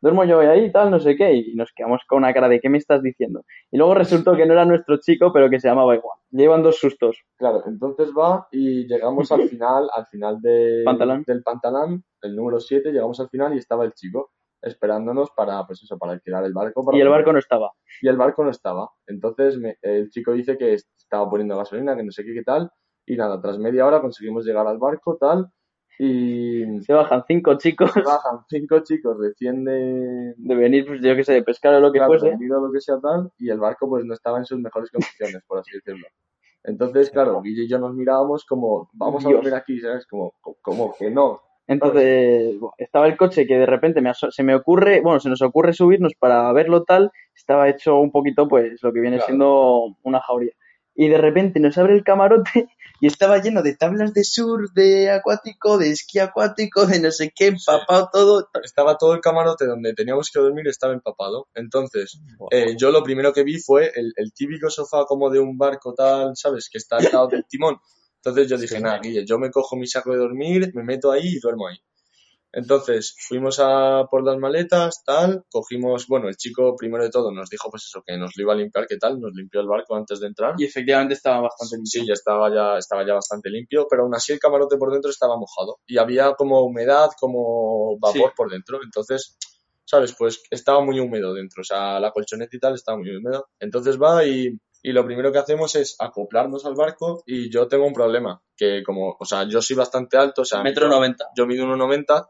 duermo 0.05 0.23
yo 0.23 0.37
hoy 0.37 0.45
ahí 0.45 0.65
y 0.65 0.71
tal, 0.71 0.91
no 0.91 0.99
sé 0.99 1.15
qué, 1.15 1.33
y 1.33 1.55
nos 1.55 1.71
quedamos 1.75 2.01
con 2.07 2.19
una 2.19 2.31
cara 2.33 2.47
de 2.47 2.59
¿qué 2.59 2.69
me 2.69 2.77
estás 2.77 3.01
diciendo? 3.01 3.41
Y 3.71 3.77
luego 3.77 3.95
resultó 3.95 4.35
que 4.35 4.45
no 4.45 4.53
era 4.53 4.63
nuestro 4.65 4.97
chico, 4.99 5.33
pero 5.33 5.49
que 5.49 5.59
se 5.59 5.67
llamaba 5.67 5.95
igual. 5.95 6.19
Llevan 6.29 6.61
dos 6.63 6.77
sustos. 6.77 7.17
Claro, 7.37 7.63
entonces 7.65 8.11
va 8.17 8.47
y 8.51 8.85
llegamos 8.87 9.31
al 9.31 9.49
final, 9.49 9.89
al 9.95 10.05
final 10.05 10.39
de, 10.41 10.83
Pantalán. 10.85 11.23
del 11.25 11.41
pantalán, 11.43 12.03
el 12.21 12.35
número 12.35 12.59
7, 12.59 12.91
llegamos 12.91 13.19
al 13.19 13.29
final 13.29 13.55
y 13.55 13.57
estaba 13.57 13.83
el 13.83 13.93
chico 13.93 14.29
esperándonos 14.61 15.29
para, 15.35 15.65
pues 15.65 15.81
eso, 15.83 15.97
para 15.97 16.13
alquilar 16.13 16.43
el 16.45 16.53
barco. 16.53 16.83
para 16.85 16.97
Y 16.97 17.01
el 17.01 17.09
barco 17.09 17.31
no 17.33 17.39
estaba. 17.39 17.71
y 18.01 18.07
el 18.07 18.17
barco 18.17 18.43
no 18.43 18.49
estaba. 18.51 18.89
Entonces 19.07 19.57
me- 19.57 19.77
el 19.81 20.09
chico 20.09 20.33
dice 20.33 20.57
que 20.57 20.73
estaba 20.73 21.29
poniendo 21.29 21.57
gasolina, 21.57 21.95
que 21.95 22.03
no 22.03 22.11
sé 22.11 22.23
qué, 22.23 22.33
qué 22.33 22.43
tal. 22.43 22.69
Y 23.07 23.15
nada, 23.15 23.39
tras 23.41 23.59
media 23.59 23.85
hora 23.85 24.01
conseguimos 24.01 24.45
llegar 24.45 24.65
al 24.67 24.77
barco, 24.79 25.17
tal. 25.19 25.47
Y 25.99 26.81
Se 26.81 26.93
bajan 26.93 27.23
cinco 27.27 27.57
chicos 27.57 27.91
se 27.93 28.01
bajan 28.01 28.39
cinco 28.49 28.79
chicos 28.81 29.17
recién 29.19 29.63
de, 29.63 30.33
de 30.35 30.55
venir, 30.55 30.85
pues 30.85 31.01
yo 31.01 31.15
qué 31.15 31.23
sé, 31.23 31.33
de 31.33 31.43
pescar 31.43 31.73
o 31.75 31.79
lo 31.79 31.91
que 31.91 31.99
claro, 31.99 32.11
fuese. 32.11 32.29
venido 32.31 32.59
lo 32.59 32.71
que 32.71 32.81
sea 32.81 32.99
tal. 32.99 33.31
Y 33.37 33.49
el 33.49 33.59
barco 33.59 33.87
pues 33.89 34.03
no 34.05 34.13
estaba 34.13 34.37
en 34.37 34.45
sus 34.45 34.59
mejores 34.59 34.91
condiciones, 34.91 35.41
por 35.47 35.59
así 35.59 35.71
decirlo. 35.73 36.07
Entonces, 36.63 37.11
claro, 37.11 37.41
Guille 37.41 37.63
y 37.63 37.69
yo 37.69 37.77
nos 37.79 37.93
mirábamos 37.93 38.43
como, 38.45 38.89
vamos 38.93 39.25
a 39.25 39.29
dormir 39.29 39.53
aquí, 39.53 39.79
¿sabes? 39.79 40.05
Como, 40.07 40.33
como 40.61 40.93
que 40.97 41.11
no. 41.11 41.41
Entonces, 41.67 42.55
estaba 42.77 43.07
el 43.07 43.17
coche 43.17 43.47
que 43.47 43.57
de 43.57 43.65
repente 43.65 44.01
me 44.01 44.11
se 44.13 44.43
me 44.43 44.53
ocurre, 44.55 45.01
bueno, 45.01 45.19
se 45.19 45.29
nos 45.29 45.41
ocurre 45.41 45.73
subirnos 45.73 46.13
para 46.19 46.51
verlo 46.53 46.83
tal, 46.83 47.11
estaba 47.35 47.69
hecho 47.69 47.97
un 47.99 48.11
poquito, 48.11 48.47
pues, 48.47 48.81
lo 48.83 48.91
que 48.93 48.99
viene 48.99 49.17
Claro. 49.17 49.25
siendo 49.27 49.97
una 50.03 50.19
jauría. 50.21 50.51
Y 50.95 51.07
de 51.09 51.17
repente 51.17 51.59
nos 51.59 51.77
abre 51.77 51.93
el 51.93 52.03
camarote 52.03 52.67
y 53.05 53.07
estaba 53.07 53.37
lleno 53.37 53.61
de 53.61 53.75
tablas 53.75 54.15
de 54.15 54.23
surf, 54.23 54.71
de 54.73 55.11
acuático, 55.11 55.77
de 55.77 55.91
esquí 55.91 56.17
acuático, 56.17 56.87
de 56.87 56.99
no 56.99 57.11
sé 57.11 57.31
qué, 57.35 57.47
empapado 57.49 58.09
todo. 58.11 58.49
Estaba 58.63 58.97
todo 58.97 59.13
el 59.13 59.21
camarote 59.21 59.67
donde 59.67 59.93
teníamos 59.93 60.31
que 60.33 60.39
dormir, 60.39 60.67
estaba 60.67 60.91
empapado. 60.93 61.47
Entonces, 61.53 62.19
Eh, 62.49 62.75
yo 62.75 62.89
lo 62.89 63.03
primero 63.03 63.31
que 63.31 63.43
vi 63.43 63.59
fue 63.59 63.91
el, 63.93 64.11
el 64.15 64.33
típico 64.33 64.71
sofá 64.71 65.05
como 65.05 65.29
de 65.29 65.39
un 65.39 65.55
barco 65.55 65.93
tal, 65.93 66.31
¿sabes? 66.35 66.67
Que 66.67 66.79
está 66.79 66.97
al 66.97 67.03
lado 67.13 67.27
del 67.27 67.45
timón. 67.47 67.77
Entonces 68.15 68.49
yo 68.49 68.57
dije, 68.57 68.79
nada, 68.79 68.97
Guille, 68.97 69.23
yo 69.23 69.37
me 69.37 69.51
cojo 69.51 69.75
mi 69.75 69.85
saco 69.85 70.11
de 70.11 70.17
dormir, 70.17 70.71
me 70.73 70.83
meto 70.83 71.11
ahí 71.11 71.27
y 71.35 71.39
duermo 71.39 71.67
ahí. 71.67 71.77
Entonces 72.57 73.15
fuimos 73.19 73.59
a 73.61 74.07
por 74.09 74.25
las 74.25 74.37
maletas, 74.37 75.03
tal, 75.05 75.43
cogimos, 75.51 76.07
bueno, 76.07 76.29
el 76.29 76.37
chico 76.37 76.73
primero 76.77 77.03
de 77.03 77.09
todo 77.09 77.31
nos 77.31 77.49
dijo 77.49 77.69
pues 77.69 77.83
eso, 77.83 78.01
que 78.05 78.17
nos 78.17 78.31
lo 78.37 78.43
iba 78.43 78.53
a 78.53 78.55
limpiar, 78.55 78.87
¿qué 78.87 78.95
tal? 78.97 79.19
Nos 79.19 79.33
limpió 79.33 79.59
el 79.59 79.67
barco 79.67 79.95
antes 79.95 80.21
de 80.21 80.27
entrar. 80.27 80.55
Y 80.57 80.63
efectivamente 80.63 81.13
estaba 81.15 81.41
bastante 81.41 81.75
limpio. 81.75 82.01
Sí, 82.01 82.07
ya 82.07 82.13
estaba 82.13 82.49
ya, 82.53 82.77
estaba 82.77 83.05
ya 83.05 83.13
bastante 83.15 83.49
limpio, 83.49 83.87
pero 83.89 84.03
aún 84.03 84.15
así 84.15 84.31
el 84.31 84.39
camarote 84.39 84.77
por 84.77 84.91
dentro 84.93 85.11
estaba 85.11 85.35
mojado. 85.37 85.79
Y 85.85 85.97
había 85.97 86.33
como 86.35 86.61
humedad, 86.61 87.09
como 87.19 87.97
vapor 87.99 88.29
Sí. 88.29 88.35
por 88.37 88.49
dentro. 88.49 88.79
Entonces, 88.81 89.37
¿sabes? 89.83 90.15
Pues 90.17 90.41
estaba 90.49 90.79
muy 90.79 90.99
húmedo 91.01 91.33
dentro. 91.33 91.59
O 91.59 91.65
sea, 91.65 91.99
la 91.99 92.11
colchoneta 92.11 92.55
y 92.55 92.59
tal 92.59 92.75
estaba 92.75 92.97
muy 92.97 93.13
húmedo. 93.13 93.47
Entonces 93.59 94.01
va 94.01 94.25
y, 94.25 94.57
y 94.81 94.91
lo 94.93 95.05
primero 95.05 95.31
que 95.33 95.39
hacemos 95.39 95.75
es 95.75 95.97
acoplarnos 95.99 96.65
al 96.65 96.75
barco 96.75 97.21
y 97.25 97.51
yo 97.51 97.67
tengo 97.67 97.85
un 97.85 97.93
problema. 97.93 98.41
Que 98.55 98.81
como, 98.83 99.17
o 99.19 99.25
sea, 99.25 99.43
yo 99.43 99.61
soy 99.61 99.75
bastante 99.75 100.15
alto, 100.17 100.43
o 100.43 100.45
sea, 100.45 100.63
Metro 100.63 100.87
noventa. 100.87 101.25
yo 101.35 101.45
mido 101.45 101.65
1,90 101.65 102.29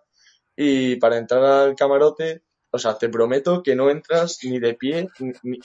y 0.56 0.96
para 0.98 1.18
entrar 1.18 1.44
al 1.44 1.76
camarote, 1.76 2.44
o 2.72 2.78
sea, 2.78 2.98
te 2.98 3.10
prometo 3.10 3.63
que 3.63 3.76
no 3.76 3.89
entras 3.89 4.39
ni 4.44 4.60
de 4.60 4.74
pie 4.74 5.08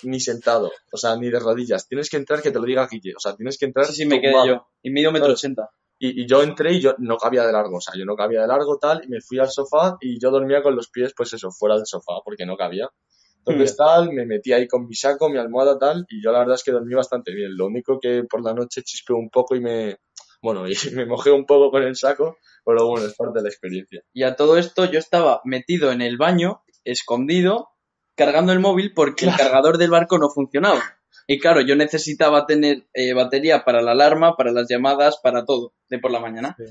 ni, 0.05 0.21
sentado, 0.21 0.71
o 0.93 0.97
sea, 0.97 1.17
ni 1.17 1.29
de 1.29 1.41
rodillas. 1.41 1.89
Tienes 1.89 2.09
que 2.09 2.17
entrar, 2.17 2.41
que 2.41 2.51
te 2.51 2.59
lo 2.59 2.65
diga 2.65 2.87
Guille, 2.87 3.15
o 3.17 3.21
sea, 3.21 3.35
tienes 3.35 3.59
que 3.59 3.67
entrar 3.67 3.87
Sí, 3.87 3.95
sí, 3.95 4.07
me 4.07 4.21
quedé 4.21 4.35
yo. 4.47 4.67
Y 4.83 4.91
medio 4.91 5.11
metro 5.11 5.27
Claro. 5.27 5.35
ochenta. 5.35 5.71
Y, 5.99 6.23
y 6.23 6.27
yo 6.27 6.43
entré 6.43 6.73
y 6.75 6.81
yo 6.81 6.95
no 6.99 7.19
cabía 7.19 7.45
de 7.45 7.53
largo, 7.53 7.77
o 7.77 7.81
sea, 7.81 7.95
yo 7.97 8.05
no 8.05 8.17
cabía 8.17 8.43
de 8.43 8.47
largo 8.47 8.79
tal, 8.79 9.03
y 9.05 9.09
me 9.09 9.21
fui 9.21 9.39
al 9.39 9.51
sofá 9.51 9.99
y 10.01 10.19
yo 10.21 10.31
dormía 10.31 10.63
con 10.63 10.75
los 10.75 10.89
pies, 10.89 11.13
pues 11.17 11.33
eso, 11.33 11.51
fuera 11.51 11.77
del 11.77 11.87
sofá, 11.87 12.21
porque 12.25 12.47
no 12.47 12.57
cabía. 12.57 12.89
Entonces 13.45 13.77
tal, 13.77 14.13
me 14.13 14.25
metí 14.25 14.53
ahí 14.53 14.69
con 14.69 14.87
mi 14.87 14.95
saco, 14.95 15.29
mi 15.29 15.39
almohada 15.39 15.79
tal, 15.79 16.07
y 16.09 16.23
yo 16.23 16.31
la 16.31 16.41
verdad 16.41 16.55
es 16.55 16.63
que 16.63 16.73
dormí 16.73 16.95
bastante 16.95 17.35
bien. 17.35 17.57
Lo 17.57 17.67
único 17.67 17.99
que 17.99 18.25
por 18.25 18.43
la 18.43 18.55
noche 18.55 18.83
chispeó 18.83 19.17
un 19.17 19.31
poco 19.31 19.57
y 19.57 19.61
me, 19.61 19.99
bueno, 20.43 20.69
y 20.69 20.73
me 20.95 21.07
mojé 21.07 21.31
un 21.31 21.47
poco 21.47 21.71
con 21.71 21.83
el 21.83 21.97
saco, 21.97 22.39
pero 22.65 22.87
bueno, 22.87 23.07
es 23.07 23.15
parte 23.15 23.39
de 23.39 23.43
la 23.45 23.49
experiencia. 23.49 24.03
Y 24.13 24.23
a 24.23 24.37
todo 24.37 24.57
esto 24.59 24.85
yo 24.85 24.99
estaba 24.99 25.41
metido 25.45 25.93
en 25.93 26.03
el 26.03 26.17
baño, 26.17 26.63
escondido, 26.85 27.69
cargando 28.17 28.53
el 28.53 28.61
móvil 28.61 28.93
porque 28.95 29.27
el 29.27 29.37
cargador 29.37 29.79
del 29.79 29.91
barco 29.91 30.19
no 30.19 30.29
funcionaba. 30.31 30.83
Y 31.27 31.39
claro, 31.39 31.61
yo 31.61 31.77
necesitaba 31.77 32.47
tener 32.47 32.89
eh, 32.93 33.15
batería 33.15 33.65
para 33.65 33.83
la 33.83 33.93
alarma, 33.93 34.37
para 34.37 34.53
las 34.53 34.69
llamadas, 34.69 35.19
para 35.23 35.45
todo, 35.45 35.75
de 35.89 35.99
por 35.99 36.11
la 36.11 36.21
mañana. 36.21 36.57
Sí. 36.59 36.65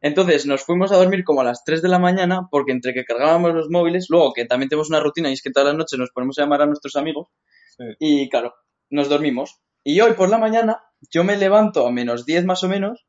Entonces 0.00 0.46
nos 0.46 0.62
fuimos 0.64 0.92
a 0.92 0.96
dormir 0.96 1.24
como 1.24 1.42
a 1.42 1.44
las 1.44 1.62
3 1.64 1.82
de 1.82 1.88
la 1.88 1.98
mañana 1.98 2.48
porque 2.50 2.72
entre 2.72 2.94
que 2.94 3.04
cargábamos 3.04 3.52
los 3.54 3.68
móviles, 3.68 4.06
luego 4.08 4.32
que 4.32 4.46
también 4.46 4.70
tenemos 4.70 4.88
una 4.88 5.00
rutina 5.00 5.28
y 5.28 5.34
es 5.34 5.42
que 5.42 5.50
todas 5.50 5.68
las 5.68 5.76
noches 5.76 5.98
nos 5.98 6.10
ponemos 6.10 6.38
a 6.38 6.42
llamar 6.42 6.62
a 6.62 6.66
nuestros 6.66 6.96
amigos 6.96 7.28
Sí. 7.76 7.84
y 7.98 8.28
claro, 8.30 8.54
nos 8.88 9.08
dormimos. 9.10 9.60
Y 9.84 10.00
hoy 10.00 10.14
por 10.14 10.30
la 10.30 10.38
mañana 10.38 10.82
yo 11.10 11.22
me 11.24 11.36
levanto 11.36 11.86
a 11.86 11.92
menos 11.92 12.24
10 12.24 12.44
más 12.46 12.62
o 12.64 12.68
menos 12.68 13.06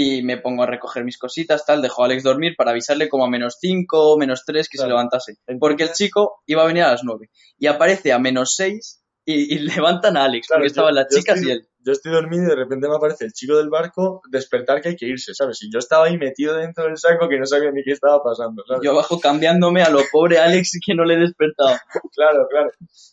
y 0.00 0.22
me 0.22 0.36
pongo 0.36 0.62
a 0.62 0.66
recoger 0.66 1.02
mis 1.04 1.18
cositas, 1.18 1.64
tal, 1.66 1.82
dejo 1.82 2.02
a 2.02 2.06
Alex 2.06 2.22
dormir 2.22 2.54
para 2.56 2.70
avisarle 2.70 3.08
como 3.08 3.24
a 3.24 3.28
menos 3.30 3.56
5, 3.60 4.16
menos 4.16 4.44
3 4.46 4.68
que 4.68 4.78
se 4.78 4.86
levantase. 4.86 5.38
Porque 5.58 5.82
el 5.84 5.92
chico 5.92 6.40
iba 6.46 6.62
a 6.62 6.66
venir 6.66 6.84
a 6.84 6.92
las 6.92 7.02
9 7.02 7.30
y 7.58 7.66
aparece 7.66 8.12
a 8.12 8.18
menos 8.20 8.54
6 8.54 9.02
y, 9.24 9.54
y 9.54 9.58
levantan 9.82 10.16
a 10.16 10.24
Alex 10.26 10.46
Claro, 10.46 10.60
porque 10.60 10.68
yo- 10.68 10.72
estaban 10.72 10.94
las 10.94 11.08
chicas 11.08 11.36
estoy- 11.38 11.48
y 11.48 11.52
él. 11.52 11.67
Yo 11.84 11.92
estoy 11.92 12.12
dormido 12.12 12.44
y 12.44 12.46
de 12.48 12.56
repente 12.56 12.88
me 12.88 12.96
aparece 12.96 13.24
el 13.24 13.32
chico 13.32 13.56
del 13.56 13.70
barco, 13.70 14.20
despertar 14.30 14.80
que 14.80 14.90
hay 14.90 14.96
que 14.96 15.06
irse, 15.06 15.32
¿sabes? 15.34 15.62
Y 15.62 15.70
yo 15.72 15.78
estaba 15.78 16.06
ahí 16.06 16.18
metido 16.18 16.54
dentro 16.56 16.84
del 16.84 16.96
saco 16.98 17.28
que 17.28 17.38
no 17.38 17.46
sabía 17.46 17.70
ni 17.70 17.82
qué 17.82 17.92
estaba 17.92 18.22
pasando, 18.22 18.62
¿sabes? 18.66 18.82
Yo 18.84 18.90
abajo 18.92 19.18
cambiándome 19.20 19.82
a 19.82 19.90
lo 19.90 20.00
pobre 20.12 20.38
Alex 20.38 20.78
que 20.84 20.94
no 20.94 21.04
le 21.04 21.14
he 21.14 21.18
despertado. 21.18 21.76
Claro, 22.14 22.46
claro. 22.50 22.70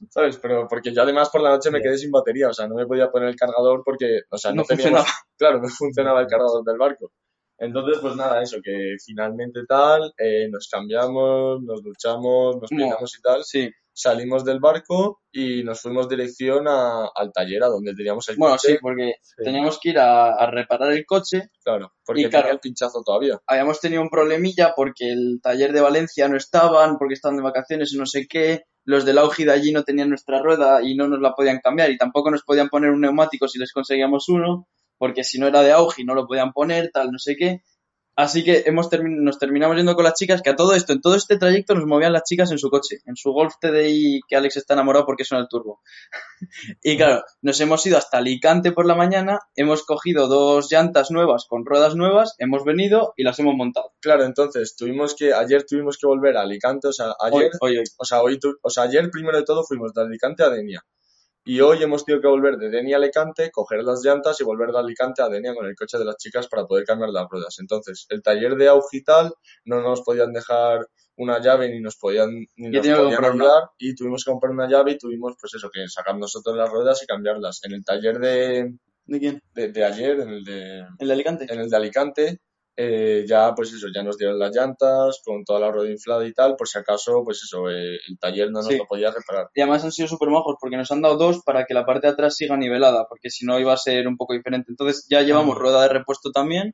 ¿Sabes? 0.09 0.37
Pero 0.37 0.67
porque 0.67 0.91
yo 0.93 1.01
además 1.03 1.29
por 1.29 1.41
la 1.41 1.49
noche 1.51 1.69
me 1.71 1.81
quedé 1.81 1.97
sin 1.97 2.11
batería, 2.11 2.49
o 2.49 2.53
sea, 2.53 2.67
no 2.67 2.75
me 2.75 2.87
podía 2.87 3.11
poner 3.11 3.29
el 3.29 3.35
cargador 3.35 3.83
porque, 3.85 4.21
o 4.29 4.37
sea, 4.37 4.51
no, 4.51 4.57
No 4.57 4.63
teníamos- 4.63 5.05
funcionaba. 5.05 5.05
Claro, 5.37 5.61
no 5.61 5.69
funcionaba 5.69 6.21
el 6.21 6.27
cargador 6.27 6.63
del 6.63 6.77
barco. 6.77 7.11
Entonces, 7.57 7.99
pues 8.01 8.15
nada, 8.15 8.41
eso, 8.41 8.57
que 8.63 8.95
finalmente 9.05 9.61
tal, 9.67 10.11
eh, 10.17 10.47
nos 10.49 10.67
cambiamos, 10.69 11.61
nos 11.61 11.81
duchamos, 11.83 12.55
nos 12.61 12.71
Mo- 12.71 12.77
peinamos 12.77 13.17
y 13.17 13.21
tal, 13.21 13.43
Sí. 13.43 13.69
Salimos 13.95 14.43
del 14.43 14.59
barco 14.59 15.21
y 15.31 15.63
nos 15.63 15.81
fuimos 15.81 16.09
dirección 16.09 16.67
a- 16.67 17.07
al 17.15 17.31
taller, 17.31 17.63
a 17.63 17.67
donde 17.67 17.93
teníamos 17.95 18.27
el 18.29 18.35
Bueno, 18.35 18.55
coche. 18.55 18.73
sí, 18.73 18.77
porque 18.81 19.13
Sí. 19.21 19.35
teníamos 19.43 19.79
que 19.79 19.89
ir 19.89 19.99
a, 19.99 20.33
a 20.35 20.51
reparar 20.51 20.91
el 20.91 21.05
coche. 21.05 21.49
Claro, 21.63 21.93
porque 22.05 22.23
Y 22.23 22.29
claro. 22.29 22.43
tenía 22.43 22.53
el 22.53 22.59
pinchazo 22.59 23.01
todavía. 23.03 23.39
Habíamos 23.47 23.79
tenido 23.79 24.01
un 24.01 24.09
problemilla 24.09 24.73
porque 24.75 25.11
el 25.11 25.39
taller 25.41 25.71
de 25.73 25.81
Valencia 25.81 26.27
no 26.27 26.35
estaban, 26.37 26.97
porque 26.97 27.13
estaban 27.15 27.37
de 27.37 27.43
vacaciones 27.43 27.93
y 27.93 27.97
no 27.97 28.05
sé 28.05 28.27
qué. 28.27 28.63
Los 28.83 29.05
del 29.05 29.17
Augi 29.17 29.45
de 29.45 29.51
allí 29.53 29.71
no 29.71 29.83
tenían 29.83 30.09
nuestra 30.09 30.39
rueda 30.43 30.81
y 30.83 30.95
no 30.95 31.07
nos 31.07 31.19
la 31.21 31.33
podían 31.33 31.59
cambiar 31.59 31.89
y 31.89 31.97
tampoco 31.97 32.29
nos 32.29 32.43
podían 32.43 32.69
poner 32.69 32.91
un 32.91 33.01
neumático 33.01 33.47
si 33.47 33.57
les 33.59 33.71
conseguíamos 33.71 34.29
uno, 34.29 34.67
porque 34.97 35.23
si 35.23 35.39
no 35.39 35.47
era 35.47 35.61
de 35.63 35.71
Augi 35.71 36.03
no 36.03 36.13
lo 36.13 36.27
podían 36.27 36.51
poner, 36.53 36.91
tal, 36.93 37.11
no 37.11 37.17
sé 37.17 37.35
qué. 37.35 37.61
Así 38.17 38.45
que 38.45 38.63
hemos 38.65 38.89
nos 39.03 39.39
terminamos 39.39 39.75
yendo 39.75 39.93
con 39.95 40.05
las 40.05 40.13
chicas, 40.13 40.41
que 40.41 40.49
a 40.49 40.55
todo 40.55 40.73
esto, 40.73 40.93
en 40.93 41.01
todo 41.01 41.15
este 41.15 41.37
trayecto 41.37 41.75
nos 41.75 41.85
movían 41.85 42.13
las 42.13 42.23
chicas 42.23 42.49
en 42.51 42.57
su 42.57 42.69
coche, 42.69 42.99
en 43.05 43.15
su 43.17 43.31
Golf 43.31 43.55
TDI 43.59 44.21
que 44.27 44.37
Alex 44.37 44.55
está 44.55 44.73
enamorado 44.73 45.05
porque 45.05 45.25
suena 45.25 45.41
el 45.43 45.49
turbo. 45.49 45.81
y 46.81 46.95
claro, 46.97 47.23
nos 47.41 47.59
hemos 47.59 47.85
ido 47.85 47.97
hasta 47.97 48.19
Alicante 48.19 48.71
por 48.71 48.85
la 48.85 48.95
mañana, 48.95 49.39
hemos 49.55 49.83
cogido 49.85 50.27
dos 50.27 50.71
llantas 50.71 51.11
nuevas 51.11 51.45
con 51.47 51.65
ruedas 51.65 51.95
nuevas, 51.95 52.35
hemos 52.37 52.63
venido 52.63 53.13
y 53.17 53.23
las 53.23 53.37
hemos 53.39 53.55
montado. 53.55 53.91
Claro, 54.01 54.23
entonces 54.23 54.75
tuvimos 54.77 55.15
que, 55.15 55.33
ayer 55.33 55.65
tuvimos 55.65 55.97
que 55.97 56.07
volver 56.07 56.37
a 56.37 56.41
Alicante, 56.43 56.87
o 56.87 56.93
sea, 56.93 57.07
Hoy, 57.19 57.31
ayer, 57.43 57.51
hoy, 57.59 57.77
hoy. 57.79 57.83
o 57.97 58.05
sea, 58.05 58.21
hoy, 58.21 58.39
tu- 58.39 58.57
o 58.61 58.69
sea, 58.69 58.83
ayer 58.83 59.09
primero 59.11 59.37
de 59.37 59.43
todo 59.43 59.63
fuimos 59.65 59.93
de 59.93 60.01
Alicante 60.03 60.43
a 60.43 60.49
Denia. 60.49 60.81
Y 61.47 61.61
hoy 61.61 61.83
hemos 61.83 62.03
tenido 62.03 62.21
que 62.23 62.27
volver 62.27 62.57
de 62.57 62.71
Denia 62.71 62.95
a 62.95 62.99
Alicante, 62.99 63.51
coger 63.51 63.83
las 63.83 64.03
llantas 64.03 64.41
y 64.41 64.43
volver 64.43 64.71
de 64.71 64.79
Alicante 64.79 65.21
a 65.21 65.29
Denia 65.29 65.53
con 65.53 65.67
el 65.67 65.75
coche 65.75 65.99
de 65.99 66.03
las 66.03 66.17
chicas 66.17 66.47
para 66.47 66.65
poder 66.65 66.85
cambiar 66.85 67.11
las 67.11 67.27
ruedas. 67.29 67.57
Entonces, 67.59 68.07
el 68.09 68.23
taller 68.23 68.55
de 68.55 68.67
Augital 68.67 69.31
no 69.63 69.79
nos 69.79 70.01
podían 70.01 70.33
dejar 70.33 70.87
una 71.17 71.39
llave 71.39 71.69
ni 71.69 71.79
nos 71.81 71.97
podían, 71.97 72.31
ni 72.55 72.69
nos 72.71 72.87
podían 72.87 73.23
ayudar 73.23 73.63
y 73.77 73.93
tuvimos 73.93 74.25
que 74.25 74.31
comprar 74.31 74.53
una 74.53 74.67
llave 74.67 74.93
y 74.93 74.97
tuvimos, 74.97 75.35
pues 75.39 75.53
eso, 75.53 75.69
que 75.71 75.87
sacar 75.87 76.17
nosotros 76.17 76.57
las 76.57 76.69
ruedas 76.69 77.03
y 77.03 77.05
cambiarlas. 77.05 77.61
En 77.63 77.73
el 77.73 77.85
taller 77.85 78.17
de, 78.17 78.75
¿De 79.05 79.19
quién? 79.19 79.43
de, 79.53 79.71
de 79.71 79.85
ayer, 79.85 80.19
en 80.21 80.29
el 80.29 80.43
de, 80.43 80.83
¿El 80.97 81.07
de 81.07 81.13
Alicante? 81.13 81.45
en 81.47 81.59
el 81.59 81.69
de 81.69 81.77
Alicante, 81.77 82.39
eh, 82.77 83.23
ya 83.27 83.53
pues 83.55 83.71
eso, 83.73 83.87
ya 83.93 84.03
nos 84.03 84.17
dieron 84.17 84.37
las 84.37 84.53
llantas 84.55 85.21
con 85.23 85.43
toda 85.45 85.59
la 85.61 85.71
rueda 85.71 85.89
inflada 85.91 86.27
y 86.27 86.33
tal, 86.33 86.55
por 86.57 86.67
si 86.67 86.77
acaso, 86.77 87.21
pues 87.23 87.41
eso, 87.43 87.69
eh, 87.69 87.97
el 88.07 88.19
taller 88.19 88.47
no 88.51 88.59
nos 88.59 88.67
Sí. 88.67 88.77
lo 88.77 88.85
podía 88.85 89.11
reparar. 89.11 89.49
Y 89.53 89.61
además 89.61 89.83
han 89.85 89.91
sido 89.91 90.07
súper 90.07 90.29
majos 90.29 90.55
porque 90.59 90.77
nos 90.77 90.91
han 90.91 91.01
dado 91.01 91.15
dos 91.17 91.41
para 91.45 91.65
que 91.65 91.73
la 91.73 91.85
parte 91.85 92.07
de 92.07 92.13
atrás 92.13 92.35
siga 92.35 92.57
nivelada, 92.57 93.05
porque 93.07 93.29
si 93.29 93.45
no 93.45 93.59
iba 93.59 93.73
a 93.73 93.77
ser 93.77 94.07
un 94.07 94.17
poco 94.17 94.33
diferente. 94.33 94.67
Entonces 94.71 95.05
ya 95.09 95.21
llevamos 95.21 95.55
Ah. 95.55 95.59
rueda 95.59 95.81
de 95.83 95.89
repuesto 95.89 96.31
también, 96.31 96.73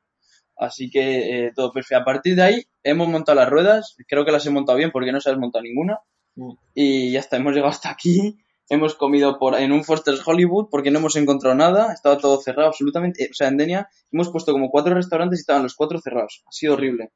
así 0.57 0.89
que 0.89 1.45
eh, 1.47 1.51
todo 1.55 1.71
perfecto. 1.71 2.01
A 2.01 2.05
partir 2.05 2.35
de 2.35 2.41
ahí 2.43 2.63
hemos 2.83 3.07
montado 3.07 3.35
las 3.35 3.49
ruedas, 3.49 3.95
creo 4.07 4.25
que 4.25 4.31
las 4.31 4.45
he 4.45 4.49
montado 4.49 4.77
bien 4.77 4.91
porque 4.91 5.11
no 5.11 5.21
se 5.21 5.29
las 5.29 5.37
montado 5.39 5.63
ninguna. 5.63 5.99
Mm. 6.35 6.51
Y 6.73 7.11
ya 7.11 7.19
está, 7.19 7.37
hemos 7.37 7.53
llegado 7.53 7.69
hasta 7.71 7.89
aquí. 7.91 8.37
Hemos 8.69 8.95
comido 8.95 9.37
por 9.37 9.55
en 9.55 9.71
un 9.71 9.83
Foster's 9.83 10.25
Hollywood 10.25 10.67
porque 10.69 10.91
no 10.91 10.99
hemos 10.99 11.15
encontrado 11.15 11.55
nada, 11.55 11.93
estaba 11.93 12.17
todo 12.17 12.37
cerrado 12.37 12.69
absolutamente. 12.69 13.25
Eh, 13.25 13.29
O 13.31 13.33
sea, 13.33 13.47
en 13.49 13.57
Denia 13.57 13.89
hemos 14.11 14.29
puesto 14.29 14.51
como 14.53 14.69
cuatro 14.69 14.93
restaurantes 14.93 15.39
y 15.39 15.41
estaban 15.41 15.63
los 15.63 15.75
cuatro 15.75 15.99
cerrados. 15.99 16.43
Ha 16.47 16.51
sido 16.51 16.73
horrible. 16.73 17.11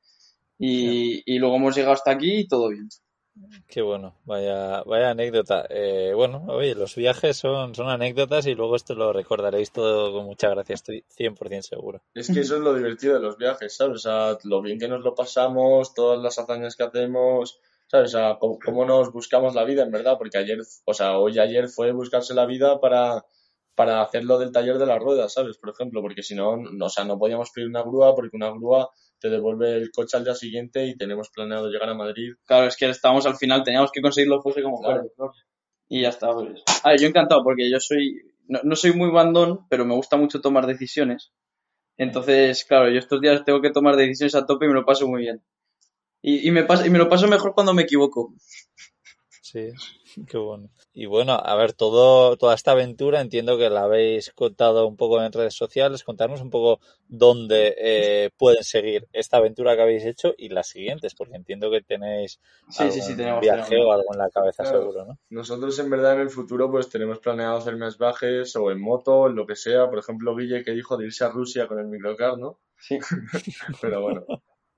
Y, 0.57 1.21
y 1.25 1.39
luego 1.39 1.55
hemos 1.57 1.75
llegado 1.75 1.93
hasta 1.93 2.11
aquí 2.11 2.39
y 2.39 2.47
todo 2.47 2.69
bien. 2.69 2.89
Qué 3.67 3.81
bueno, 3.81 4.15
vaya, 4.23 4.81
vaya 4.83 5.09
anécdota. 5.09 5.65
Eh, 5.69 6.13
bueno, 6.15 6.45
oye, 6.47 6.73
los 6.73 6.95
viajes 6.95 7.35
son, 7.35 7.75
son 7.75 7.89
anécdotas 7.89 8.47
y 8.47 8.55
luego 8.55 8.77
esto 8.77 8.95
lo 8.95 9.11
recordaréis 9.11 9.71
todo 9.71 10.13
con 10.13 10.25
mucha 10.25 10.49
gracia, 10.49 10.75
estoy 10.75 11.03
100% 11.19 11.61
seguro. 11.61 12.01
Es 12.13 12.27
que 12.31 12.39
eso 12.39 12.55
es 12.55 12.61
lo 12.61 12.73
divertido 12.73 13.15
de 13.15 13.19
los 13.19 13.37
viajes, 13.37 13.75
¿sabes? 13.75 13.95
O 13.95 13.99
sea, 13.99 14.37
lo 14.45 14.61
bien 14.61 14.79
que 14.79 14.87
nos 14.87 15.01
lo 15.03 15.13
pasamos, 15.15 15.93
todas 15.93 16.21
las 16.21 16.39
hazañas 16.39 16.77
que 16.77 16.83
hacemos, 16.83 17.59
¿sabes? 17.87 18.13
O 18.13 18.17
sea, 18.17 18.37
cómo, 18.39 18.57
cómo 18.63 18.85
nos 18.85 19.11
buscamos 19.11 19.55
la 19.55 19.63
vida, 19.63 19.83
en 19.83 19.91
verdad, 19.91 20.17
porque 20.17 20.37
ayer, 20.37 20.59
o 20.85 20.93
sea, 20.93 21.17
hoy 21.17 21.39
ayer 21.39 21.67
fue 21.69 21.91
buscarse 21.91 22.33
la 22.33 22.45
vida 22.45 22.79
para, 22.79 23.23
para 23.75 24.01
hacerlo 24.01 24.37
del 24.39 24.51
taller 24.51 24.77
de 24.77 24.85
las 24.85 24.99
ruedas, 24.99 25.33
¿sabes? 25.33 25.57
Por 25.57 25.69
ejemplo, 25.71 26.01
porque 26.01 26.23
si 26.23 26.35
no, 26.35 26.57
no, 26.57 26.85
o 26.85 26.89
sea, 26.89 27.03
no 27.05 27.17
podíamos 27.17 27.51
pedir 27.51 27.67
una 27.67 27.81
grúa 27.83 28.15
porque 28.15 28.35
una 28.37 28.49
grúa 28.51 28.89
te 29.19 29.29
devuelve 29.29 29.73
el 29.77 29.91
coche 29.91 30.17
al 30.17 30.23
día 30.23 30.35
siguiente 30.35 30.85
y 30.85 30.97
tenemos 30.97 31.29
planeado 31.29 31.69
llegar 31.69 31.89
a 31.89 31.93
Madrid. 31.95 32.33
Claro, 32.45 32.67
es 32.67 32.75
que 32.75 32.89
estábamos 32.89 33.25
al 33.25 33.37
final, 33.37 33.63
teníamos 33.63 33.91
que 33.91 34.01
conseguirlo 34.01 34.41
fuese 34.41 34.61
como 34.61 34.81
Claro. 34.81 35.03
fuera. 35.15 35.31
Y 35.87 36.01
ya 36.01 36.09
está, 36.09 36.31
pues. 36.33 36.63
A 36.83 36.89
ver, 36.91 36.99
yo 36.99 37.07
encantado 37.07 37.43
porque 37.43 37.69
yo 37.71 37.79
soy, 37.79 38.21
no, 38.47 38.59
no 38.63 38.75
soy 38.75 38.93
muy 38.93 39.09
bandón, 39.11 39.65
pero 39.69 39.85
me 39.85 39.95
gusta 39.95 40.17
mucho 40.17 40.41
tomar 40.41 40.65
decisiones. 40.67 41.31
Entonces, 41.97 42.65
claro, 42.65 42.89
yo 42.89 42.99
estos 42.99 43.21
días 43.21 43.43
tengo 43.45 43.61
que 43.61 43.71
tomar 43.71 43.95
decisiones 43.95 44.35
a 44.35 44.45
tope 44.45 44.65
y 44.65 44.69
me 44.69 44.73
lo 44.75 44.85
paso 44.85 45.07
muy 45.07 45.21
bien. 45.21 45.41
Y, 46.27 46.47
y 46.47 46.51
me, 46.51 46.63
paso, 46.63 46.85
y 46.85 46.89
me 46.89 46.97
lo 46.97 47.07
paso 47.07 47.27
mejor 47.27 47.53
cuando 47.53 47.73
me 47.73 47.83
equivoco. 47.83 48.33
Sí, 49.41 49.69
qué 50.27 50.37
bueno. 50.37 50.69
Y 50.91 51.05
bueno, 51.05 51.33
a 51.33 51.55
ver, 51.55 51.73
todo, 51.73 52.35
toda 52.35 52.55
esta 52.55 52.71
aventura 52.71 53.21
entiendo 53.21 53.57
que 53.59 53.69
la 53.69 53.83
habéis 53.83 54.31
contado 54.33 54.87
un 54.87 54.97
poco 54.97 55.21
en 55.21 55.31
redes 55.31 55.53
sociales. 55.53 56.03
Contarnos 56.03 56.41
un 56.41 56.49
poco 56.49 56.79
dónde 57.07 57.75
eh, 57.77 58.29
pueden 58.37 58.63
seguir 58.63 59.07
esta 59.13 59.37
aventura 59.37 59.75
que 59.75 59.83
habéis 59.83 60.03
hecho 60.05 60.33
y 60.37 60.49
las 60.49 60.67
siguientes, 60.67 61.13
porque 61.13 61.35
entiendo 61.35 61.69
que 61.69 61.81
tenéis 61.81 62.39
Sí, 62.69 62.91
sí, 62.91 63.01
sí, 63.01 63.11
algún 63.11 63.17
tenemos. 63.17 63.41
viaje 63.41 63.69
tenemos. 63.69 63.87
o 63.87 63.91
algo 63.93 64.13
en 64.13 64.17
la 64.19 64.29
cabeza 64.31 64.63
Claro. 64.63 64.79
seguro, 64.79 65.05
¿no? 65.05 65.19
Nosotros 65.29 65.77
en 65.79 65.89
verdad 65.91 66.15
en 66.15 66.21
el 66.21 66.29
futuro 66.31 66.71
pues 66.71 66.89
tenemos 66.89 67.19
planeado 67.19 67.57
hacer 67.57 67.77
más 67.77 67.97
viajes 67.99 68.55
o 68.55 68.71
en 68.71 68.81
moto, 68.81 69.27
en 69.27 69.35
lo 69.35 69.45
que 69.45 69.55
sea. 69.55 69.87
Por 69.89 69.99
ejemplo, 69.99 70.35
Guille 70.35 70.63
que 70.63 70.71
dijo 70.71 70.97
de 70.97 71.05
irse 71.05 71.23
a 71.23 71.29
Rusia 71.29 71.67
con 71.67 71.77
el 71.79 71.85
microcar, 71.85 72.37
¿no? 72.39 72.59
Sí. 72.79 72.97
Pero 73.81 74.01
bueno, 74.01 74.25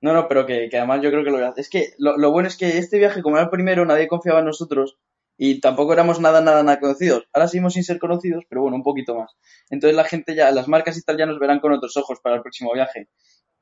No, 0.00 0.12
no, 0.12 0.28
pero 0.28 0.46
que, 0.46 0.68
que 0.68 0.78
además 0.78 1.02
yo 1.02 1.10
creo 1.10 1.24
que 1.24 1.30
lo. 1.30 1.56
Es 1.56 1.68
que 1.68 1.94
lo, 1.98 2.16
lo 2.16 2.30
bueno 2.30 2.48
es 2.48 2.56
que 2.56 2.78
este 2.78 2.98
viaje, 2.98 3.22
como 3.22 3.36
era 3.36 3.44
el 3.44 3.50
primero, 3.50 3.84
nadie 3.84 4.06
confiaba 4.08 4.40
en 4.40 4.46
nosotros 4.46 4.96
y 5.36 5.60
tampoco 5.60 5.92
éramos 5.92 6.20
nada, 6.20 6.40
nada, 6.40 6.62
nada 6.62 6.80
conocidos. 6.80 7.28
Ahora 7.32 7.48
seguimos 7.48 7.74
sin 7.74 7.84
ser 7.84 7.98
conocidos, 7.98 8.44
pero 8.48 8.62
bueno, 8.62 8.76
un 8.76 8.82
poquito 8.82 9.14
más. 9.16 9.36
Entonces 9.70 9.96
la 9.96 10.04
gente 10.04 10.34
ya, 10.34 10.50
las 10.50 10.68
marcas 10.68 10.96
y 10.98 11.02
tal 11.02 11.16
ya 11.18 11.26
nos 11.26 11.38
verán 11.38 11.60
con 11.60 11.72
otros 11.72 11.96
ojos 11.96 12.20
para 12.20 12.36
el 12.36 12.42
próximo 12.42 12.72
viaje. 12.72 13.08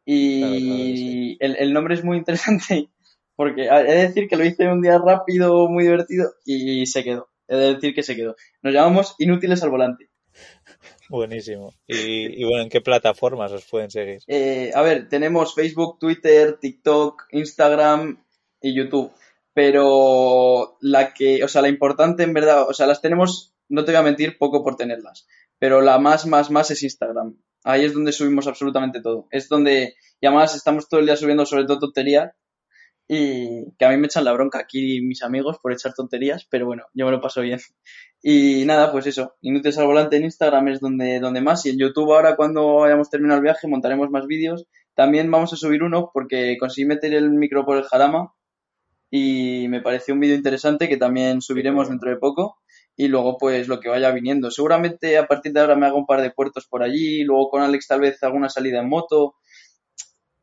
Y 0.05 0.39
Claro, 0.41 0.61
claro 0.61 0.87
que 0.89 0.97
sí. 0.97 1.11
el, 1.41 1.57
el 1.57 1.73
nombre 1.73 1.95
es 1.95 2.05
muy 2.05 2.17
interesante 2.19 2.91
porque 3.37 3.67
he 3.67 3.83
de 3.85 4.09
decir 4.09 4.29
que 4.29 4.37
lo 4.37 4.45
hice 4.45 4.69
un 4.69 4.81
día 4.83 4.99
rápido, 4.99 5.69
muy 5.69 5.85
divertido 5.85 6.31
y 6.45 6.87
se 6.87 7.05
quedó. 7.05 7.29
He 7.49 7.57
de 7.57 7.75
decir 7.75 7.95
que 7.95 8.03
se 8.03 8.17
quedó. 8.17 8.37
Nos 8.63 8.73
llamamos 8.75 9.15
Inútiles 9.19 9.63
al 9.63 9.71
Volante. 9.71 10.11
Buenísimo. 11.09 11.75
Y, 11.87 12.43
y 12.43 12.45
bueno, 12.45 12.63
¿en 12.65 12.69
qué 12.69 12.81
plataformas 12.81 13.53
os 13.53 13.65
pueden 13.65 13.91
seguir? 13.91 14.21
Eh, 14.27 14.73
a 14.75 14.83
ver, 14.83 15.09
tenemos 15.09 15.55
Facebook, 15.55 15.99
Twitter, 15.99 16.59
TikTok, 16.61 17.25
Instagram 17.33 18.23
y 18.61 18.75
YouTube. 18.75 19.13
Pero 19.55 20.77
la 20.81 21.15
que, 21.15 21.43
o 21.43 21.49
sea, 21.49 21.63
la 21.63 21.69
importante 21.69 22.23
en 22.23 22.35
verdad, 22.35 22.69
o 22.69 22.75
sea, 22.75 22.87
las 22.87 23.01
tenemos, 23.01 23.55
no 23.69 23.85
te 23.85 23.93
voy 23.93 24.01
a 24.01 24.03
mentir, 24.03 24.37
poco 24.37 24.63
por 24.63 24.77
tenerlas. 24.77 25.27
Pero 25.59 25.81
la 25.81 25.99
más, 25.99 26.27
más, 26.27 26.51
más 26.51 26.71
es 26.71 26.83
Instagram. 26.83 27.37
Ahí 27.65 27.85
es 27.85 27.95
donde 27.95 28.13
subimos 28.13 28.47
absolutamente 28.47 29.01
todo. 29.01 29.27
Es 29.31 29.49
donde, 29.49 29.95
y 30.21 30.27
además 30.27 30.55
estamos 30.55 30.89
todo 30.89 31.01
el 31.01 31.07
día 31.07 31.17
subiendo 31.17 31.47
sobre 31.47 31.65
todo 31.65 31.79
tonterías. 31.79 32.33
Y 33.09 33.73
que 33.79 33.85
a 33.85 33.91
mí 33.91 33.97
me 33.99 34.07
echan 34.07 34.25
la 34.25 34.33
bronca 34.33 34.59
aquí 34.59 35.01
mis 35.01 35.23
amigos 35.23 35.59
por 35.63 35.73
echar 35.73 35.95
tonterías, 35.95 36.47
pero 36.51 36.67
bueno, 36.67 36.85
yo 36.93 37.07
me 37.07 37.13
lo 37.13 37.21
paso 37.21 37.41
bien. 37.41 37.61
Y 38.23 38.65
nada, 38.65 38.91
pues 38.91 39.07
eso, 39.07 39.37
Inútiles 39.41 39.79
al 39.79 39.87
Volante 39.87 40.17
en 40.17 40.25
Instagram 40.25 40.69
es 40.69 40.81
donde, 40.81 41.21
donde 41.21 41.41
más. 41.41 41.65
Y 41.67 41.71
en 41.71 41.79
YouTube 41.79 42.13
ahora 42.13 42.35
cuando 42.35 42.83
hayamos 42.85 43.09
terminado 43.09 43.39
el 43.39 43.45
viaje 43.45 43.69
montaremos 43.69 44.11
más 44.11 44.27
vídeos. 44.27 44.67
También 44.95 45.31
vamos 45.31 45.53
a 45.53 45.57
subir 45.57 45.83
uno 45.83 46.11
porque 46.13 46.57
conseguí 46.59 46.87
meter 46.87 47.15
el 47.15 47.31
micro 47.31 47.65
por 47.65 47.77
el 47.77 47.85
jarama 47.85 48.33
y 49.11 49.69
me 49.69 49.81
pareció 49.81 50.15
un 50.15 50.21
vídeo 50.21 50.35
interesante 50.35 50.89
que 50.89 50.97
también 50.97 51.41
subiremos 51.41 51.89
dentro 51.89 52.11
de 52.11 52.17
poco. 52.17 52.59
Y 52.97 53.09
luego 53.09 53.37
pues 53.39 53.69
lo 53.69 53.79
que 53.79 53.91
vaya 53.91 54.11
viniendo. 54.11 54.51
Seguramente 54.51 55.19
a 55.19 55.27
partir 55.27 55.53
de 55.53 55.61
ahora 55.61 55.77
me 55.77 55.87
hago 55.87 55.99
un 55.99 56.07
par 56.07 56.23
de 56.23 56.31
puertos 56.31 56.67
por 56.67 56.83
allí, 56.83 57.23
luego 57.25 57.51
con 57.51 57.63
Alex 57.63 57.87
tal 57.87 58.01
vez 58.01 58.23
alguna 58.23 58.49
salida 58.49 58.81
en 58.81 58.89
moto. 58.89 59.37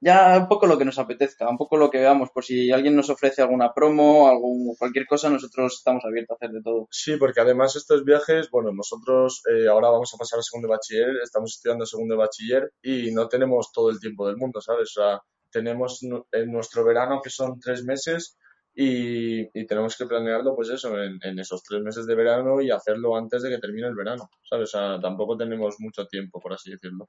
Ya 0.03 0.37
un 0.37 0.49
poco 0.49 0.67
lo 0.67 0.77
que 0.77 0.83
nos 0.83 0.99
apetezca, 0.99 1.49
un 1.49 1.57
poco 1.57 1.77
lo 1.77 1.89
que 1.89 1.99
veamos, 1.99 2.29
por 2.31 2.43
si 2.43 2.71
alguien 2.71 2.93
nos 2.93 3.09
ofrece 3.09 3.41
alguna 3.41 3.73
promo, 3.73 4.27
algún, 4.27 4.75
cualquier 4.75 5.05
cosa, 5.05 5.29
nosotros 5.29 5.75
estamos 5.77 6.03
abiertos 6.03 6.35
a 6.35 6.35
hacer 6.35 6.51
de 6.51 6.61
todo. 6.61 6.87
Sí, 6.91 7.15
porque 7.15 7.39
además 7.39 7.77
estos 7.77 8.03
viajes, 8.03 8.49
bueno, 8.49 8.73
nosotros 8.73 9.41
eh, 9.49 9.67
ahora 9.69 9.89
vamos 9.89 10.13
a 10.13 10.17
pasar 10.17 10.39
a 10.39 10.43
segundo 10.43 10.67
de 10.67 10.73
bachiller, 10.73 11.15
estamos 11.23 11.53
estudiando 11.55 11.85
segundo 11.85 12.15
de 12.15 12.19
bachiller 12.19 12.73
y 12.81 13.11
no 13.13 13.29
tenemos 13.29 13.71
todo 13.71 13.89
el 13.91 13.99
tiempo 13.99 14.27
del 14.27 14.35
mundo, 14.35 14.59
¿sabes? 14.59 14.89
O 14.97 15.01
sea, 15.01 15.21
tenemos 15.49 16.01
en 16.03 16.51
nuestro 16.51 16.83
verano 16.83 17.21
que 17.23 17.29
son 17.29 17.59
tres 17.61 17.85
meses, 17.85 18.37
y, 18.75 19.41
y 19.57 19.67
tenemos 19.67 19.95
que 19.95 20.05
planearlo, 20.05 20.55
pues 20.55 20.69
eso, 20.69 20.97
en, 21.01 21.19
en 21.21 21.39
esos 21.39 21.61
tres 21.63 21.81
meses 21.81 22.07
de 22.07 22.15
verano 22.15 22.59
y 22.59 22.71
hacerlo 22.71 23.15
antes 23.15 23.43
de 23.43 23.49
que 23.49 23.59
termine 23.59 23.87
el 23.87 23.95
verano, 23.95 24.29
¿sabes? 24.49 24.73
O 24.73 24.77
sea, 24.77 24.99
tampoco 24.99 25.37
tenemos 25.37 25.75
mucho 25.79 26.07
tiempo, 26.07 26.39
por 26.39 26.53
así 26.53 26.71
decirlo. 26.71 27.07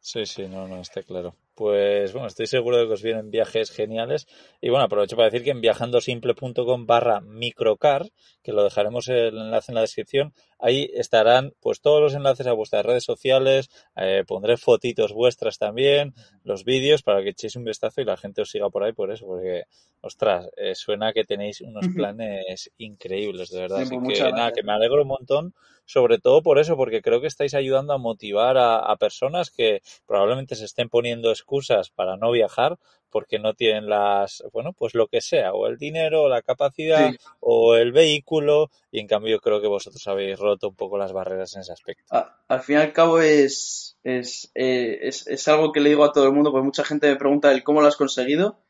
Sí, 0.00 0.24
sí, 0.24 0.48
no, 0.48 0.66
no, 0.66 0.80
está 0.80 1.02
claro. 1.02 1.36
Pues 1.60 2.14
bueno, 2.14 2.26
estoy 2.26 2.46
seguro 2.46 2.78
de 2.78 2.86
que 2.86 2.94
os 2.94 3.02
vienen 3.02 3.30
viajes 3.30 3.70
geniales. 3.70 4.26
Y 4.62 4.70
bueno, 4.70 4.86
aprovecho 4.86 5.14
para 5.14 5.28
decir 5.28 5.44
que 5.44 5.50
en 5.50 5.60
viajandosimple.com 5.60 6.86
barra 6.86 7.20
microcar, 7.20 8.06
que 8.42 8.54
lo 8.54 8.64
dejaremos 8.64 9.08
el 9.08 9.36
enlace 9.36 9.70
en 9.70 9.74
la 9.74 9.82
descripción, 9.82 10.32
ahí 10.58 10.90
estarán 10.94 11.52
pues 11.60 11.82
todos 11.82 12.00
los 12.00 12.14
enlaces 12.14 12.46
a 12.46 12.54
vuestras 12.54 12.86
redes 12.86 13.04
sociales, 13.04 13.68
eh, 13.96 14.24
pondré 14.26 14.56
fotitos 14.56 15.12
vuestras 15.12 15.58
también, 15.58 16.14
los 16.44 16.64
vídeos 16.64 17.02
para 17.02 17.22
que 17.22 17.28
echéis 17.28 17.56
un 17.56 17.64
vistazo 17.64 18.00
y 18.00 18.06
la 18.06 18.16
gente 18.16 18.40
os 18.40 18.50
siga 18.50 18.70
por 18.70 18.82
ahí 18.82 18.94
por 18.94 19.12
eso, 19.12 19.26
porque 19.26 19.64
ostras, 20.00 20.48
eh, 20.56 20.74
suena 20.74 21.12
que 21.12 21.24
tenéis 21.24 21.60
unos 21.60 21.86
planes 21.94 22.70
increíbles, 22.78 23.50
de 23.50 23.60
verdad. 23.60 23.80
Sí, 23.80 23.82
pues 23.82 23.90
Así 23.90 23.98
muchas 23.98 24.28
que 24.28 24.32
nada, 24.32 24.52
que 24.52 24.62
me 24.62 24.72
alegro 24.72 25.02
un 25.02 25.08
montón, 25.08 25.54
sobre 25.84 26.18
todo 26.18 26.42
por 26.42 26.58
eso, 26.58 26.76
porque 26.76 27.02
creo 27.02 27.20
que 27.20 27.26
estáis 27.26 27.52
ayudando 27.52 27.92
a 27.92 27.98
motivar 27.98 28.56
a, 28.56 28.78
a 28.78 28.96
personas 28.96 29.50
que 29.50 29.82
probablemente 30.06 30.54
se 30.54 30.64
estén 30.64 30.88
poniendo 30.88 31.32
excusas 31.50 31.90
para 31.90 32.16
no 32.16 32.30
viajar 32.30 32.78
porque 33.10 33.40
no 33.40 33.54
tienen 33.54 33.88
las, 33.88 34.44
bueno, 34.52 34.72
pues 34.72 34.94
lo 34.94 35.08
que 35.08 35.20
sea, 35.20 35.52
o 35.52 35.66
el 35.66 35.78
dinero, 35.78 36.22
o 36.22 36.28
la 36.28 36.42
capacidad, 36.42 37.10
Sí. 37.10 37.18
o 37.40 37.74
el 37.74 37.90
vehículo, 37.90 38.70
y 38.92 39.00
en 39.00 39.08
cambio 39.08 39.32
yo 39.32 39.40
creo 39.40 39.60
que 39.60 39.66
vosotros 39.66 40.06
habéis 40.06 40.38
roto 40.38 40.68
un 40.68 40.76
poco 40.76 40.96
las 40.96 41.12
barreras 41.12 41.56
en 41.56 41.62
ese 41.62 41.72
aspecto. 41.72 42.04
A- 42.14 42.38
al 42.46 42.60
fin 42.60 42.76
y 42.76 42.78
al 42.78 42.92
cabo 42.92 43.20
es, 43.20 43.98
es, 44.04 44.52
eh, 44.54 45.00
es, 45.02 45.26
es 45.26 45.48
algo 45.48 45.72
que 45.72 45.80
le 45.80 45.88
digo 45.88 46.04
a 46.04 46.12
todo 46.12 46.26
el 46.26 46.32
mundo, 46.32 46.52
porque 46.52 46.64
mucha 46.64 46.84
gente 46.84 47.08
me 47.10 47.16
pregunta 47.16 47.50
el 47.50 47.64
cómo 47.64 47.80
lo 47.80 47.88
has 47.88 47.96
conseguido 47.96 48.60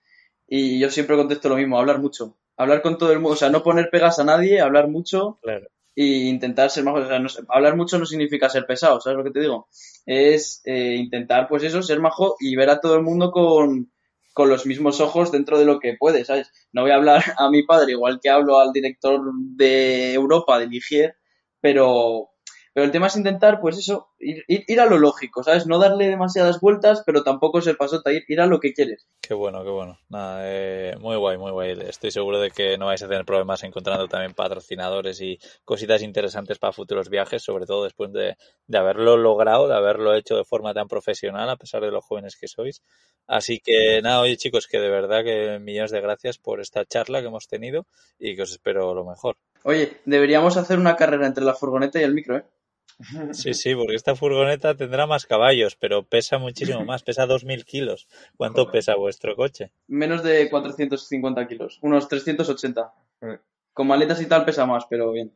y 0.48 0.80
yo 0.80 0.88
siempre 0.90 1.16
contesto 1.16 1.50
lo 1.50 1.56
mismo, 1.56 1.78
hablar 1.78 1.98
mucho. 1.98 2.34
Hablar 2.56 2.80
con 2.80 2.96
todo 2.96 3.12
el 3.12 3.18
mundo, 3.20 3.34
o 3.34 3.36
sea, 3.36 3.50
no 3.50 3.62
poner 3.62 3.90
pegas 3.90 4.18
a 4.20 4.24
nadie, 4.24 4.60
hablar 4.62 4.88
mucho 4.88 5.38
Claro. 5.42 5.68
Y 5.94 6.28
intentar 6.28 6.70
ser 6.70 6.84
más... 6.84 6.94
O 6.94 7.06
sea, 7.06 7.18
no 7.18 7.28
hablar 7.48 7.76
mucho 7.76 7.98
no 7.98 8.06
significa 8.06 8.48
ser 8.48 8.66
pesado, 8.66 9.00
¿sabes 9.00 9.18
lo 9.18 9.24
que 9.24 9.30
te 9.30 9.40
digo? 9.40 9.68
Es 10.06 10.62
eh, 10.64 10.96
intentar, 10.96 11.48
pues 11.48 11.62
eso, 11.62 11.82
ser 11.82 12.00
majo 12.00 12.36
y 12.40 12.56
ver 12.56 12.70
a 12.70 12.80
todo 12.80 12.96
el 12.96 13.02
mundo 13.02 13.30
con, 13.30 13.90
con 14.32 14.48
los 14.48 14.66
mismos 14.66 15.00
ojos 15.00 15.32
dentro 15.32 15.58
de 15.58 15.64
lo 15.64 15.78
que 15.80 15.96
puede, 15.98 16.24
¿sabes? 16.24 16.50
No 16.72 16.82
voy 16.82 16.92
a 16.92 16.96
hablar 16.96 17.22
a 17.38 17.50
mi 17.50 17.62
padre 17.64 17.92
igual 17.92 18.20
que 18.22 18.30
hablo 18.30 18.58
al 18.58 18.72
director 18.72 19.20
de 19.34 20.14
Europa, 20.14 20.58
de 20.58 20.66
Ligier, 20.66 21.16
pero, 21.60 22.30
pero 22.72 22.86
el 22.86 22.92
tema 22.92 23.08
es 23.08 23.16
intentar, 23.16 23.60
pues 23.60 23.78
eso, 23.78 24.10
ir, 24.18 24.44
ir, 24.46 24.64
ir 24.66 24.80
a 24.80 24.86
lo 24.86 24.98
lógico, 24.98 25.42
¿sabes? 25.42 25.66
No 25.66 25.78
darle 25.78 26.08
demasiadas 26.08 26.60
vueltas, 26.60 27.02
pero 27.04 27.22
tampoco 27.22 27.60
ser 27.60 27.76
pasota, 27.76 28.12
ir, 28.12 28.22
ir 28.28 28.40
a 28.40 28.46
lo 28.46 28.60
que 28.60 28.72
quieres. 28.72 29.08
Qué 29.20 29.34
bueno, 29.34 29.64
qué 29.64 29.70
bueno. 29.70 29.98
Nada, 30.08 30.42
eh, 30.44 30.94
muy 30.98 31.16
guay, 31.16 31.36
muy 31.36 31.50
guay. 31.50 31.78
Estoy 31.86 32.10
seguro 32.10 32.40
de 32.40 32.50
que 32.50 32.78
no 32.78 32.86
vais 32.86 33.02
a 33.02 33.08
tener 33.08 33.24
problemas 33.24 33.64
encontrando 33.64 34.06
también 34.08 34.34
patrocinadores 34.34 35.20
y 35.20 35.38
cositas 35.64 36.02
interesantes 36.02 36.58
para 36.58 36.72
futuros 36.72 37.08
viajes, 37.08 37.42
sobre 37.42 37.66
todo 37.66 37.84
después 37.84 38.12
de, 38.12 38.36
de 38.66 38.78
haberlo 38.78 39.16
logrado, 39.16 39.66
de 39.66 39.74
haberlo 39.74 40.14
hecho 40.14 40.36
de 40.36 40.44
forma 40.44 40.72
tan 40.72 40.88
profesional, 40.88 41.50
a 41.50 41.56
pesar 41.56 41.82
de 41.82 41.90
los 41.90 42.04
jóvenes 42.04 42.36
que 42.36 42.48
sois. 42.48 42.82
Así 43.26 43.60
que 43.60 44.00
nada, 44.02 44.20
oye 44.20 44.36
chicos, 44.36 44.66
que 44.66 44.78
de 44.78 44.90
verdad 44.90 45.24
que 45.24 45.58
millones 45.58 45.90
de 45.90 46.00
gracias 46.00 46.38
por 46.38 46.60
esta 46.60 46.84
charla 46.84 47.20
que 47.20 47.28
hemos 47.28 47.46
tenido 47.48 47.86
y 48.18 48.36
que 48.36 48.42
os 48.42 48.50
espero 48.50 48.94
lo 48.94 49.04
mejor. 49.04 49.36
Oye, 49.62 49.98
deberíamos 50.04 50.56
hacer 50.56 50.78
una 50.78 50.96
carrera 50.96 51.26
entre 51.26 51.44
la 51.44 51.54
furgoneta 51.54 52.00
y 52.00 52.04
el 52.04 52.14
micro, 52.14 52.38
¿eh? 52.38 52.44
Sí, 53.32 53.54
sí, 53.54 53.74
porque 53.74 53.94
esta 53.94 54.14
furgoneta 54.14 54.74
tendrá 54.74 55.06
más 55.06 55.26
caballos, 55.26 55.76
pero 55.76 56.04
pesa 56.04 56.38
muchísimo 56.38 56.84
más, 56.84 57.02
pesa 57.02 57.26
2.000 57.26 57.64
kilos. 57.64 58.06
¿Cuánto 58.36 58.62
Joder. 58.62 58.72
pesa 58.72 58.96
vuestro 58.96 59.36
coche? 59.36 59.72
Menos 59.88 60.22
de 60.22 60.48
450 60.50 61.46
kilos, 61.48 61.78
unos 61.82 62.08
380. 62.08 62.92
Eh. 63.22 63.38
Con 63.72 63.86
maletas 63.86 64.20
y 64.20 64.26
tal 64.26 64.44
pesa 64.44 64.66
más, 64.66 64.86
pero 64.88 65.12
bien. 65.12 65.32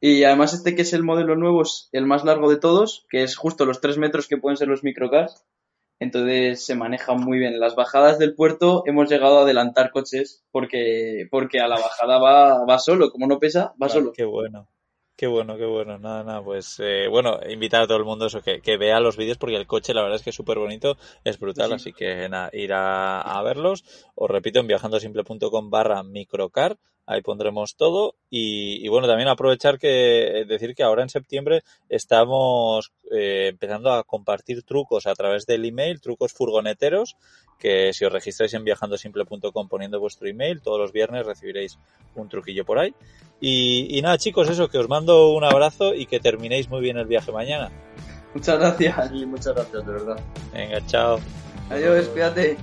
Y 0.00 0.24
además 0.24 0.54
este 0.54 0.74
que 0.74 0.82
es 0.82 0.92
el 0.92 1.02
modelo 1.02 1.36
nuevo 1.36 1.62
es 1.62 1.88
el 1.92 2.06
más 2.06 2.24
largo 2.24 2.50
de 2.50 2.58
todos, 2.58 3.06
que 3.10 3.22
es 3.22 3.36
justo 3.36 3.66
los 3.66 3.80
3 3.80 3.98
metros 3.98 4.26
que 4.26 4.38
pueden 4.38 4.56
ser 4.56 4.68
los 4.68 4.84
microcars. 4.84 5.44
Entonces 6.00 6.64
se 6.64 6.74
maneja 6.74 7.14
muy 7.14 7.38
bien. 7.38 7.54
En 7.54 7.60
las 7.60 7.76
bajadas 7.76 8.18
del 8.18 8.34
puerto 8.34 8.82
hemos 8.86 9.08
llegado 9.08 9.38
a 9.38 9.42
adelantar 9.42 9.92
coches 9.92 10.44
porque, 10.50 11.28
porque 11.30 11.60
a 11.60 11.68
la 11.68 11.76
bajada 11.76 12.18
va, 12.18 12.64
va 12.64 12.78
solo, 12.78 13.10
como 13.10 13.26
no 13.26 13.38
pesa, 13.38 13.74
va 13.80 13.88
solo. 13.88 14.12
Qué 14.12 14.24
bueno. 14.24 14.66
Qué 15.16 15.28
bueno, 15.28 15.56
qué 15.56 15.64
bueno. 15.64 15.96
Nada, 15.98 16.24
nada, 16.24 16.42
pues 16.42 16.80
eh, 16.80 17.06
bueno, 17.08 17.38
invitar 17.48 17.82
a 17.82 17.86
todo 17.86 17.98
el 17.98 18.04
mundo 18.04 18.26
eso, 18.26 18.42
que, 18.42 18.60
que 18.60 18.76
vea 18.76 18.98
los 18.98 19.16
vídeos 19.16 19.38
porque 19.38 19.54
el 19.56 19.66
coche 19.66 19.94
la 19.94 20.02
verdad 20.02 20.16
es 20.16 20.22
que 20.24 20.30
es 20.30 20.36
súper 20.36 20.58
bonito, 20.58 20.96
es 21.22 21.38
brutal, 21.38 21.68
Sí. 21.68 21.74
así 21.74 21.92
que 21.92 22.28
nada, 22.28 22.50
ir 22.52 22.72
a, 22.72 23.20
a 23.20 23.42
verlos. 23.44 23.84
Os 24.16 24.28
repito, 24.30 24.58
en 24.58 24.66
viajandosimple.com 24.66 25.70
barra 25.70 26.02
microcar, 26.02 26.78
ahí 27.06 27.22
pondremos 27.22 27.76
todo. 27.76 28.14
Y, 28.30 28.84
y 28.84 28.88
bueno, 28.88 29.06
también 29.06 29.28
aprovechar 29.28 29.78
que 29.78 30.40
eh, 30.40 30.44
decir 30.44 30.74
que 30.74 30.82
ahora 30.82 31.02
en 31.02 31.08
septiembre 31.08 31.62
estamos 31.88 32.92
eh, 33.10 33.48
empezando 33.50 33.92
a 33.92 34.04
compartir 34.04 34.62
trucos 34.62 35.06
a 35.06 35.14
través 35.14 35.46
del 35.46 35.64
email, 35.64 36.00
trucos 36.00 36.32
furgoneteros, 36.32 37.16
que 37.58 37.92
si 37.92 38.04
os 38.04 38.12
registráis 38.12 38.54
en 38.54 38.64
viajandosimple.com 38.64 39.68
poniendo 39.68 40.00
vuestro 40.00 40.28
email, 40.28 40.60
todos 40.60 40.78
los 40.78 40.92
viernes 40.92 41.26
recibiréis 41.26 41.78
un 42.14 42.28
truquillo 42.28 42.64
por 42.64 42.78
ahí. 42.78 42.94
Y, 43.40 43.98
y 43.98 44.02
nada, 44.02 44.18
chicos, 44.18 44.48
eso, 44.48 44.68
que 44.68 44.78
os 44.78 44.88
mando 44.88 45.30
un 45.32 45.44
abrazo 45.44 45.94
y 45.94 46.06
que 46.06 46.20
terminéis 46.20 46.68
muy 46.68 46.80
bien 46.80 46.96
el 46.96 47.06
viaje 47.06 47.32
mañana. 47.32 47.70
Muchas 48.34 48.58
gracias. 48.58 49.12
Y 49.12 49.26
muchas 49.26 49.54
gracias, 49.54 49.86
de 49.86 49.92
verdad. 49.92 50.20
Venga, 50.52 50.84
chao. 50.86 51.20
Adiós, 51.70 52.08
cuídate. 52.08 52.56